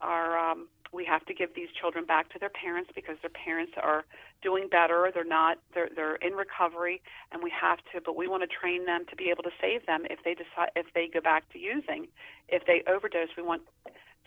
our 0.00 0.38
um, 0.38 0.68
we 0.92 1.04
have 1.04 1.24
to 1.26 1.34
give 1.34 1.54
these 1.54 1.68
children 1.80 2.04
back 2.04 2.32
to 2.32 2.38
their 2.38 2.50
parents 2.50 2.90
because 2.94 3.16
their 3.22 3.30
parents 3.30 3.72
are 3.80 4.04
doing 4.42 4.68
better. 4.68 5.10
They're 5.14 5.24
not. 5.24 5.58
They're 5.74 5.88
they're 5.94 6.16
in 6.16 6.32
recovery, 6.34 7.02
and 7.32 7.42
we 7.42 7.52
have 7.58 7.78
to. 7.92 8.00
But 8.04 8.16
we 8.16 8.26
want 8.26 8.42
to 8.42 8.48
train 8.48 8.86
them 8.86 9.04
to 9.08 9.16
be 9.16 9.30
able 9.30 9.42
to 9.44 9.50
save 9.60 9.86
them 9.86 10.04
if 10.10 10.18
they 10.24 10.34
decide 10.34 10.70
if 10.74 10.86
they 10.94 11.08
go 11.12 11.20
back 11.20 11.50
to 11.52 11.58
using, 11.58 12.08
if 12.48 12.66
they 12.66 12.82
overdose. 12.90 13.28
We 13.36 13.42
want 13.42 13.62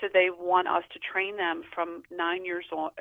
so 0.02 0.08
they 0.12 0.30
want 0.30 0.68
us 0.68 0.84
to 0.94 1.00
train 1.00 1.38
them 1.38 1.64
from 1.74 2.04
nine 2.12 2.46
years 2.46 2.66
on, 2.72 2.92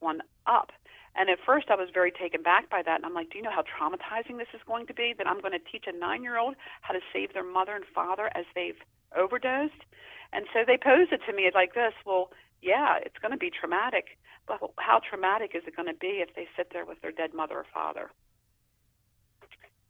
on 0.00 0.20
up. 0.46 0.72
And 1.14 1.28
at 1.28 1.38
first, 1.44 1.70
I 1.70 1.76
was 1.76 1.88
very 1.92 2.10
taken 2.10 2.42
back 2.42 2.70
by 2.70 2.82
that. 2.82 2.96
And 2.96 3.04
I'm 3.04 3.14
like, 3.14 3.30
do 3.30 3.38
you 3.38 3.44
know 3.44 3.50
how 3.50 3.62
traumatizing 3.62 4.38
this 4.38 4.48
is 4.54 4.60
going 4.66 4.86
to 4.86 4.94
be? 4.94 5.14
That 5.16 5.26
I'm 5.26 5.40
going 5.40 5.52
to 5.52 5.58
teach 5.70 5.84
a 5.86 5.92
nine 5.92 6.22
year 6.22 6.38
old 6.38 6.54
how 6.80 6.94
to 6.94 7.00
save 7.12 7.34
their 7.34 7.44
mother 7.44 7.74
and 7.76 7.84
father 7.94 8.30
as 8.34 8.44
they've 8.54 8.80
overdosed? 9.16 9.84
And 10.32 10.46
so 10.54 10.60
they 10.66 10.78
posed 10.78 11.12
it 11.12 11.20
to 11.26 11.32
me 11.34 11.50
like 11.54 11.74
this 11.74 11.92
Well, 12.06 12.30
yeah, 12.62 12.96
it's 13.04 13.18
going 13.20 13.32
to 13.32 13.38
be 13.38 13.50
traumatic. 13.50 14.18
But 14.46 14.60
how 14.78 15.00
traumatic 15.08 15.52
is 15.54 15.62
it 15.66 15.76
going 15.76 15.88
to 15.88 15.98
be 15.98 16.22
if 16.26 16.34
they 16.34 16.48
sit 16.56 16.68
there 16.72 16.84
with 16.84 17.00
their 17.02 17.12
dead 17.12 17.34
mother 17.34 17.56
or 17.56 17.66
father? 17.72 18.10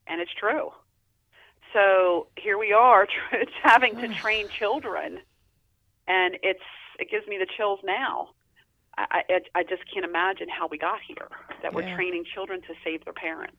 And 0.06 0.20
it's 0.20 0.32
true. 0.34 0.72
So 1.72 2.26
here 2.36 2.58
we 2.58 2.72
are 2.72 3.06
having 3.62 3.96
to 3.96 4.08
train 4.08 4.48
children, 4.48 5.20
and 6.08 6.36
it's 6.42 6.60
it 6.98 7.10
gives 7.10 7.26
me 7.26 7.38
the 7.38 7.46
chills 7.56 7.80
now. 7.84 8.28
I, 8.98 9.22
I, 9.28 9.40
I 9.54 9.62
just 9.62 9.82
can't 9.92 10.04
imagine 10.04 10.48
how 10.48 10.68
we 10.68 10.76
got 10.76 10.98
here. 11.06 11.28
That 11.62 11.72
we're 11.72 11.82
Yeah. 11.82 11.96
training 11.96 12.24
children 12.34 12.60
to 12.62 12.74
save 12.84 13.04
their 13.04 13.14
parents. 13.14 13.56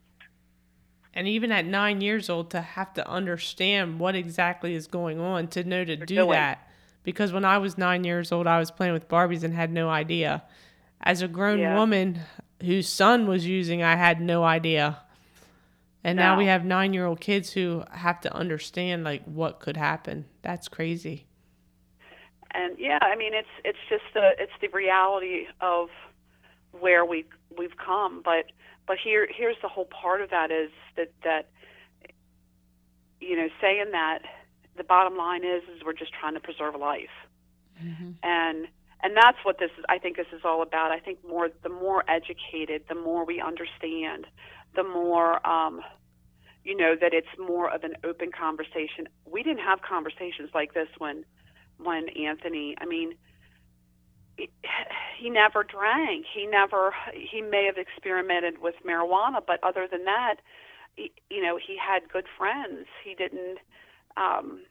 And 1.16 1.28
even 1.28 1.52
at 1.52 1.66
nine 1.66 2.02
years 2.02 2.30
old, 2.30 2.52
to 2.52 2.62
have 2.62 2.94
to 2.96 3.08
understand 3.08 4.00
what 4.00 4.16
exactly 4.16 4.74
is 4.76 4.88
going 4.88 5.20
on, 5.20 5.48
to 5.50 5.64
know 5.64 5.84
to 5.86 5.96
do 5.96 6.06
doing. 6.16 6.32
that. 6.32 6.68
Because 7.04 7.34
when 7.34 7.46
I 7.46 7.58
was 7.58 7.78
nine 7.78 8.04
years 8.04 8.32
old, 8.32 8.48
I 8.48 8.58
was 8.60 8.72
playing 8.72 8.94
with 8.94 9.08
Barbies 9.08 9.44
and 9.44 9.54
had 9.54 9.72
no 9.72 9.90
idea. 9.90 10.44
As 11.02 11.22
a 11.22 11.28
grown 11.28 11.60
Yeah. 11.60 11.76
woman 11.76 12.20
whose 12.62 12.88
son 12.88 13.28
was 13.28 13.46
using, 13.46 13.84
I 13.84 13.96
had 13.96 14.22
no 14.22 14.44
idea. 14.44 15.00
And 16.04 16.18
now 16.18 16.38
we 16.38 16.46
have 16.48 16.66
nine 16.66 16.94
year 16.94 17.06
old 17.06 17.22
kids 17.22 17.54
who 17.54 17.84
have 17.92 18.20
to 18.22 18.34
understand 18.34 19.04
like 19.04 19.24
what 19.26 19.60
could 19.60 19.78
happen. 19.78 20.26
That's 20.42 20.68
crazy. 20.68 21.28
And 22.54 22.78
yeah, 22.78 23.00
I 23.02 23.16
mean 23.16 23.34
it's 23.34 23.48
it's 23.64 23.80
just 23.90 24.04
the 24.14 24.32
it's 24.38 24.52
the 24.62 24.70
reality 24.70 25.48
of 25.62 25.90
where 26.72 27.06
we 27.06 27.26
we've 27.58 27.78
come. 27.78 28.22
But 28.24 28.46
but 28.88 28.98
here 29.04 29.28
here's 29.32 29.58
the 29.62 29.68
whole 29.68 29.86
part 29.86 30.22
of 30.22 30.30
that 30.32 30.52
is 30.52 30.72
that 30.98 31.12
that 31.24 31.50
you 33.20 33.36
know 33.36 33.50
saying 33.62 33.92
that 33.92 34.20
the 34.78 34.84
bottom 34.84 35.18
line 35.18 35.44
is 35.44 35.64
is 35.76 35.84
we're 35.86 35.94
just 35.94 36.14
trying 36.14 36.34
to 36.36 36.40
preserve 36.40 36.76
life, 36.76 37.14
and 38.24 38.68
and 39.02 39.18
that's 39.18 39.38
what 39.44 39.60
this 39.60 39.72
is. 39.78 39.86
I 39.90 39.98
think 40.00 40.18
this 40.18 40.28
is 40.34 40.42
all 40.46 40.62
about. 40.62 40.92
I 40.92 41.00
think 41.00 41.20
more 41.28 41.50
the 41.64 41.70
more 41.70 42.04
educated, 42.10 42.84
the 42.90 42.96
more 42.96 43.26
we 43.26 43.42
understand, 43.42 44.28
the 44.76 44.84
more. 44.84 45.46
Um, 45.48 45.82
you 46.64 46.78
know 46.78 46.96
that 47.00 47.14
it's 47.14 47.28
more 47.38 47.70
of 47.70 47.84
an 47.84 47.96
open 48.06 48.32
conversation. 48.32 49.10
We 49.26 49.44
didn't 49.44 49.64
have 49.64 49.82
conversations 49.82 50.50
like 50.54 50.74
this 50.74 50.88
when 50.98 51.26
when 51.78 52.10
Anthony, 52.10 52.76
I 52.80 52.86
mean, 52.86 53.16
he, 54.38 54.50
he 55.22 55.30
never 55.30 55.64
drank. 55.64 56.26
He 56.34 56.46
never, 56.46 56.94
he 57.14 57.42
may 57.42 57.66
have 57.66 57.78
experimented 57.78 58.62
with 58.62 58.76
marijuana, 58.86 59.42
but 59.46 59.60
other 59.64 59.88
than 59.90 60.06
that, 60.06 60.36
he, 60.96 61.12
you 61.30 61.42
know, 61.42 61.58
he 61.58 61.78
had 61.78 62.10
good 62.12 62.26
friends. 62.38 62.88
He 63.04 63.16
didn't, 63.16 63.60
um, 64.18 64.62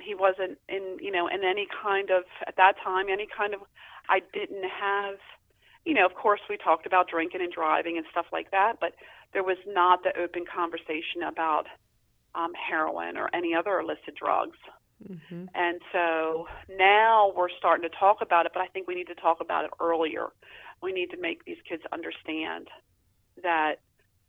he 0.00 0.14
wasn't 0.14 0.58
in, 0.68 0.96
you 1.00 1.12
know, 1.12 1.28
in 1.28 1.44
any 1.44 1.66
kind 1.82 2.10
of, 2.10 2.24
at 2.46 2.56
that 2.56 2.74
time, 2.82 3.06
any 3.10 3.26
kind 3.26 3.54
of, 3.54 3.60
I 4.08 4.20
didn't 4.32 4.64
have, 4.64 5.16
you 5.84 5.94
know, 5.94 6.06
of 6.06 6.14
course 6.14 6.40
we 6.48 6.56
talked 6.56 6.86
about 6.86 7.08
drinking 7.08 7.40
and 7.40 7.52
driving 7.52 7.96
and 7.96 8.06
stuff 8.10 8.26
like 8.32 8.50
that, 8.50 8.74
but 8.80 8.94
there 9.32 9.44
was 9.44 9.58
not 9.66 10.02
the 10.02 10.16
open 10.20 10.44
conversation 10.44 11.22
about 11.26 11.66
um, 12.34 12.52
heroin 12.54 13.16
or 13.16 13.28
any 13.34 13.54
other 13.54 13.80
illicit 13.80 14.14
drugs. 14.16 14.58
Hmm 15.06 15.44
And 15.54 15.80
so 15.92 16.46
now 16.78 17.32
we're 17.36 17.50
starting 17.58 17.88
to 17.88 17.96
talk 17.96 18.18
about 18.20 18.46
it, 18.46 18.52
but 18.54 18.62
I 18.62 18.66
think 18.68 18.86
we 18.86 18.94
need 18.94 19.08
to 19.08 19.14
talk 19.14 19.38
about 19.40 19.64
it 19.64 19.70
earlier. 19.80 20.28
We 20.82 20.92
need 20.92 21.10
to 21.10 21.20
make 21.20 21.44
these 21.44 21.58
kids 21.68 21.82
understand 21.92 22.68
that. 23.42 23.76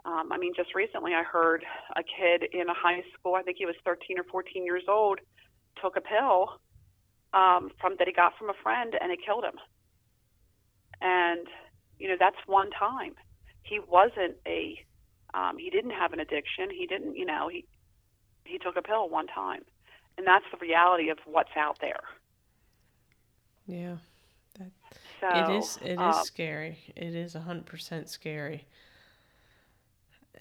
Um, 0.06 0.34
I 0.34 0.38
mean, 0.38 0.54
just 0.54 0.76
recently 0.76 1.14
I 1.14 1.24
heard 1.24 1.64
a 1.96 2.04
kid 2.04 2.50
in 2.52 2.68
a 2.68 2.74
high 2.74 3.04
school, 3.14 3.36
I 3.36 3.42
think 3.42 3.58
he 3.58 3.66
was 3.66 3.76
13 3.86 4.20
or 4.20 4.26
14 4.26 4.66
years 4.66 4.84
old, 4.90 5.20
took 5.82 5.96
a 5.96 6.02
pill 6.02 6.60
um, 7.34 7.72
from 7.80 7.96
that 8.00 8.08
he 8.08 8.14
got 8.14 8.38
from 8.38 8.50
a 8.50 8.54
friend 8.62 8.96
and 9.00 9.12
it 9.12 9.20
killed 9.26 9.46
him. 9.46 9.58
And 11.02 11.48
you 12.00 12.10
know, 12.10 12.16
that's 12.20 12.36
one 12.48 12.70
time. 12.72 13.16
He 13.64 13.80
wasn't 13.80 14.36
a, 14.46 14.78
um, 15.34 15.58
he 15.58 15.70
didn't 15.70 15.92
have 15.92 16.12
an 16.12 16.20
addiction. 16.20 16.70
He 16.70 16.86
didn't, 16.86 17.16
you 17.16 17.26
know, 17.26 17.48
he 17.50 17.66
he 18.44 18.58
took 18.58 18.76
a 18.76 18.82
pill 18.82 19.10
one 19.10 19.28
time 19.28 19.62
and 20.18 20.28
that's 20.28 20.46
the 20.52 20.58
reality 20.58 21.10
of 21.10 21.18
what's 21.26 21.56
out 21.58 21.78
there. 21.82 22.02
Yeah. 23.68 23.98
That, 24.60 24.72
So 25.20 25.54
it 25.54 25.58
is 25.58 25.80
it 25.82 25.94
is 25.94 26.00
um, 26.00 26.24
scary 26.26 26.80
it 26.96 27.16
is 27.16 27.34
100% 27.34 28.10
scary 28.10 28.66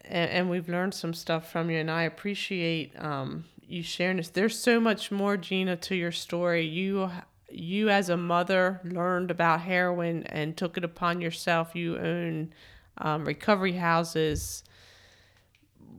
and, 0.05 0.31
and 0.31 0.51
we've 0.51 0.68
learned 0.68 0.93
some 0.93 1.14
stuff 1.14 1.51
from 1.51 1.70
you 1.70 1.79
and 1.79 1.91
i 1.91 2.03
appreciate 2.03 2.93
um, 2.99 3.45
you 3.73 3.83
sharing 3.83 4.18
this. 4.18 4.29
There's 4.29 4.59
so 4.59 4.79
much 4.79 5.11
more, 5.11 5.37
Gina, 5.37 5.77
to 5.77 5.95
your 5.95 6.12
story. 6.12 6.66
You 6.66 7.11
you 7.51 7.91
as 7.91 8.09
a 8.09 8.16
mother 8.16 8.81
learned 8.85 9.31
about 9.31 9.62
heroin 9.62 10.25
and 10.25 10.57
took 10.57 10.77
it 10.77 10.85
upon 10.85 11.20
yourself. 11.20 11.75
You 11.75 11.99
own 11.99 12.53
um, 12.99 13.25
recovery 13.25 13.73
houses. 13.73 14.62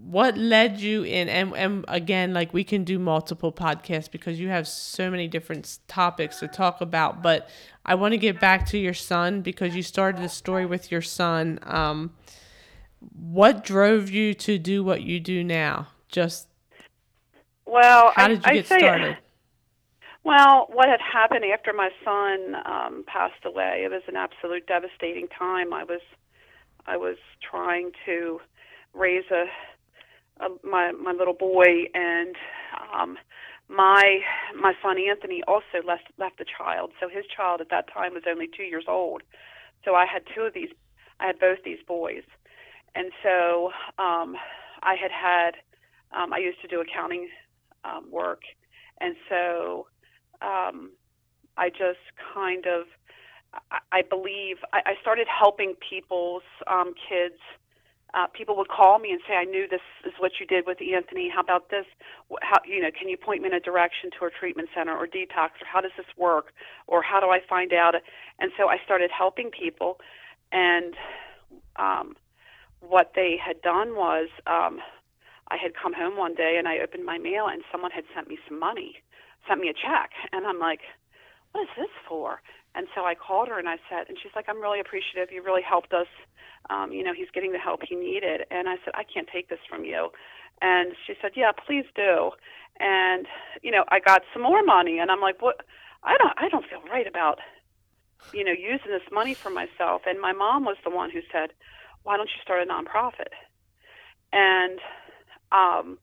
What 0.05 0.37
led 0.37 0.79
you 0.79 1.03
in? 1.03 1.29
And, 1.29 1.55
and 1.55 1.85
again, 1.87 2.33
like 2.33 2.53
we 2.53 2.63
can 2.63 2.83
do 2.83 2.99
multiple 2.99 3.51
podcasts 3.51 4.11
because 4.11 4.39
you 4.39 4.49
have 4.49 4.67
so 4.67 5.09
many 5.09 5.27
different 5.27 5.79
topics 5.87 6.39
to 6.39 6.47
talk 6.47 6.81
about. 6.81 7.21
But 7.21 7.49
I 7.85 7.95
want 7.95 8.11
to 8.11 8.17
get 8.17 8.39
back 8.39 8.65
to 8.67 8.77
your 8.77 8.93
son 8.93 9.41
because 9.41 9.75
you 9.75 9.83
started 9.83 10.21
the 10.21 10.29
story 10.29 10.65
with 10.65 10.91
your 10.91 11.01
son. 11.01 11.59
Um, 11.63 12.13
what 13.11 13.63
drove 13.63 14.09
you 14.09 14.33
to 14.35 14.57
do 14.57 14.83
what 14.83 15.03
you 15.03 15.19
do 15.19 15.43
now? 15.43 15.87
Just 16.09 16.47
well, 17.65 18.11
how 18.15 18.27
did 18.27 18.37
you 18.37 18.43
I 18.45 18.53
get 18.55 18.65
started? 18.65 19.17
Well, 20.25 20.69
what 20.71 20.87
had 20.87 21.01
happened 21.01 21.43
after 21.53 21.73
my 21.73 21.89
son 22.01 22.55
um, 22.65 23.03
passed 23.07 23.43
away? 23.43 23.81
It 23.83 23.91
was 23.91 24.03
an 24.07 24.15
absolute 24.15 24.65
devastating 24.67 25.27
time. 25.27 25.73
I 25.73 25.83
was, 25.83 25.99
I 26.87 26.95
was 26.95 27.17
trying 27.41 27.91
to 28.05 28.39
raise 28.93 29.25
a, 29.31 29.47
a 30.39 30.47
my 30.67 30.91
my 30.91 31.11
little 31.11 31.33
boy, 31.33 31.85
and 31.93 32.35
um, 32.93 33.17
my 33.69 34.19
my 34.59 34.73
son 34.81 34.97
Anthony 34.97 35.41
also 35.47 35.85
left 35.85 36.11
left 36.17 36.39
a 36.41 36.45
child. 36.45 36.91
So 36.99 37.09
his 37.09 37.25
child 37.35 37.61
at 37.61 37.69
that 37.69 37.91
time 37.93 38.13
was 38.13 38.23
only 38.29 38.47
two 38.55 38.63
years 38.63 38.85
old. 38.87 39.23
So 39.85 39.95
I 39.95 40.05
had 40.05 40.23
two 40.35 40.41
of 40.41 40.53
these. 40.53 40.69
I 41.19 41.27
had 41.27 41.39
both 41.39 41.59
these 41.63 41.79
boys, 41.87 42.23
and 42.95 43.11
so 43.21 43.71
um, 43.97 44.35
I 44.81 44.95
had 44.95 45.11
had. 45.11 45.51
Um, 46.15 46.31
I 46.31 46.37
used 46.37 46.61
to 46.61 46.67
do 46.67 46.79
accounting 46.79 47.27
um, 47.83 48.05
work, 48.11 48.41
and 49.01 49.15
so 49.29 49.87
um, 50.41 50.91
I 51.57 51.69
just 51.69 52.05
kind 52.33 52.65
of, 52.65 52.85
I, 53.71 53.79
I 53.91 54.01
believe, 54.01 54.57
I, 54.73 54.81
I 54.85 54.93
started 55.01 55.27
helping 55.27 55.73
people's 55.89 56.43
um, 56.67 56.93
kids. 57.09 57.39
Uh, 58.13 58.27
people 58.27 58.55
would 58.57 58.69
call 58.69 58.99
me 58.99 59.11
and 59.11 59.21
say, 59.27 59.35
"I 59.35 59.45
knew 59.45 59.67
this 59.67 59.81
is 60.05 60.13
what 60.19 60.33
you 60.39 60.45
did 60.45 60.65
with 60.67 60.79
Anthony. 60.81 61.29
How 61.29 61.41
about 61.41 61.69
this? 61.69 61.85
How 62.41 62.59
you 62.65 62.81
know? 62.81 62.91
Can 62.91 63.09
you 63.09 63.17
point 63.17 63.41
me 63.41 63.47
in 63.49 63.53
a 63.53 63.59
direction 63.59 64.11
to 64.19 64.25
a 64.25 64.29
treatment 64.31 64.69
center 64.75 64.95
or 64.97 65.07
detox, 65.07 65.61
or 65.61 65.65
how 65.71 65.81
does 65.81 65.91
this 65.97 66.05
work, 66.17 66.53
or 66.87 67.01
how 67.01 67.19
do 67.19 67.29
I 67.29 67.39
find 67.49 67.73
out?" 67.73 67.95
And 68.39 68.51
so 68.57 68.69
I 68.69 68.77
started 68.85 69.11
helping 69.11 69.51
people, 69.51 69.99
and 70.51 70.93
um, 71.77 72.15
what 72.81 73.13
they 73.15 73.37
had 73.43 73.61
done 73.61 73.95
was, 73.95 74.29
um, 74.47 74.79
I 75.49 75.57
had 75.57 75.73
come 75.75 75.93
home 75.93 76.17
one 76.17 76.35
day 76.35 76.55
and 76.57 76.67
I 76.67 76.79
opened 76.79 77.05
my 77.05 77.17
mail 77.17 77.47
and 77.47 77.63
someone 77.71 77.91
had 77.91 78.05
sent 78.15 78.27
me 78.27 78.37
some 78.47 78.59
money 78.59 79.03
sent 79.47 79.59
me 79.61 79.69
a 79.69 79.73
check. 79.73 80.11
And 80.31 80.45
I'm 80.47 80.59
like, 80.59 80.81
what 81.51 81.63
is 81.63 81.69
this 81.77 81.93
for? 82.07 82.41
And 82.75 82.87
so 82.95 83.05
I 83.05 83.13
called 83.15 83.49
her 83.49 83.59
and 83.59 83.69
I 83.69 83.77
said, 83.89 84.09
and 84.09 84.17
she's 84.21 84.31
like, 84.35 84.45
I'm 84.49 84.61
really 84.61 84.79
appreciative. 84.79 85.31
You 85.31 85.43
really 85.43 85.61
helped 85.61 85.93
us. 85.93 86.07
Um, 86.69 86.91
you 86.91 87.03
know, 87.03 87.13
he's 87.13 87.29
getting 87.33 87.51
the 87.51 87.59
help 87.59 87.81
he 87.87 87.95
needed. 87.95 88.41
And 88.49 88.67
I 88.67 88.75
said, 88.83 88.93
I 88.95 89.03
can't 89.03 89.27
take 89.31 89.49
this 89.49 89.59
from 89.69 89.85
you. 89.85 90.09
And 90.61 90.93
she 91.05 91.13
said, 91.21 91.31
Yeah, 91.35 91.51
please 91.51 91.85
do. 91.95 92.31
And 92.79 93.27
you 93.61 93.71
know, 93.71 93.83
I 93.89 93.99
got 93.99 94.23
some 94.33 94.41
more 94.41 94.63
money, 94.63 94.99
and 94.99 95.11
I'm 95.11 95.21
like, 95.21 95.41
What? 95.41 95.61
I 96.03 96.17
don't, 96.17 96.33
I 96.37 96.49
don't 96.49 96.65
feel 96.69 96.81
right 96.91 97.07
about, 97.07 97.39
you 98.33 98.43
know, 98.43 98.51
using 98.51 98.91
this 98.91 99.09
money 99.11 99.33
for 99.33 99.49
myself. 99.49 100.01
And 100.05 100.19
my 100.19 100.33
mom 100.33 100.65
was 100.65 100.77
the 100.83 100.89
one 100.89 101.09
who 101.09 101.21
said, 101.31 101.51
Why 102.03 102.17
don't 102.17 102.29
you 102.29 102.41
start 102.41 102.63
a 102.63 102.65
nonprofit? 102.65 103.33
And 104.31 104.79
um, 105.51 105.97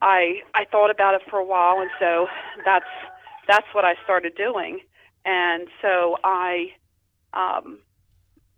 I 0.00 0.42
I 0.54 0.64
thought 0.70 0.90
about 0.90 1.14
it 1.14 1.22
for 1.28 1.38
a 1.38 1.44
while, 1.44 1.80
and 1.80 1.90
so 1.98 2.26
that's 2.64 2.86
that's 3.48 3.66
what 3.72 3.84
I 3.84 3.94
started 4.04 4.34
doing. 4.36 4.80
And 5.24 5.68
so 5.80 6.16
I 6.22 6.72
um, 7.32 7.78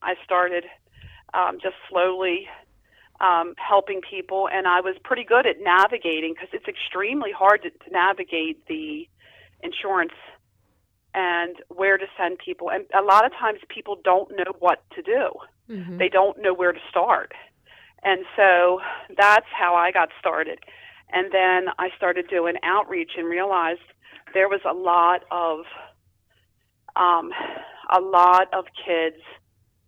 I 0.03 0.15
started 0.25 0.65
um, 1.35 1.59
just 1.63 1.77
slowly 1.89 2.49
um, 3.21 3.55
helping 3.57 4.01
people, 4.01 4.49
and 4.53 4.67
I 4.67 4.81
was 4.81 4.97
pretty 5.03 5.25
good 5.25 5.47
at 5.47 5.57
navigating 5.61 6.35
because 6.35 6.49
it's 6.53 6.69
extremely 6.69 7.33
hard 7.33 7.63
to, 7.63 7.71
to 7.71 7.91
navigate 7.91 8.67
the 8.67 9.09
insurance 9.63 10.13
and 11.15 11.57
where 11.69 11.97
to 11.97 12.05
send 12.19 12.39
people. 12.39 12.71
And 12.71 12.85
a 12.95 13.03
lot 13.03 13.25
of 13.25 13.33
times 13.33 13.61
people 13.69 13.99
don't 14.05 14.31
know 14.33 14.53
what 14.59 14.85
to 14.95 15.03
do. 15.03 15.31
Mm-hmm. 15.71 15.97
They 15.97 16.09
don't 16.09 16.41
know 16.43 16.53
where 16.53 16.73
to 16.73 16.79
start. 16.91 17.33
And 18.03 18.25
so 18.37 18.81
that's 19.17 19.47
how 19.51 19.75
I 19.75 19.91
got 19.91 20.11
started. 20.21 20.59
And 21.11 21.33
then 21.33 21.73
I 21.79 21.89
started 21.97 22.29
doing 22.29 22.57
outreach 22.63 23.13
and 23.17 23.27
realized 23.27 23.81
there 24.35 24.49
was 24.49 24.61
a 24.69 24.75
lot 24.75 25.23
of 25.31 25.61
um, 26.97 27.31
a 27.91 28.01
lot 28.01 28.53
of 28.53 28.67
kids 28.85 29.17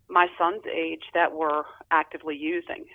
my 0.08 0.26
son's 0.38 0.62
age 0.72 1.02
that 1.12 1.32
were 1.32 1.64
actively 1.90 2.36
using, 2.36 2.86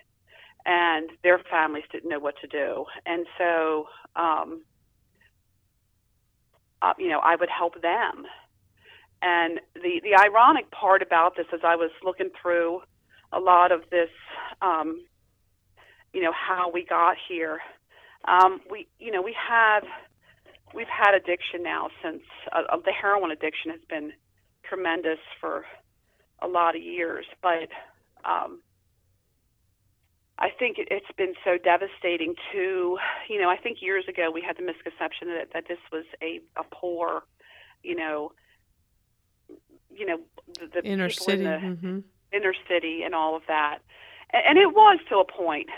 and 0.65 1.11
their 1.23 1.39
families 1.49 1.83
didn't 1.91 2.09
know 2.09 2.19
what 2.19 2.35
to 2.41 2.47
do. 2.47 2.85
And 3.05 3.27
so, 3.37 3.87
um, 4.15 4.63
uh, 6.81 6.93
you 6.97 7.09
know, 7.09 7.19
I 7.19 7.35
would 7.35 7.49
help 7.49 7.81
them. 7.81 8.25
And 9.21 9.59
the 9.75 10.01
the 10.03 10.15
ironic 10.19 10.71
part 10.71 11.01
about 11.01 11.35
this 11.35 11.45
is 11.53 11.61
I 11.63 11.75
was 11.75 11.91
looking 12.03 12.29
through 12.41 12.81
a 13.31 13.39
lot 13.39 13.71
of 13.71 13.81
this, 13.89 14.09
um, 14.61 15.05
you 16.13 16.21
know, 16.21 16.33
how 16.33 16.71
we 16.71 16.83
got 16.85 17.15
here 17.29 17.59
um, 18.25 18.61
we, 18.69 18.87
you 18.99 19.11
know, 19.11 19.21
we 19.21 19.35
had 19.37 19.81
we've 20.73 20.87
had 20.87 21.13
addiction 21.13 21.63
now 21.63 21.89
since 22.01 22.21
uh, 22.51 22.77
the 22.83 22.91
heroin 22.91 23.31
addiction 23.31 23.71
has 23.71 23.81
been 23.89 24.11
tremendous 24.63 25.19
for 25.39 25.65
a 26.41 26.47
lot 26.47 26.75
of 26.75 26.81
years, 26.81 27.25
but 27.41 27.69
um, 28.25 28.61
I 30.39 30.49
think 30.57 30.77
it, 30.77 30.87
it's 30.91 31.11
been 31.17 31.33
so 31.43 31.57
devastating 31.57 32.35
to, 32.51 32.97
you 33.29 33.41
know, 33.41 33.49
I 33.49 33.57
think 33.57 33.81
years 33.81 34.05
ago 34.07 34.31
we 34.31 34.41
had 34.41 34.57
the 34.57 34.63
misconception 34.63 35.27
that, 35.29 35.49
that 35.53 35.65
this 35.67 35.79
was 35.91 36.05
a, 36.21 36.41
a 36.57 36.63
poor, 36.71 37.23
you 37.83 37.95
know, 37.95 38.31
you 39.95 40.05
know, 40.05 40.19
the, 40.59 40.81
the 40.81 40.83
Inner 40.83 41.09
city. 41.09 41.43
in 41.43 41.43
the 41.43 41.57
mm-hmm. 41.57 41.99
inner 42.31 42.53
city 42.67 43.03
and 43.05 43.13
all 43.13 43.35
of 43.35 43.43
that, 43.47 43.79
and, 44.31 44.43
and 44.49 44.57
it 44.57 44.73
was 44.73 44.99
to 45.09 45.17
a 45.17 45.25
point 45.25 45.69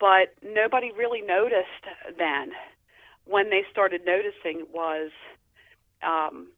but 0.00 0.34
nobody 0.42 0.90
really 0.96 1.20
noticed 1.20 1.84
then. 2.18 2.50
When 3.30 3.50
they 3.50 3.62
started 3.70 4.02
noticing 4.04 4.66
was, 4.72 5.10
um, 6.02 6.48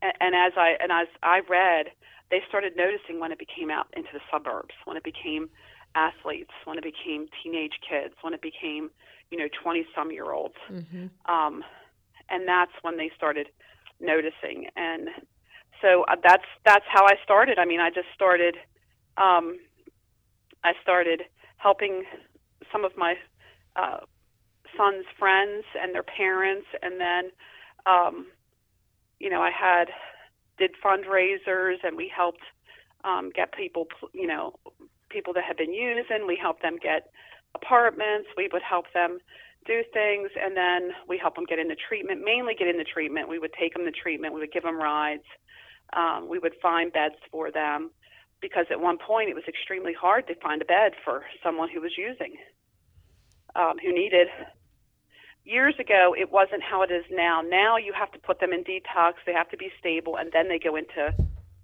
and, 0.00 0.12
and 0.20 0.34
as 0.34 0.52
I 0.56 0.76
and 0.80 0.90
as 0.90 1.08
I 1.22 1.40
read, 1.48 1.92
they 2.30 2.40
started 2.48 2.72
noticing 2.76 3.20
when 3.20 3.30
it 3.30 3.38
became 3.38 3.70
out 3.70 3.88
into 3.94 4.08
the 4.12 4.20
suburbs, 4.32 4.74
when 4.86 4.96
it 4.96 5.04
became 5.04 5.50
athletes, 5.94 6.50
when 6.64 6.78
it 6.78 6.84
became 6.84 7.26
teenage 7.42 7.74
kids, 7.86 8.14
when 8.22 8.32
it 8.32 8.40
became, 8.40 8.90
you 9.30 9.38
know, 9.38 9.48
20 9.62 9.86
some 9.94 10.10
year 10.10 10.32
olds. 10.32 10.56
Mm-hmm. 10.70 11.06
Um, 11.30 11.62
and 12.30 12.48
that's 12.48 12.72
when 12.80 12.96
they 12.96 13.10
started 13.14 13.48
noticing. 14.00 14.68
And 14.76 15.08
so 15.82 16.04
uh, 16.08 16.16
that's, 16.22 16.48
that's 16.64 16.86
how 16.88 17.04
I 17.04 17.16
started. 17.22 17.58
I 17.58 17.66
mean, 17.66 17.80
I 17.80 17.90
just 17.90 18.08
started, 18.14 18.56
um, 19.18 19.58
I 20.64 20.72
started 20.82 21.22
helping 21.58 22.04
some 22.72 22.84
of 22.84 22.92
my 22.96 23.16
uh, 23.76 23.98
son's 24.76 25.04
friends 25.18 25.64
and 25.80 25.94
their 25.94 26.02
parents, 26.02 26.66
and 26.82 27.00
then, 27.00 27.30
um, 27.86 28.26
you 29.18 29.30
know, 29.30 29.42
I 29.42 29.50
had 29.50 29.88
did 30.58 30.72
fundraisers, 30.84 31.76
and 31.82 31.96
we 31.96 32.10
helped 32.14 32.42
um, 33.04 33.30
get 33.34 33.52
people, 33.52 33.86
you 34.12 34.26
know, 34.26 34.54
people 35.10 35.32
that 35.34 35.44
had 35.44 35.56
been 35.56 35.72
using. 35.72 36.26
We 36.26 36.38
helped 36.40 36.62
them 36.62 36.76
get 36.82 37.10
apartments. 37.54 38.28
We 38.36 38.48
would 38.52 38.62
help 38.62 38.86
them 38.94 39.18
do 39.66 39.82
things, 39.92 40.30
and 40.40 40.56
then 40.56 40.90
we 41.08 41.18
help 41.18 41.36
them 41.36 41.44
get 41.44 41.58
into 41.58 41.76
treatment. 41.76 42.22
Mainly 42.24 42.54
get 42.58 42.68
into 42.68 42.84
treatment. 42.84 43.28
We 43.28 43.38
would 43.38 43.52
take 43.58 43.74
them 43.74 43.84
to 43.84 43.92
treatment. 43.92 44.34
We 44.34 44.40
would 44.40 44.52
give 44.52 44.64
them 44.64 44.78
rides. 44.78 45.24
Um, 45.94 46.28
we 46.28 46.38
would 46.38 46.54
find 46.62 46.92
beds 46.92 47.16
for 47.30 47.50
them 47.50 47.90
because 48.40 48.66
at 48.70 48.80
one 48.80 48.98
point 48.98 49.28
it 49.28 49.34
was 49.34 49.44
extremely 49.46 49.92
hard 49.92 50.26
to 50.26 50.34
find 50.36 50.62
a 50.62 50.64
bed 50.64 50.92
for 51.04 51.24
someone 51.44 51.68
who 51.68 51.80
was 51.80 51.92
using 51.96 52.34
um, 53.54 53.78
who 53.82 53.92
needed. 53.92 54.28
Years 55.44 55.74
ago, 55.80 56.14
it 56.16 56.30
wasn't 56.30 56.62
how 56.62 56.82
it 56.82 56.90
is 56.92 57.04
now. 57.10 57.40
Now 57.42 57.76
you 57.76 57.92
have 57.92 58.12
to 58.12 58.18
put 58.18 58.38
them 58.38 58.52
in 58.52 58.62
detox, 58.62 59.14
they 59.26 59.32
have 59.32 59.50
to 59.50 59.56
be 59.56 59.70
stable, 59.78 60.16
and 60.16 60.30
then 60.32 60.48
they 60.48 60.58
go 60.58 60.76
into 60.76 61.12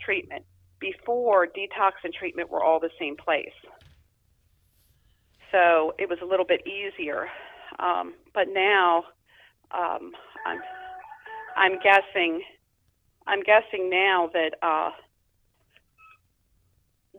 treatment. 0.01 0.45
Before, 0.81 1.47
detox 1.47 1.93
and 2.03 2.13
treatment 2.13 2.51
were 2.51 2.63
all 2.63 2.81
the 2.81 2.91
same 2.99 3.17
place. 3.17 3.55
So 5.53 5.95
it 5.99 6.09
was 6.09 6.19
a 6.23 6.25
little 6.27 6.45
bit 6.45 6.67
easier. 6.67 7.29
Um, 7.79 8.15
but 8.35 8.49
now, 8.53 9.05
um, 9.71 10.13
I'm, 10.45 10.61
I'm 11.57 11.79
guessing, 11.81 12.43
I'm 13.27 13.43
guessing 13.43 13.91
now 13.91 14.31
that 14.33 14.55
uh, 14.63 14.91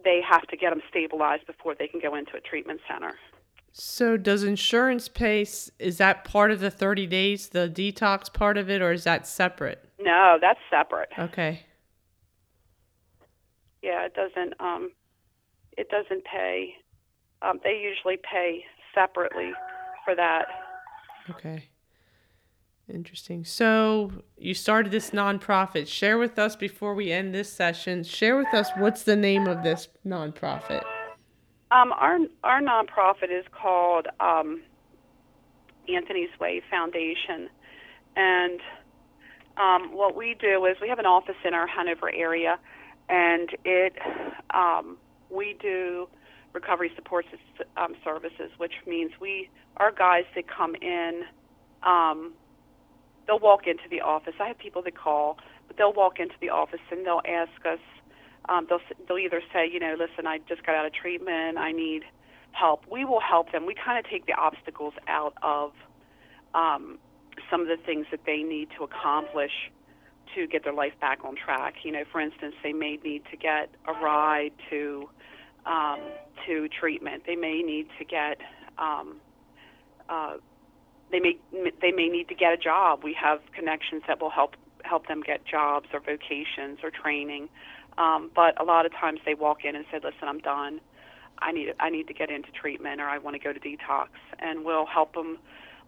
they 0.04 0.22
have 0.30 0.44
to 0.48 0.58
get 0.58 0.72
them 0.72 0.82
stabilized 0.90 1.46
before 1.48 1.76
they 1.78 1.88
can 1.88 2.00
go 2.02 2.16
into 2.16 2.36
a 2.36 2.42
treatment 2.42 2.82
center. 2.88 3.14
So 3.80 4.18
does 4.18 4.44
insurance 4.44 5.08
pay? 5.08 5.42
Is 5.42 5.98
that 6.00 6.26
part 6.26 6.52
of 6.52 6.60
the 6.60 6.70
thirty 6.70 7.08
days, 7.08 7.50
the 7.50 7.70
detox 7.70 8.32
part 8.32 8.58
of 8.58 8.70
it, 8.70 8.82
or 8.82 8.92
is 8.92 9.06
that 9.06 9.26
separate? 9.26 9.84
No, 10.00 10.38
that's 10.40 10.60
separate. 10.70 11.10
Okay. 11.18 11.66
Yeah, 13.82 14.06
it 14.06 14.14
doesn't. 14.14 14.54
Um, 14.60 14.92
it 15.78 15.90
doesn't 15.90 16.26
pay. 16.26 16.76
Um, 17.42 17.62
they 17.64 17.80
usually 17.82 18.18
pay 18.18 18.66
separately 18.94 19.54
for 20.04 20.14
that. 20.14 20.46
Okay. 21.30 21.70
Interesting. 22.94 23.46
So 23.46 24.12
you 24.36 24.54
started 24.54 24.92
this 24.92 25.12
nonprofit. 25.12 25.88
Share 25.88 26.18
with 26.18 26.38
us 26.38 26.56
before 26.56 26.96
we 26.96 27.12
end 27.12 27.34
this 27.34 27.54
session. 27.54 28.04
Share 28.04 28.36
with 28.36 28.54
us 28.54 28.70
what's 28.78 29.04
the 29.04 29.16
name 29.16 29.48
of 29.48 29.64
this 29.64 29.88
nonprofit. 30.06 30.84
Um, 31.72 31.92
our 31.94 32.18
our 32.44 32.62
nonprofit 32.62 33.32
is 33.32 33.46
called 33.52 34.08
um, 34.20 34.62
Anthony's 35.88 36.30
Way 36.40 36.62
Foundation, 36.70 37.50
and 38.16 38.60
um, 39.58 39.94
what 39.96 40.16
we 40.16 40.36
do 40.40 40.66
is 40.66 40.78
we 40.82 40.90
have 40.90 40.98
an 41.00 41.06
office 41.06 41.36
in 41.46 41.54
our 41.54 41.68
Hanover 41.68 42.12
area, 42.12 42.58
and 43.08 43.50
it 43.66 43.94
um, 44.52 44.98
we 45.30 45.56
do 45.62 46.08
recovery 46.54 46.92
support 46.96 47.26
um, 47.78 47.96
services, 48.04 48.50
which 48.58 48.74
means 48.88 49.12
we 49.22 49.50
our 49.78 49.92
guys 49.92 50.26
that 50.36 50.46
come 50.48 50.74
in, 50.82 51.22
um, 51.84 52.34
they'll 53.28 53.40
walk 53.40 53.68
into 53.68 53.84
the 53.92 54.02
office. 54.02 54.34
I 54.40 54.48
have 54.48 54.58
people 54.58 54.82
that 54.82 54.98
call, 54.98 55.38
but 55.68 55.78
they'll 55.78 55.94
walk 55.94 56.20
into 56.20 56.36
the 56.42 56.50
office 56.50 56.80
and 56.90 57.06
they'll 57.06 57.22
ask 57.28 57.52
us 57.66 57.80
um, 58.48 58.68
they'll 58.70 58.80
they'll 59.08 59.18
either 59.18 59.42
say, 59.54 59.70
you 59.72 59.80
know, 59.80 59.96
listen, 59.98 60.26
I 60.28 60.40
just 60.48 60.66
got 60.66 60.76
out 60.76 60.86
of 60.86 60.94
treatment, 60.94 61.58
I 61.58 61.72
need 61.72 62.04
help. 62.52 62.84
We 62.90 63.06
will 63.06 63.20
help 63.20 63.52
them. 63.52 63.66
We 63.66 63.76
kind 63.76 64.04
of 64.04 64.10
take 64.10 64.26
the 64.26 64.34
obstacles 64.34 64.94
out 65.08 65.34
of 65.42 65.72
um, 66.54 66.98
some 67.52 67.62
of 67.62 67.68
the 67.68 67.78
things 67.86 68.08
that 68.12 68.22
they 68.26 68.44
need 68.44 68.70
to 68.78 68.84
accomplish 68.84 69.52
to 70.36 70.48
get 70.48 70.64
their 70.64 70.74
life 70.74 70.94
back 71.00 71.20
on 71.26 71.36
track. 71.36 71.76
You 71.84 71.92
know, 71.92 72.04
for 72.12 72.22
instance, 72.22 72.56
they 72.64 72.74
may 72.74 72.98
need 73.04 73.24
to 73.32 73.38
get 73.38 73.70
a 73.88 73.94
ride 73.94 74.52
to 74.70 75.10
um, 75.66 76.00
to 76.48 76.68
treatment. 76.70 77.24
They 77.26 77.36
may 77.36 77.62
need 77.62 77.88
to 77.98 78.06
get 78.06 78.40
um, 78.78 79.18
uh, 80.10 80.38
they 81.12 81.20
may 81.20 81.38
they 81.82 81.92
may 81.92 82.08
need 82.08 82.28
to 82.30 82.36
get 82.36 82.54
a 82.54 82.58
job. 82.58 83.04
We 83.04 83.16
have 83.22 83.40
connections 83.56 84.04
that 84.08 84.22
will 84.22 84.30
help 84.30 84.56
help 84.84 85.08
them 85.08 85.22
get 85.22 85.46
jobs 85.46 85.88
or 85.94 86.00
vocations 86.00 86.80
or 86.84 86.92
training. 86.92 87.50
Um, 87.98 88.32
but 88.36 88.60
a 88.62 88.64
lot 88.64 88.86
of 88.86 88.94
times 88.94 89.20
they 89.26 89.34
walk 89.34 89.66
in 89.66 89.76
and 89.76 89.86
say, 89.92 90.00
"Listen, 90.04 90.28
I'm 90.28 90.40
done. 90.40 90.80
I 91.40 91.52
need 91.52 91.74
I 91.80 91.90
need 91.90 92.08
to 92.08 92.14
get 92.14 92.30
into 92.30 92.52
treatment, 92.52 93.02
or 93.02 93.06
I 93.06 93.18
want 93.18 93.36
to 93.36 93.40
go 93.40 93.54
to 93.54 93.60
detox." 93.60 94.10
And 94.40 94.64
we'll 94.64 94.86
help 94.86 95.14
them. 95.14 95.38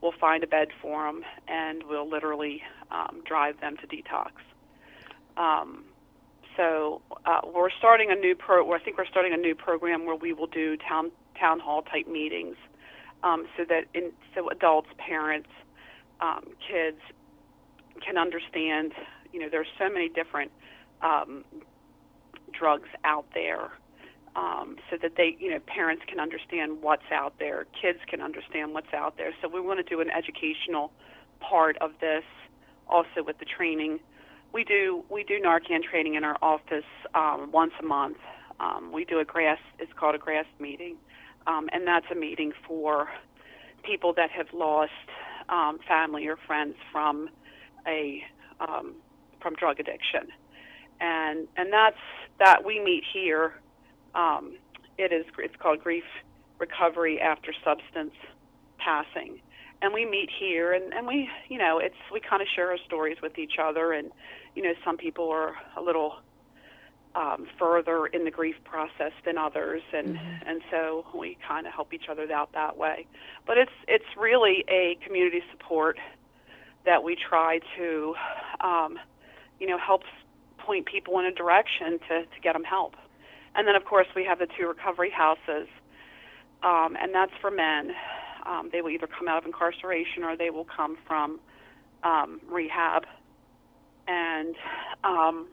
We'll 0.01 0.13
find 0.19 0.43
a 0.43 0.47
bed 0.47 0.69
for 0.81 1.05
them, 1.05 1.23
and 1.47 1.83
we'll 1.87 2.09
literally 2.09 2.63
um, 2.91 3.21
drive 3.25 3.59
them 3.61 3.77
to 3.77 3.87
detox. 3.87 4.31
Um, 5.37 5.85
so 6.57 7.01
uh, 7.25 7.41
we're 7.53 7.69
starting 7.69 8.11
a 8.11 8.15
new 8.15 8.35
pro. 8.35 8.71
I 8.73 8.79
think 8.79 8.97
we're 8.97 9.05
starting 9.05 9.33
a 9.33 9.37
new 9.37 9.55
program 9.55 10.05
where 10.05 10.15
we 10.15 10.33
will 10.33 10.47
do 10.47 10.77
town 10.77 11.11
town 11.39 11.59
hall 11.59 11.81
type 11.81 12.07
meetings, 12.07 12.55
um, 13.23 13.47
so 13.57 13.63
that 13.65 13.85
in, 13.93 14.11
so 14.35 14.49
adults, 14.49 14.89
parents, 14.97 15.49
um, 16.19 16.45
kids 16.67 16.99
can 18.05 18.17
understand. 18.17 18.93
You 19.31 19.39
know, 19.39 19.49
there's 19.49 19.67
so 19.79 19.89
many 19.89 20.09
different 20.09 20.51
um, 21.01 21.45
drugs 22.51 22.89
out 23.03 23.25
there 23.33 23.71
um, 24.35 24.77
so 24.89 24.97
that 25.01 25.13
they, 25.17 25.35
you 25.39 25.51
know, 25.51 25.59
parents 25.59 26.03
can 26.07 26.19
understand 26.19 26.81
what's 26.81 27.11
out 27.11 27.33
there, 27.39 27.65
kids 27.79 27.99
can 28.07 28.21
understand 28.21 28.73
what's 28.73 28.93
out 28.93 29.17
there. 29.17 29.31
So 29.41 29.47
we 29.47 29.59
want 29.59 29.85
to 29.85 29.95
do 29.95 30.01
an 30.01 30.09
educational 30.09 30.91
part 31.39 31.77
of 31.79 31.91
this, 31.99 32.23
also 32.87 33.23
with 33.25 33.39
the 33.39 33.45
training. 33.45 33.99
We 34.53 34.63
do 34.63 35.03
we 35.09 35.23
do 35.23 35.39
Narcan 35.39 35.83
training 35.83 36.15
in 36.15 36.23
our 36.23 36.37
office 36.41 36.85
um, 37.15 37.49
once 37.51 37.73
a 37.79 37.85
month. 37.85 38.17
Um, 38.59 38.91
we 38.91 39.05
do 39.05 39.19
a 39.19 39.25
GRASP. 39.25 39.59
It's 39.79 39.91
called 39.93 40.15
a 40.15 40.19
GRASP 40.19 40.59
meeting, 40.59 40.97
um, 41.47 41.69
and 41.71 41.87
that's 41.87 42.05
a 42.11 42.15
meeting 42.15 42.51
for 42.67 43.09
people 43.83 44.13
that 44.13 44.29
have 44.29 44.47
lost 44.53 44.91
um, 45.49 45.79
family 45.87 46.27
or 46.27 46.37
friends 46.47 46.75
from 46.91 47.29
a 47.87 48.21
um, 48.59 48.93
from 49.41 49.55
drug 49.55 49.79
addiction, 49.79 50.27
and 50.99 51.47
and 51.57 51.73
that's 51.73 51.97
that 52.41 52.65
we 52.65 52.79
meet 52.79 53.03
here 53.13 53.53
um, 54.15 54.55
it 54.97 55.13
is 55.13 55.25
it's 55.37 55.55
called 55.57 55.81
grief 55.81 56.03
recovery 56.59 57.19
after 57.19 57.53
substance 57.63 58.13
passing. 58.77 59.39
And 59.81 59.93
we 59.93 60.05
meet 60.05 60.29
here 60.39 60.73
and, 60.73 60.93
and 60.93 61.07
we 61.07 61.29
you 61.49 61.57
know 61.57 61.79
it's 61.79 61.95
we 62.11 62.19
kind 62.19 62.41
of 62.41 62.47
share 62.55 62.69
our 62.71 62.77
stories 62.85 63.17
with 63.21 63.37
each 63.37 63.53
other 63.61 63.93
and 63.93 64.11
you 64.55 64.63
know 64.63 64.73
some 64.83 64.97
people 64.97 65.29
are 65.29 65.55
a 65.77 65.81
little 65.81 66.15
um, 67.15 67.47
further 67.59 68.05
in 68.07 68.23
the 68.23 68.31
grief 68.31 68.55
process 68.63 69.11
than 69.25 69.37
others 69.37 69.81
and 69.93 70.19
and 70.45 70.61
so 70.69 71.05
we 71.15 71.37
kind 71.47 71.67
of 71.67 71.73
help 71.73 71.93
each 71.93 72.09
other 72.09 72.31
out 72.31 72.51
that 72.53 72.77
way. 72.77 73.07
But 73.47 73.57
it's 73.57 73.71
it's 73.87 74.05
really 74.17 74.63
a 74.67 74.97
community 75.05 75.41
support 75.51 75.97
that 76.85 77.03
we 77.03 77.15
try 77.15 77.59
to 77.77 78.15
um, 78.61 78.99
you 79.59 79.67
know 79.67 79.77
help 79.77 80.03
point 80.65 80.85
people 80.85 81.19
in 81.19 81.25
a 81.25 81.31
direction 81.31 81.99
to, 82.07 82.21
to 82.23 82.39
get 82.41 82.53
them 82.53 82.63
help 82.63 82.95
and 83.55 83.67
then, 83.67 83.75
of 83.75 83.85
course, 83.85 84.07
we 84.15 84.23
have 84.25 84.39
the 84.39 84.47
two 84.57 84.67
recovery 84.67 85.11
houses, 85.11 85.67
um, 86.63 86.95
and 86.99 87.13
that's 87.13 87.33
for 87.41 87.51
men. 87.51 87.91
Um, 88.45 88.69
they 88.71 88.81
will 88.81 88.89
either 88.89 89.07
come 89.07 89.27
out 89.27 89.39
of 89.39 89.45
incarceration 89.45 90.23
or 90.23 90.37
they 90.37 90.49
will 90.49 90.65
come 90.65 90.97
from 91.05 91.39
um, 92.03 92.39
rehab. 92.49 93.05
And 94.07 94.55
um, 95.03 95.47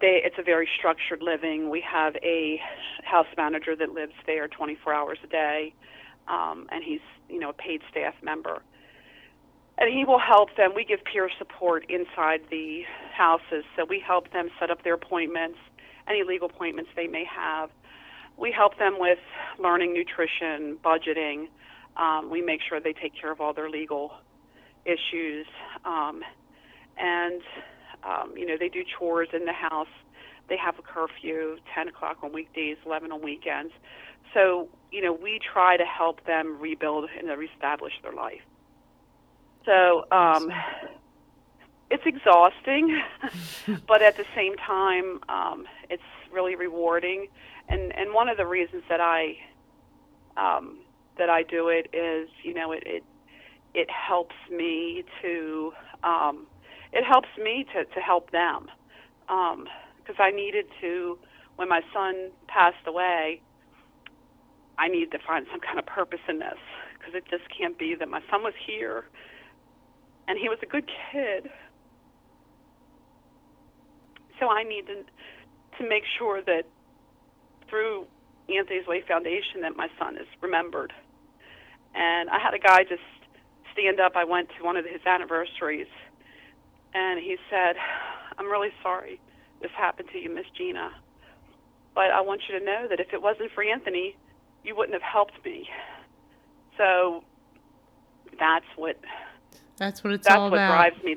they, 0.00 0.20
it's 0.24 0.36
a 0.38 0.42
very 0.42 0.68
structured 0.78 1.22
living. 1.22 1.70
We 1.70 1.82
have 1.82 2.16
a 2.16 2.60
house 3.04 3.26
manager 3.36 3.76
that 3.76 3.90
lives 3.90 4.14
there 4.26 4.48
24 4.48 4.92
hours 4.94 5.18
a 5.22 5.28
day, 5.28 5.74
um, 6.26 6.66
and 6.70 6.82
he's 6.82 7.00
you 7.28 7.38
know 7.38 7.50
a 7.50 7.54
paid 7.54 7.80
staff 7.90 8.14
member. 8.22 8.62
And 9.80 9.92
he 9.92 10.04
will 10.04 10.18
help 10.18 10.56
them. 10.56 10.72
We 10.74 10.84
give 10.84 11.00
peer 11.04 11.30
support 11.38 11.86
inside 11.88 12.40
the 12.50 12.82
houses, 13.16 13.64
so 13.76 13.84
we 13.88 14.02
help 14.04 14.32
them 14.32 14.48
set 14.58 14.70
up 14.70 14.82
their 14.82 14.94
appointments 14.94 15.58
any 16.08 16.22
legal 16.22 16.48
appointments 16.48 16.90
they 16.96 17.06
may 17.06 17.24
have. 17.24 17.70
We 18.36 18.52
help 18.52 18.78
them 18.78 18.96
with 18.98 19.18
learning 19.58 19.92
nutrition, 19.94 20.78
budgeting. 20.84 21.48
Um, 21.96 22.30
we 22.30 22.40
make 22.40 22.60
sure 22.68 22.80
they 22.80 22.92
take 22.92 23.12
care 23.20 23.32
of 23.32 23.40
all 23.40 23.52
their 23.52 23.68
legal 23.68 24.12
issues. 24.84 25.46
Um, 25.84 26.22
and, 26.96 27.42
um, 28.04 28.34
you 28.36 28.46
know, 28.46 28.56
they 28.58 28.68
do 28.68 28.82
chores 28.98 29.28
in 29.32 29.44
the 29.44 29.52
house. 29.52 29.88
They 30.48 30.56
have 30.56 30.78
a 30.78 30.82
curfew, 30.82 31.56
10 31.74 31.88
o'clock 31.88 32.18
on 32.22 32.32
weekdays, 32.32 32.76
11 32.86 33.12
on 33.12 33.22
weekends. 33.22 33.72
So, 34.32 34.68
you 34.90 35.02
know, 35.02 35.12
we 35.12 35.40
try 35.52 35.76
to 35.76 35.84
help 35.84 36.24
them 36.26 36.58
rebuild 36.60 37.08
and 37.18 37.28
reestablish 37.38 37.92
their 38.02 38.12
life. 38.12 38.40
So, 39.68 40.06
um, 40.10 40.50
it's 41.90 42.04
exhausting, 42.06 43.02
but 43.86 44.00
at 44.00 44.16
the 44.16 44.24
same 44.34 44.56
time, 44.56 45.20
um, 45.28 45.66
it's 45.90 46.02
really 46.32 46.54
rewarding. 46.54 47.28
And 47.68 47.94
and 47.94 48.14
one 48.14 48.30
of 48.30 48.38
the 48.38 48.46
reasons 48.46 48.82
that 48.88 49.02
I 49.02 49.36
um, 50.38 50.78
that 51.18 51.28
I 51.28 51.42
do 51.42 51.68
it 51.68 51.90
is, 51.92 52.30
you 52.42 52.54
know, 52.54 52.72
it 52.72 52.82
it, 52.86 53.04
it 53.74 53.90
helps 53.90 54.36
me 54.50 55.04
to 55.20 55.72
um, 56.02 56.46
it 56.94 57.04
helps 57.04 57.28
me 57.36 57.66
to 57.74 57.84
to 57.84 58.00
help 58.00 58.30
them 58.30 58.68
because 59.26 60.16
I 60.18 60.30
needed 60.30 60.64
to 60.80 61.18
when 61.56 61.68
my 61.68 61.82
son 61.92 62.30
passed 62.46 62.86
away. 62.86 63.42
I 64.78 64.88
needed 64.88 65.10
to 65.10 65.18
find 65.26 65.44
some 65.50 65.60
kind 65.60 65.78
of 65.78 65.84
purpose 65.84 66.20
in 66.26 66.38
this 66.38 66.56
because 66.96 67.14
it 67.14 67.24
just 67.28 67.42
can't 67.50 67.76
be 67.78 67.94
that 67.96 68.08
my 68.08 68.22
son 68.30 68.42
was 68.42 68.54
here 68.66 69.04
and 70.28 70.38
he 70.38 70.48
was 70.48 70.58
a 70.62 70.66
good 70.66 70.88
kid 71.10 71.50
so 74.38 74.48
I 74.48 74.62
needed 74.62 75.10
to 75.78 75.88
make 75.88 76.04
sure 76.18 76.42
that 76.42 76.64
through 77.68 78.06
Anthony's 78.48 78.86
Way 78.86 79.02
Foundation 79.06 79.60
that 79.62 79.76
my 79.76 79.88
son 79.98 80.16
is 80.16 80.26
remembered. 80.40 80.92
And 81.94 82.30
I 82.30 82.38
had 82.38 82.54
a 82.54 82.58
guy 82.58 82.84
just 82.84 83.02
stand 83.72 84.00
up. 84.00 84.12
I 84.16 84.24
went 84.24 84.48
to 84.58 84.64
one 84.64 84.76
of 84.76 84.84
his 84.84 85.00
anniversaries, 85.06 85.88
and 86.94 87.20
he 87.20 87.36
said, 87.50 87.76
"I'm 88.38 88.46
really 88.46 88.72
sorry 88.82 89.20
this 89.60 89.70
happened 89.72 90.08
to 90.12 90.18
you, 90.18 90.30
Miss 90.30 90.46
Gina, 90.56 90.92
but 91.94 92.10
I 92.10 92.20
want 92.20 92.42
you 92.48 92.58
to 92.58 92.64
know 92.64 92.86
that 92.88 93.00
if 93.00 93.12
it 93.12 93.20
wasn't 93.20 93.50
for 93.52 93.64
Anthony, 93.64 94.16
you 94.62 94.76
wouldn't 94.76 94.94
have 94.94 95.02
helped 95.02 95.44
me." 95.44 95.68
So 96.76 97.24
that's 98.38 98.66
what 98.76 98.96
That's 99.78 100.02
what 100.02 100.12
it's 100.12 100.26
that's 100.26 100.36
all 100.36 100.50
what 100.50 100.58
about. 100.58 100.90
drives 100.90 101.02
me. 101.04 101.16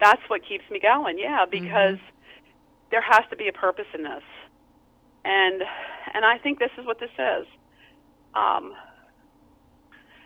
That's 0.00 0.20
what 0.28 0.42
keeps 0.46 0.64
me 0.70 0.80
going. 0.80 1.18
Yeah, 1.18 1.46
because 1.50 1.98
there 2.90 3.00
has 3.00 3.22
to 3.30 3.36
be 3.36 3.48
a 3.48 3.52
purpose 3.52 3.86
in 3.94 4.02
this, 4.02 4.22
and 5.24 5.62
and 6.12 6.24
I 6.24 6.38
think 6.38 6.58
this 6.58 6.70
is 6.78 6.84
what 6.84 6.98
this 7.00 7.10
is. 7.10 7.46
Um, 8.34 8.74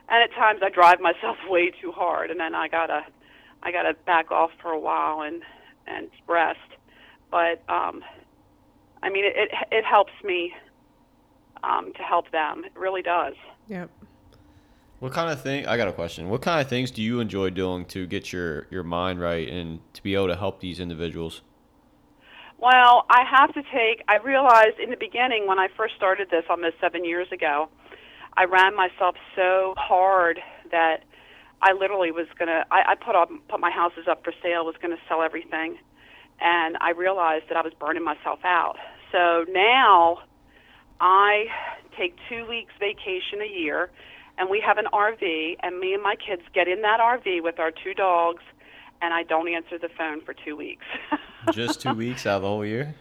and 0.08 0.24
at 0.24 0.32
times 0.34 0.60
I 0.64 0.70
drive 0.70 1.00
myself 1.00 1.36
way 1.48 1.70
too 1.70 1.92
hard, 1.92 2.30
and 2.30 2.40
then 2.40 2.54
I 2.54 2.68
gotta 2.68 3.02
I 3.62 3.70
gotta 3.70 3.94
back 4.06 4.30
off 4.30 4.50
for 4.60 4.72
a 4.72 4.80
while 4.80 5.20
and 5.22 5.42
and 5.86 6.10
rest. 6.26 6.58
But 7.30 7.62
um, 7.68 8.02
I 9.02 9.10
mean, 9.10 9.24
it 9.24 9.34
it, 9.36 9.50
it 9.70 9.84
helps 9.84 10.12
me 10.24 10.52
um, 11.62 11.92
to 11.96 12.02
help 12.02 12.30
them. 12.32 12.64
It 12.64 12.72
really 12.74 13.02
does. 13.02 13.34
Yep. 13.68 13.90
What 15.00 15.12
kind 15.12 15.30
of 15.30 15.40
thing? 15.40 15.66
I 15.66 15.78
got 15.78 15.88
a 15.88 15.92
question. 15.92 16.28
What 16.28 16.42
kind 16.42 16.60
of 16.60 16.68
things 16.68 16.90
do 16.90 17.00
you 17.00 17.20
enjoy 17.20 17.48
doing 17.50 17.86
to 17.86 18.06
get 18.06 18.32
your 18.34 18.66
your 18.70 18.82
mind 18.82 19.18
right 19.18 19.48
and 19.48 19.80
to 19.94 20.02
be 20.02 20.14
able 20.14 20.28
to 20.28 20.36
help 20.36 20.60
these 20.60 20.78
individuals? 20.78 21.40
Well, 22.58 23.06
I 23.08 23.24
have 23.24 23.54
to 23.54 23.62
take. 23.72 24.04
I 24.08 24.18
realized 24.18 24.78
in 24.78 24.90
the 24.90 24.98
beginning 25.00 25.46
when 25.46 25.58
I 25.58 25.68
first 25.74 25.94
started 25.96 26.28
this 26.30 26.44
almost 26.50 26.76
seven 26.82 27.06
years 27.06 27.28
ago, 27.32 27.70
I 28.36 28.44
ran 28.44 28.76
myself 28.76 29.16
so 29.34 29.72
hard 29.78 30.38
that 30.70 31.04
I 31.62 31.72
literally 31.72 32.10
was 32.10 32.26
gonna. 32.38 32.66
I, 32.70 32.92
I 32.92 32.94
put 32.94 33.16
up 33.16 33.30
put 33.48 33.58
my 33.58 33.70
houses 33.70 34.04
up 34.06 34.22
for 34.22 34.34
sale. 34.42 34.66
Was 34.66 34.76
gonna 34.82 35.00
sell 35.08 35.22
everything, 35.22 35.78
and 36.40 36.76
I 36.82 36.90
realized 36.90 37.46
that 37.48 37.56
I 37.56 37.62
was 37.62 37.72
burning 37.80 38.04
myself 38.04 38.40
out. 38.44 38.76
So 39.12 39.46
now, 39.48 40.18
I 41.00 41.46
take 41.96 42.16
two 42.28 42.46
weeks 42.46 42.74
vacation 42.78 43.40
a 43.40 43.50
year, 43.50 43.90
and 44.40 44.48
we 44.48 44.62
have 44.66 44.78
an 44.78 44.86
RV, 44.92 45.56
and 45.62 45.78
me 45.78 45.92
and 45.92 46.02
my 46.02 46.16
kids 46.16 46.40
get 46.54 46.66
in 46.66 46.80
that 46.80 46.98
RV 46.98 47.42
with 47.42 47.60
our 47.60 47.70
two 47.70 47.92
dogs, 47.92 48.42
and 49.02 49.12
I 49.12 49.22
don't 49.22 49.46
answer 49.48 49.78
the 49.78 49.90
phone 49.96 50.22
for 50.22 50.34
two 50.34 50.56
weeks. 50.56 50.84
Just 51.52 51.82
two 51.82 51.92
weeks 51.92 52.26
out 52.26 52.36
of 52.36 52.42
the 52.42 52.48
whole 52.48 52.64
year? 52.64 52.94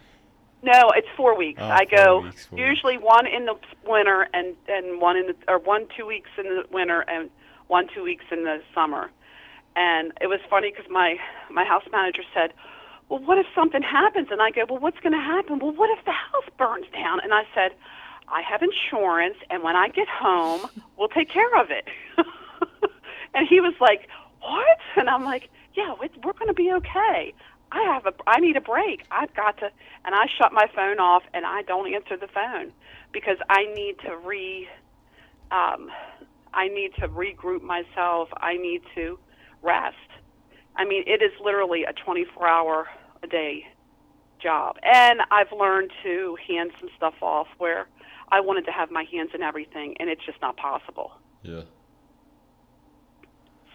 No, 0.61 0.91
it's 0.93 1.07
four 1.15 1.37
weeks. 1.37 1.61
Oh, 1.63 1.65
I 1.65 1.85
four 1.85 1.97
go 1.97 2.19
weeks, 2.23 2.49
usually 2.53 2.97
one 2.97 3.25
in 3.25 3.45
the 3.45 3.55
winter 3.85 4.27
and 4.33 4.55
and 4.67 4.99
one 4.99 5.15
in 5.15 5.27
the 5.27 5.35
or 5.47 5.59
one 5.59 5.87
two 5.97 6.05
weeks 6.05 6.29
in 6.37 6.43
the 6.43 6.63
winter 6.69 7.05
and 7.07 7.29
one 7.67 7.87
two 7.95 8.03
weeks 8.03 8.25
in 8.29 8.43
the 8.43 8.57
summer. 8.75 9.09
And 9.77 10.11
it 10.19 10.27
was 10.27 10.41
funny 10.49 10.71
because 10.71 10.91
my 10.91 11.15
my 11.49 11.63
house 11.63 11.83
manager 11.89 12.23
said, 12.33 12.51
"Well, 13.07 13.19
what 13.23 13.37
if 13.37 13.45
something 13.55 13.81
happens?" 13.81 14.27
And 14.31 14.41
I 14.41 14.51
go, 14.51 14.65
"Well, 14.69 14.79
what's 14.79 14.99
going 14.99 15.13
to 15.13 15.19
happen?" 15.19 15.59
"Well, 15.59 15.71
what 15.71 15.89
if 15.97 16.03
the 16.03 16.11
house 16.11 16.49
burns 16.57 16.87
down?" 16.91 17.21
And 17.23 17.33
I 17.33 17.43
said, 17.55 17.71
"I 18.31 18.41
have 18.41 18.61
insurance, 18.61 19.37
and 19.49 19.63
when 19.63 19.75
I 19.75 19.89
get 19.89 20.07
home, 20.07 20.67
we'll 20.97 21.09
take 21.09 21.29
care 21.29 21.55
of 21.61 21.67
it." 21.71 21.87
and 23.33 23.47
he 23.47 23.59
was 23.61 23.73
like, 23.81 24.07
"What?" 24.41 24.77
And 24.97 25.09
I'm 25.09 25.25
like, 25.25 25.49
"Yeah, 25.75 25.93
we- 25.99 26.09
we're 26.23 26.33
going 26.33 26.47
to 26.47 26.53
be 26.53 26.71
okay." 26.73 27.33
I 27.71 27.83
have 27.83 28.05
a 28.05 28.13
I 28.27 28.39
need 28.39 28.57
a 28.57 28.61
break. 28.61 29.03
I've 29.11 29.33
got 29.35 29.57
to 29.59 29.69
and 30.05 30.15
I 30.15 30.25
shut 30.37 30.51
my 30.53 30.67
phone 30.75 30.99
off 30.99 31.23
and 31.33 31.45
I 31.45 31.61
don't 31.63 31.93
answer 31.93 32.17
the 32.17 32.27
phone 32.27 32.71
because 33.11 33.37
I 33.49 33.65
need 33.75 33.97
to 34.05 34.17
re 34.17 34.67
um 35.51 35.89
I 36.53 36.67
need 36.67 36.93
to 36.99 37.07
regroup 37.07 37.61
myself. 37.61 38.29
I 38.37 38.57
need 38.57 38.81
to 38.95 39.19
rest. 39.61 39.95
I 40.75 40.85
mean, 40.85 41.03
it 41.07 41.21
is 41.21 41.31
literally 41.43 41.83
a 41.83 41.93
24-hour 41.93 42.87
a 43.23 43.27
day 43.27 43.65
job. 44.41 44.77
And 44.83 45.21
I've 45.31 45.51
learned 45.51 45.91
to 46.03 46.37
hand 46.47 46.71
some 46.79 46.89
stuff 46.97 47.15
off 47.21 47.47
where 47.57 47.87
I 48.31 48.41
wanted 48.41 48.65
to 48.65 48.71
have 48.71 48.91
my 48.91 49.05
hands 49.11 49.31
in 49.33 49.41
everything 49.41 49.95
and 49.99 50.09
it's 50.09 50.25
just 50.25 50.41
not 50.41 50.57
possible. 50.57 51.11
Yeah. 51.43 51.61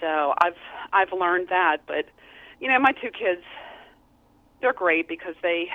So 0.00 0.34
I've 0.42 0.58
I've 0.92 1.18
learned 1.18 1.48
that, 1.48 1.78
but 1.86 2.06
you 2.60 2.68
know, 2.68 2.78
my 2.78 2.92
two 2.92 3.10
kids 3.10 3.42
they're 4.60 4.72
great 4.72 5.08
because 5.08 5.34
they 5.42 5.66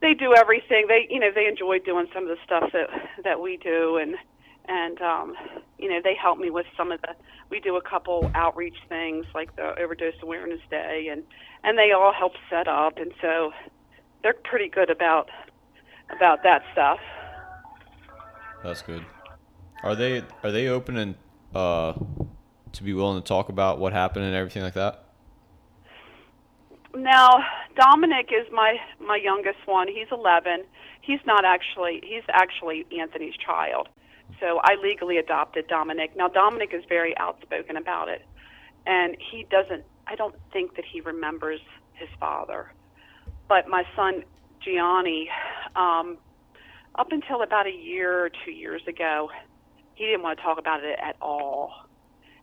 they 0.00 0.14
do 0.14 0.34
everything. 0.34 0.86
They 0.88 1.06
you 1.10 1.20
know, 1.20 1.30
they 1.34 1.46
enjoy 1.46 1.78
doing 1.78 2.06
some 2.14 2.24
of 2.24 2.28
the 2.30 2.38
stuff 2.44 2.70
that 2.72 2.88
that 3.24 3.40
we 3.40 3.58
do 3.62 3.96
and 3.96 4.16
and 4.68 5.00
um 5.02 5.34
you 5.78 5.88
know, 5.88 6.00
they 6.02 6.14
help 6.20 6.38
me 6.38 6.50
with 6.50 6.66
some 6.76 6.92
of 6.92 7.00
the 7.02 7.14
we 7.50 7.60
do 7.60 7.76
a 7.76 7.82
couple 7.82 8.30
outreach 8.34 8.76
things 8.88 9.26
like 9.34 9.54
the 9.56 9.72
overdose 9.82 10.14
awareness 10.22 10.60
day 10.70 11.08
and 11.10 11.22
and 11.64 11.76
they 11.76 11.92
all 11.92 12.12
help 12.16 12.32
set 12.48 12.68
up 12.68 12.94
and 12.96 13.12
so 13.20 13.52
they're 14.22 14.34
pretty 14.44 14.68
good 14.68 14.90
about 14.90 15.28
about 16.14 16.42
that 16.44 16.62
stuff. 16.72 16.98
That's 18.62 18.82
good. 18.82 19.04
Are 19.82 19.94
they 19.94 20.22
are 20.42 20.52
they 20.52 20.68
open 20.68 20.96
and 20.96 21.14
uh 21.54 21.94
to 22.72 22.82
be 22.82 22.92
willing 22.92 23.20
to 23.20 23.26
talk 23.26 23.48
about 23.48 23.78
what 23.78 23.92
happened 23.92 24.24
and 24.24 24.34
everything 24.34 24.62
like 24.62 24.74
that? 24.74 25.04
Now, 26.94 27.44
Dominic 27.76 28.30
is 28.32 28.46
my 28.52 28.76
my 29.00 29.16
youngest 29.16 29.58
one. 29.66 29.88
He's 29.88 30.08
11. 30.10 30.64
He's 31.00 31.20
not 31.26 31.44
actually 31.44 32.02
he's 32.04 32.24
actually 32.28 32.86
Anthony's 32.98 33.36
child. 33.36 33.88
So 34.38 34.60
I 34.62 34.76
legally 34.82 35.16
adopted 35.18 35.66
Dominic. 35.68 36.16
Now 36.16 36.28
Dominic 36.28 36.72
is 36.72 36.84
very 36.88 37.16
outspoken 37.16 37.76
about 37.76 38.08
it. 38.08 38.24
And 38.86 39.16
he 39.30 39.46
doesn't 39.50 39.84
I 40.06 40.16
don't 40.16 40.34
think 40.52 40.76
that 40.76 40.84
he 40.84 41.00
remembers 41.00 41.60
his 41.94 42.08
father. 42.18 42.72
But 43.48 43.68
my 43.68 43.84
son 43.96 44.24
Gianni 44.60 45.30
um 45.76 46.18
up 46.96 47.12
until 47.12 47.42
about 47.42 47.66
a 47.66 47.72
year 47.72 48.24
or 48.26 48.30
2 48.44 48.50
years 48.50 48.82
ago, 48.86 49.30
he 49.94 50.06
didn't 50.06 50.22
want 50.22 50.38
to 50.38 50.42
talk 50.42 50.58
about 50.58 50.82
it 50.84 50.98
at 51.02 51.16
all. 51.20 51.72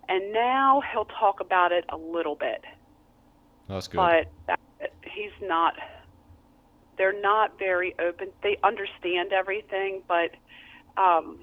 And 0.09 0.31
now 0.31 0.81
he'll 0.91 1.05
talk 1.05 1.39
about 1.41 1.71
it 1.71 1.85
a 1.89 1.97
little 1.97 2.35
bit 2.35 2.63
That's 3.67 3.87
good. 3.87 3.97
but 3.97 4.31
that, 4.47 4.59
he's 5.03 5.31
not 5.41 5.73
they're 6.97 7.19
not 7.19 7.57
very 7.59 7.93
open 7.99 8.29
they 8.43 8.57
understand 8.63 9.31
everything 9.33 10.01
but 10.07 10.31
um 10.97 11.39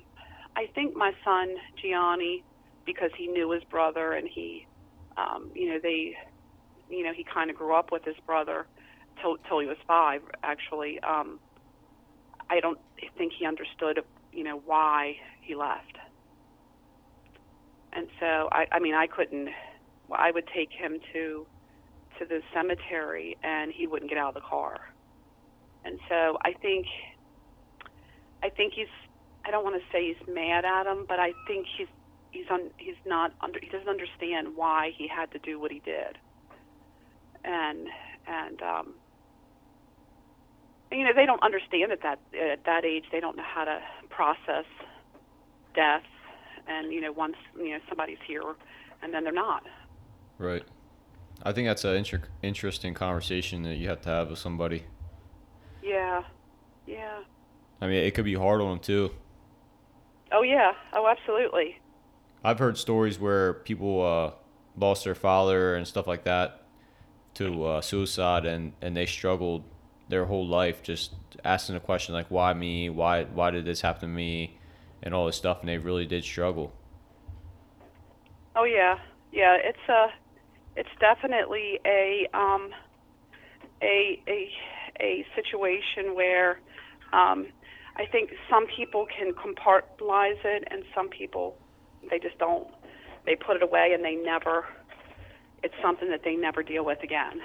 i 0.57 0.67
think 0.75 0.97
my 0.97 1.13
son 1.25 1.57
gianni 1.81 2.43
because 2.87 3.11
he 3.17 3.27
knew 3.27 3.51
his 3.51 3.63
brother 3.65 4.13
and 4.13 4.29
he 4.29 4.67
um 5.17 5.51
you 5.55 5.69
know 5.69 5.79
they 5.83 6.17
you 6.91 7.03
know 7.05 7.13
he 7.13 7.25
kind 7.25 7.51
of 7.51 7.57
grew 7.57 7.75
up 7.75 7.93
with 7.93 8.05
his 8.05 8.17
brother 8.27 8.67
till 9.21 9.37
till 9.49 9.59
he 9.61 9.67
was 9.67 9.77
five 9.87 10.23
actually 10.43 10.99
um 11.01 11.39
i 12.57 12.61
don't 12.61 12.79
think 13.19 13.33
he 13.39 13.47
understood 13.47 14.01
you 14.33 14.45
know 14.45 14.61
why 14.65 15.15
he 15.41 15.55
left 15.55 15.97
and 17.93 18.09
so 18.21 18.49
i 18.53 18.67
i 18.73 18.79
mean 18.79 18.95
i 18.95 19.07
couldn't 19.07 19.49
i 20.13 20.31
would 20.31 20.47
take 20.55 20.71
him 20.71 20.99
to 21.13 21.47
to 22.19 22.25
the 22.25 22.41
cemetery 22.53 23.37
and 23.43 23.73
he 23.73 23.87
wouldn't 23.87 24.11
get 24.11 24.19
out 24.19 24.29
of 24.29 24.35
the 24.35 24.49
car. 24.49 24.81
And 25.85 25.99
so 26.09 26.39
I 26.43 26.53
think 26.53 26.87
I 28.43 28.49
think 28.49 28.75
he's 28.75 28.93
I 29.45 29.51
don't 29.51 29.65
want 29.65 29.77
to 29.77 29.83
say 29.93 30.07
he's 30.07 30.35
mad 30.35 30.65
at 30.65 30.87
him, 30.87 31.05
but 31.09 31.19
I 31.19 31.33
think 31.47 31.67
he's 31.77 31.89
he's 32.31 32.47
un, 32.51 32.71
he's 32.79 32.99
not 33.07 33.33
under 33.41 33.59
he 33.61 33.69
doesn't 33.69 33.89
understand 33.89 34.49
why 34.57 34.93
he 34.97 35.09
had 35.09 35.31
to 35.33 35.39
do 35.39 35.61
what 35.61 35.71
he 35.71 35.81
did. 35.81 36.19
And 37.45 37.89
and 38.27 38.63
um 38.63 38.95
you 40.95 41.05
know 41.05 41.13
they 41.15 41.27
don't 41.27 41.43
understand 41.43 41.93
at 41.93 42.03
that 42.03 42.19
at 42.41 42.65
that 42.65 42.85
age 42.85 43.05
they 43.13 43.21
don't 43.21 43.37
know 43.37 43.45
how 43.45 43.65
to 43.65 43.81
process 44.09 44.65
death 45.75 46.03
and 46.69 46.93
you 46.93 47.01
know 47.01 47.13
once 47.13 47.37
you 47.57 47.71
know 47.71 47.79
somebody's 47.89 48.19
here 48.27 48.55
and 49.03 49.13
then 49.13 49.25
they're 49.25 49.33
not. 49.33 49.65
Right. 50.39 50.65
I 51.43 51.53
think 51.53 51.69
that's 51.69 51.85
an 51.85 51.97
inter- 51.97 52.23
interesting 52.43 52.95
conversation 52.95 53.63
that 53.65 53.75
you 53.75 53.89
have 53.89 54.01
to 54.03 54.09
have 54.09 54.31
with 54.31 54.39
somebody. 54.39 54.85
Yeah. 55.83 56.23
Yeah. 56.87 57.21
I 57.81 57.87
mean, 57.87 58.03
it 58.05 58.15
could 58.15 58.25
be 58.25 58.35
hard 58.35 58.61
on 58.61 58.71
them 58.71 58.79
too. 58.79 59.11
Oh 60.33 60.43
yeah. 60.43 60.73
Oh, 60.93 61.07
absolutely. 61.07 61.81
I've 62.43 62.59
heard 62.59 62.79
stories 62.79 63.19
where 63.19 63.55
people 63.55 64.03
uh, 64.03 64.33
lost 64.79 65.05
their 65.05 65.15
father 65.15 65.77
and 65.77 65.87
stuff 65.87 66.07
like 66.07 66.25
that 66.25 66.63
to 67.35 67.65
uh, 67.65 67.81
suicide, 67.81 68.47
and, 68.47 68.75
and 68.81 68.97
they 68.97 69.07
struggled 69.07 69.65
their 70.15 70.27
whole 70.27 70.47
life 70.47 70.81
just 70.81 71.13
asking 71.45 71.75
the 71.75 71.81
question 71.81 72.15
like, 72.15 72.31
"Why 72.31 72.55
me? 72.55 72.89
Why 72.89 73.25
why 73.25 73.51
did 73.51 73.65
this 73.65 73.81
happen 73.81 74.03
to 74.03 74.15
me?" 74.15 74.59
and 75.03 75.13
all 75.13 75.27
this 75.27 75.37
stuff, 75.37 75.61
and 75.61 75.69
they 75.69 75.77
really 75.77 76.07
did 76.07 76.25
struggle. 76.25 76.73
Oh 78.57 78.65
yeah. 78.65 78.99
Yeah. 79.33 79.57
It's 79.61 79.89
a. 79.89 80.07
It's 80.77 80.95
definitely 81.01 81.81
a 81.85 82.27
um, 82.33 82.71
a 83.83 84.23
a 84.29 84.51
a 85.01 85.27
situation 85.35 86.15
where 86.15 86.61
um, 87.13 87.47
I 87.97 88.07
think 88.07 88.31
some 88.49 88.67
people 88.67 89.07
can 89.07 89.33
compartmentalize 89.35 90.45
it, 90.45 90.69
and 90.71 90.85
some 90.95 91.09
people 91.09 91.57
they 92.09 92.21
just 92.21 92.39
don't. 92.39 92.69
They 93.27 93.35
put 93.37 93.57
it 93.57 93.63
away, 93.63 93.93
and 93.95 94.05
they 94.05 94.15
never. 94.15 94.65
It's 95.65 95.75
something 95.83 96.11
that 96.11 96.23
they 96.25 96.37
never 96.37 96.63
deal 96.63 96.85
with 96.85 97.03
again. 97.03 97.41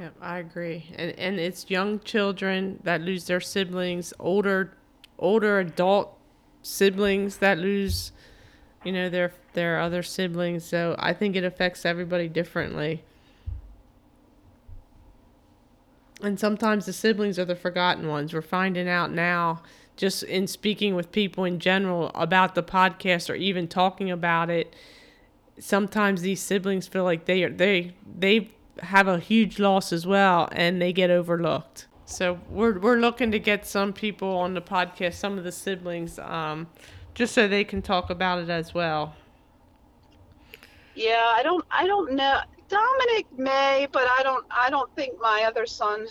Yep, 0.00 0.14
I 0.22 0.38
agree. 0.38 0.86
And 0.96 1.10
and 1.18 1.38
it's 1.38 1.70
young 1.70 2.00
children 2.00 2.80
that 2.84 3.02
lose 3.02 3.26
their 3.26 3.40
siblings, 3.40 4.14
older 4.18 4.72
older 5.18 5.58
adult 5.58 6.16
siblings 6.62 7.36
that 7.38 7.58
lose 7.58 8.12
you 8.82 8.92
know 8.92 9.10
their 9.10 9.34
their 9.52 9.78
other 9.78 10.02
siblings. 10.02 10.64
So 10.64 10.96
I 10.98 11.12
think 11.12 11.36
it 11.36 11.44
affects 11.44 11.84
everybody 11.84 12.28
differently. 12.28 13.04
And 16.22 16.40
sometimes 16.40 16.86
the 16.86 16.94
siblings 16.94 17.38
are 17.38 17.44
the 17.44 17.54
forgotten 17.54 18.08
ones. 18.08 18.32
We're 18.32 18.40
finding 18.40 18.88
out 18.88 19.12
now, 19.12 19.62
just 19.96 20.22
in 20.22 20.46
speaking 20.46 20.94
with 20.94 21.12
people 21.12 21.44
in 21.44 21.58
general 21.58 22.10
about 22.14 22.54
the 22.54 22.62
podcast 22.62 23.28
or 23.28 23.34
even 23.34 23.68
talking 23.68 24.10
about 24.10 24.48
it. 24.48 24.74
Sometimes 25.58 26.22
these 26.22 26.40
siblings 26.40 26.88
feel 26.88 27.04
like 27.04 27.26
they 27.26 27.42
are 27.42 27.50
they 27.50 27.92
they 28.18 28.50
have 28.78 29.08
a 29.08 29.18
huge 29.18 29.58
loss 29.58 29.92
as 29.92 30.06
well, 30.06 30.48
and 30.52 30.80
they 30.80 30.92
get 30.92 31.10
overlooked. 31.10 31.86
So 32.04 32.40
we're 32.48 32.78
we're 32.78 32.98
looking 32.98 33.30
to 33.30 33.38
get 33.38 33.66
some 33.66 33.92
people 33.92 34.36
on 34.36 34.54
the 34.54 34.60
podcast, 34.60 35.14
some 35.14 35.38
of 35.38 35.44
the 35.44 35.52
siblings, 35.52 36.18
um, 36.18 36.68
just 37.14 37.34
so 37.34 37.46
they 37.46 37.64
can 37.64 37.82
talk 37.82 38.10
about 38.10 38.40
it 38.40 38.50
as 38.50 38.74
well. 38.74 39.14
Yeah, 40.94 41.32
I 41.34 41.42
don't 41.42 41.64
I 41.70 41.86
don't 41.86 42.12
know. 42.14 42.40
Dominic 42.68 43.26
may, 43.36 43.88
but 43.92 44.06
I 44.18 44.22
don't 44.22 44.44
I 44.50 44.70
don't 44.70 44.94
think 44.96 45.20
my 45.20 45.44
other 45.46 45.66
son, 45.66 46.06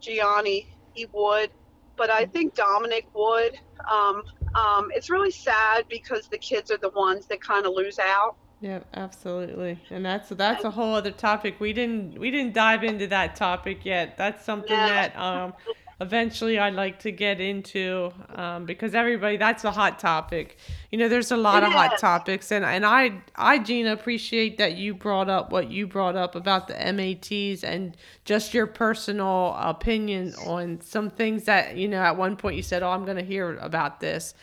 Gianni, 0.00 0.68
he 0.94 1.06
would. 1.12 1.50
But 1.96 2.10
I 2.10 2.24
think 2.24 2.54
Dominic 2.54 3.06
would. 3.14 3.58
Um, 3.90 4.22
um, 4.54 4.90
it's 4.94 5.10
really 5.10 5.30
sad 5.30 5.84
because 5.88 6.28
the 6.28 6.38
kids 6.38 6.70
are 6.70 6.78
the 6.78 6.90
ones 6.90 7.26
that 7.26 7.40
kind 7.40 7.66
of 7.66 7.74
lose 7.74 7.98
out. 7.98 8.36
Yeah, 8.62 8.80
absolutely. 8.94 9.80
And 9.90 10.06
that's 10.06 10.30
that's 10.30 10.64
a 10.64 10.70
whole 10.70 10.94
other 10.94 11.10
topic. 11.12 11.60
We 11.60 11.72
didn't 11.72 12.18
we 12.18 12.30
didn't 12.30 12.54
dive 12.54 12.84
into 12.84 13.08
that 13.08 13.36
topic 13.36 13.84
yet. 13.84 14.16
That's 14.16 14.44
something 14.44 14.84
No. 14.84 14.86
that 14.86 15.16
um 15.16 15.54
eventually 16.00 16.58
I'd 16.60 16.74
like 16.74 17.00
to 17.00 17.12
get 17.12 17.40
into 17.40 18.12
um, 18.30 18.66
because 18.66 18.94
everybody 18.94 19.36
that's 19.36 19.64
a 19.64 19.72
hot 19.72 19.98
topic. 19.98 20.58
You 20.92 20.98
know, 20.98 21.08
there's 21.08 21.32
a 21.32 21.36
lot 21.36 21.62
It 21.62 21.64
of 21.64 21.72
hot 21.72 21.98
topics 21.98 22.52
and 22.52 22.64
and 22.64 22.86
I 22.86 23.22
I 23.36 23.58
Gina 23.58 23.92
appreciate 23.92 24.58
that 24.58 24.76
you 24.76 24.94
brought 24.94 25.28
up 25.28 25.50
what 25.52 25.70
you 25.70 25.88
brought 25.88 26.16
up 26.16 26.36
about 26.36 26.68
the 26.68 26.74
MATs 26.94 27.64
and 27.64 27.96
just 28.24 28.54
your 28.54 28.68
personal 28.68 29.56
opinion 29.58 30.36
on 30.36 30.80
some 30.82 31.10
things 31.10 31.44
that, 31.46 31.76
you 31.76 31.88
know, 31.88 32.00
at 32.02 32.16
one 32.16 32.36
point 32.36 32.56
you 32.56 32.62
said, 32.62 32.84
"Oh, 32.84 32.90
I'm 32.90 33.04
going 33.04 33.18
to 33.18 33.24
hear 33.24 33.56
about 33.58 34.00
this." 34.00 34.34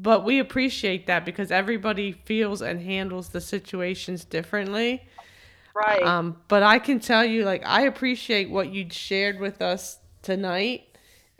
But 0.00 0.24
we 0.24 0.38
appreciate 0.38 1.08
that 1.08 1.24
because 1.24 1.50
everybody 1.50 2.12
feels 2.12 2.62
and 2.62 2.80
handles 2.80 3.30
the 3.30 3.40
situations 3.40 4.24
differently. 4.24 5.08
Right. 5.74 6.02
Um, 6.02 6.36
but 6.46 6.62
I 6.62 6.78
can 6.78 7.00
tell 7.00 7.24
you, 7.24 7.44
like, 7.44 7.64
I 7.66 7.82
appreciate 7.82 8.48
what 8.48 8.72
you 8.72 8.86
shared 8.90 9.40
with 9.40 9.60
us 9.60 9.98
tonight. 10.22 10.84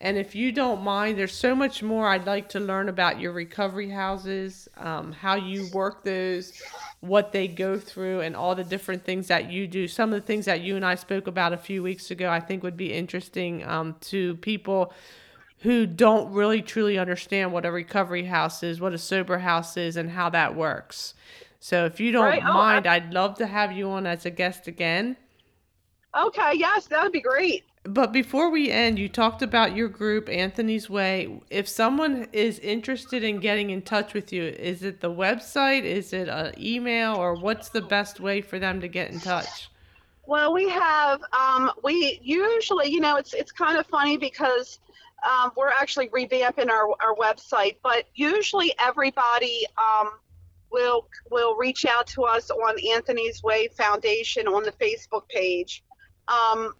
And 0.00 0.16
if 0.16 0.34
you 0.34 0.50
don't 0.50 0.82
mind, 0.82 1.18
there's 1.18 1.34
so 1.34 1.54
much 1.54 1.82
more 1.82 2.08
I'd 2.08 2.26
like 2.26 2.48
to 2.50 2.60
learn 2.60 2.88
about 2.88 3.20
your 3.20 3.32
recovery 3.32 3.90
houses, 3.90 4.68
um, 4.76 5.12
how 5.12 5.34
you 5.34 5.68
work 5.72 6.04
those, 6.04 6.60
what 7.00 7.30
they 7.32 7.48
go 7.48 7.78
through, 7.78 8.20
and 8.20 8.34
all 8.36 8.54
the 8.54 8.64
different 8.64 9.04
things 9.04 9.28
that 9.28 9.50
you 9.50 9.66
do. 9.66 9.86
Some 9.88 10.12
of 10.12 10.20
the 10.20 10.26
things 10.26 10.44
that 10.46 10.62
you 10.62 10.76
and 10.76 10.84
I 10.84 10.96
spoke 10.96 11.26
about 11.26 11.52
a 11.52 11.56
few 11.56 11.82
weeks 11.82 12.10
ago, 12.10 12.28
I 12.28 12.38
think 12.40 12.62
would 12.62 12.76
be 12.76 12.92
interesting 12.92 13.64
um, 13.66 13.96
to 14.02 14.34
people 14.36 14.92
who 15.60 15.86
don't 15.86 16.32
really 16.32 16.62
truly 16.62 16.98
understand 16.98 17.52
what 17.52 17.66
a 17.66 17.72
recovery 17.72 18.24
house 18.24 18.62
is, 18.62 18.80
what 18.80 18.94
a 18.94 18.98
sober 18.98 19.38
house 19.38 19.76
is, 19.76 19.96
and 19.96 20.10
how 20.10 20.30
that 20.30 20.54
works. 20.56 21.14
So 21.60 21.84
if 21.86 22.00
you 22.00 22.12
don't 22.12 22.28
Right. 22.28 22.42
Oh, 22.46 22.52
mind, 22.52 22.86
I'd 22.86 23.12
love 23.12 23.36
to 23.38 23.46
have 23.46 23.72
you 23.72 23.88
on 23.90 24.06
as 24.06 24.24
a 24.26 24.30
guest 24.30 24.68
again. 24.68 25.16
okay. 26.16 26.52
Yes, 26.54 26.86
that 26.88 27.02
would 27.02 27.12
be 27.12 27.20
great. 27.20 27.64
But 27.84 28.12
before 28.12 28.50
we 28.50 28.70
end, 28.70 29.00
you 29.00 29.08
talked 29.08 29.42
about 29.42 29.74
your 29.74 29.88
group, 29.88 30.28
Anthony's 30.28 30.88
Way. 30.88 31.40
If 31.50 31.66
someone 31.66 32.28
is 32.32 32.60
interested 32.60 33.24
in 33.24 33.40
getting 33.40 33.70
in 33.70 33.82
touch 33.82 34.14
with 34.14 34.32
you, 34.32 34.44
is 34.44 34.84
it 34.84 35.00
the 35.00 35.10
website? 35.10 35.82
Is 35.82 36.12
it 36.12 36.28
an 36.28 36.54
email? 36.56 37.16
Or 37.16 37.34
what's 37.34 37.70
the 37.70 37.82
best 37.82 38.20
way 38.20 38.42
for 38.42 38.60
them 38.60 38.80
to 38.80 38.86
get 38.86 39.10
in 39.10 39.20
touch? 39.20 39.70
Well, 40.26 40.52
we 40.52 40.68
have 40.68 41.20
um, 41.32 41.72
we 41.82 42.20
usually, 42.22 42.88
you 42.88 43.00
know, 43.00 43.16
it's 43.16 43.32
it's 43.32 43.50
kind 43.52 43.78
of 43.78 43.86
funny 43.86 44.16
because 44.18 44.78
um, 45.28 45.52
we're 45.56 45.68
actually 45.68 46.08
revamping 46.08 46.70
our 46.70 46.88
our 47.00 47.14
website, 47.16 47.76
but 47.82 48.04
usually 48.14 48.72
everybody 48.78 49.64
um, 49.76 50.10
will 50.70 51.08
will 51.30 51.56
reach 51.56 51.84
out 51.84 52.06
to 52.08 52.22
us 52.24 52.50
on 52.50 52.76
Anthony's 52.94 53.42
Way 53.42 53.68
Foundation 53.76 54.48
on 54.48 54.62
the 54.62 54.72
Facebook 54.72 55.28
page, 55.28 55.84
um, 56.28 56.72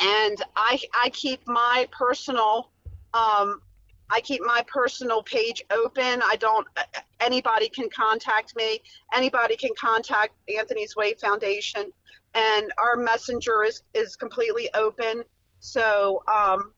and 0.00 0.42
I 0.56 0.80
I 1.02 1.10
keep 1.10 1.46
my 1.46 1.86
personal. 1.92 2.70
Um, 3.14 3.60
I 4.10 4.20
keep 4.20 4.42
my 4.42 4.62
personal 4.66 5.22
page 5.22 5.62
open. 5.70 6.22
I 6.22 6.36
don't. 6.38 6.66
Anybody 7.20 7.68
can 7.68 7.88
contact 7.88 8.54
me. 8.56 8.80
Anybody 9.14 9.56
can 9.56 9.70
contact 9.78 10.34
Anthony's 10.54 10.96
Way 10.96 11.14
Foundation 11.14 11.92
and 12.34 12.72
our 12.78 12.96
messenger 12.96 13.62
is, 13.62 13.82
is 13.94 14.16
completely 14.16 14.68
open. 14.74 15.22
So 15.60 16.22
um, 16.32 16.72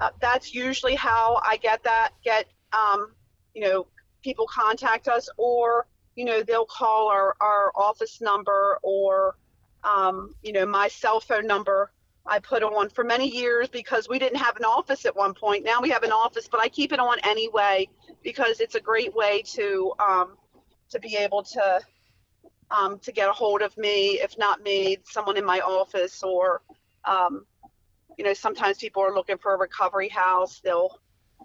uh, 0.00 0.10
that's 0.20 0.54
usually 0.54 0.94
how 0.94 1.40
I 1.44 1.56
get 1.56 1.82
that, 1.84 2.10
get, 2.24 2.46
um, 2.72 3.12
you 3.54 3.62
know, 3.62 3.86
people 4.22 4.46
contact 4.46 5.08
us 5.08 5.28
or, 5.36 5.86
you 6.16 6.24
know, 6.24 6.42
they'll 6.42 6.66
call 6.66 7.08
our, 7.08 7.34
our 7.40 7.72
office 7.74 8.20
number 8.20 8.78
or, 8.82 9.36
um, 9.84 10.34
you 10.42 10.52
know, 10.52 10.66
my 10.66 10.88
cell 10.88 11.20
phone 11.20 11.46
number. 11.46 11.92
I 12.26 12.38
put 12.38 12.62
on 12.62 12.90
for 12.90 13.04
many 13.04 13.26
years 13.26 13.68
because 13.68 14.08
we 14.08 14.18
didn't 14.18 14.38
have 14.38 14.56
an 14.56 14.64
office 14.64 15.06
at 15.06 15.16
one 15.16 15.32
point. 15.32 15.64
Now 15.64 15.80
we 15.80 15.88
have 15.90 16.02
an 16.02 16.12
office, 16.12 16.46
but 16.46 16.60
I 16.60 16.68
keep 16.68 16.92
it 16.92 17.00
on 17.00 17.18
anyway 17.24 17.88
because 18.22 18.60
it's 18.60 18.74
a 18.74 18.80
great 18.80 19.14
way 19.14 19.42
to 19.54 19.92
um, 19.98 20.36
to 20.90 21.00
be 21.00 21.16
able 21.16 21.42
to 21.42 21.80
um, 22.70 22.98
to 22.98 23.12
get 23.12 23.30
a 23.30 23.32
hold 23.32 23.62
of 23.62 23.76
me. 23.78 24.20
If 24.20 24.36
not 24.36 24.62
me, 24.62 24.98
someone 25.04 25.38
in 25.38 25.44
my 25.44 25.60
office, 25.60 26.22
or 26.22 26.60
um, 27.06 27.46
you 28.18 28.24
know, 28.24 28.34
sometimes 28.34 28.78
people 28.78 29.02
are 29.02 29.14
looking 29.14 29.38
for 29.38 29.54
a 29.54 29.56
recovery 29.56 30.08
house. 30.08 30.60
They'll 30.62 31.00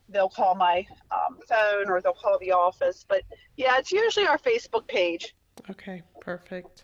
they'll 0.10 0.30
call 0.30 0.56
my 0.56 0.86
um, 1.12 1.38
phone 1.48 1.90
or 1.90 2.02
they'll 2.02 2.14
call 2.14 2.38
the 2.40 2.52
office. 2.52 3.06
But 3.08 3.24
yeah, 3.56 3.78
it's 3.78 3.92
usually 3.92 4.28
our 4.28 4.38
Facebook 4.38 4.88
page. 4.88 5.34
Okay, 5.70 6.02
perfect. 6.20 6.84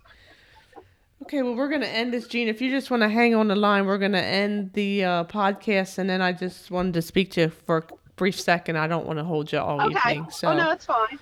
Okay, 1.24 1.42
well, 1.42 1.54
we're 1.56 1.68
going 1.68 1.82
to 1.82 1.90
end 1.90 2.14
this, 2.14 2.28
Gene. 2.28 2.48
If 2.48 2.62
you 2.62 2.72
just 2.72 2.90
want 2.90 3.04
to 3.04 3.10
hang 3.10 3.36
on 3.36 3.50
the 3.50 3.56
line, 3.56 3.86
we're 3.86 3.98
going 3.98 4.14
to 4.14 4.24
end 4.24 4.72
the 4.74 5.04
uh, 5.04 5.24
podcast. 5.26 5.98
And 5.98 6.10
then 6.10 6.22
I 6.22 6.32
just 6.32 6.72
wanted 6.72 6.94
to 6.94 7.02
speak 7.02 7.32
to 7.32 7.42
you 7.42 7.50
for 7.50 7.78
a 7.80 7.84
brief 8.16 8.40
second. 8.40 8.78
I 8.78 8.88
don't 8.88 9.06
want 9.06 9.20
to 9.20 9.26
hold 9.26 9.52
you 9.52 9.60
all 9.60 9.82
Okay. 9.82 10.12
evening. 10.14 10.28
So, 10.32 10.48
Oh 10.50 10.56
no, 10.58 10.72
it's 10.72 10.86
fine. 10.86 11.20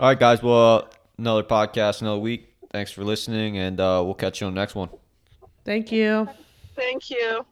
All 0.00 0.08
right, 0.08 0.18
guys. 0.18 0.42
Well, 0.42 0.88
another 1.16 1.44
podcast, 1.44 2.00
another 2.02 2.18
week. 2.18 2.48
Thanks 2.70 2.90
for 2.90 3.04
listening, 3.04 3.56
and 3.58 3.78
uh, 3.78 4.02
we'll 4.04 4.14
catch 4.14 4.40
you 4.40 4.46
on 4.48 4.54
the 4.54 4.60
next 4.60 4.74
one. 4.74 4.88
thank 5.64 5.92
you. 5.92 6.28
Thank 6.74 7.10
you. 7.10 7.44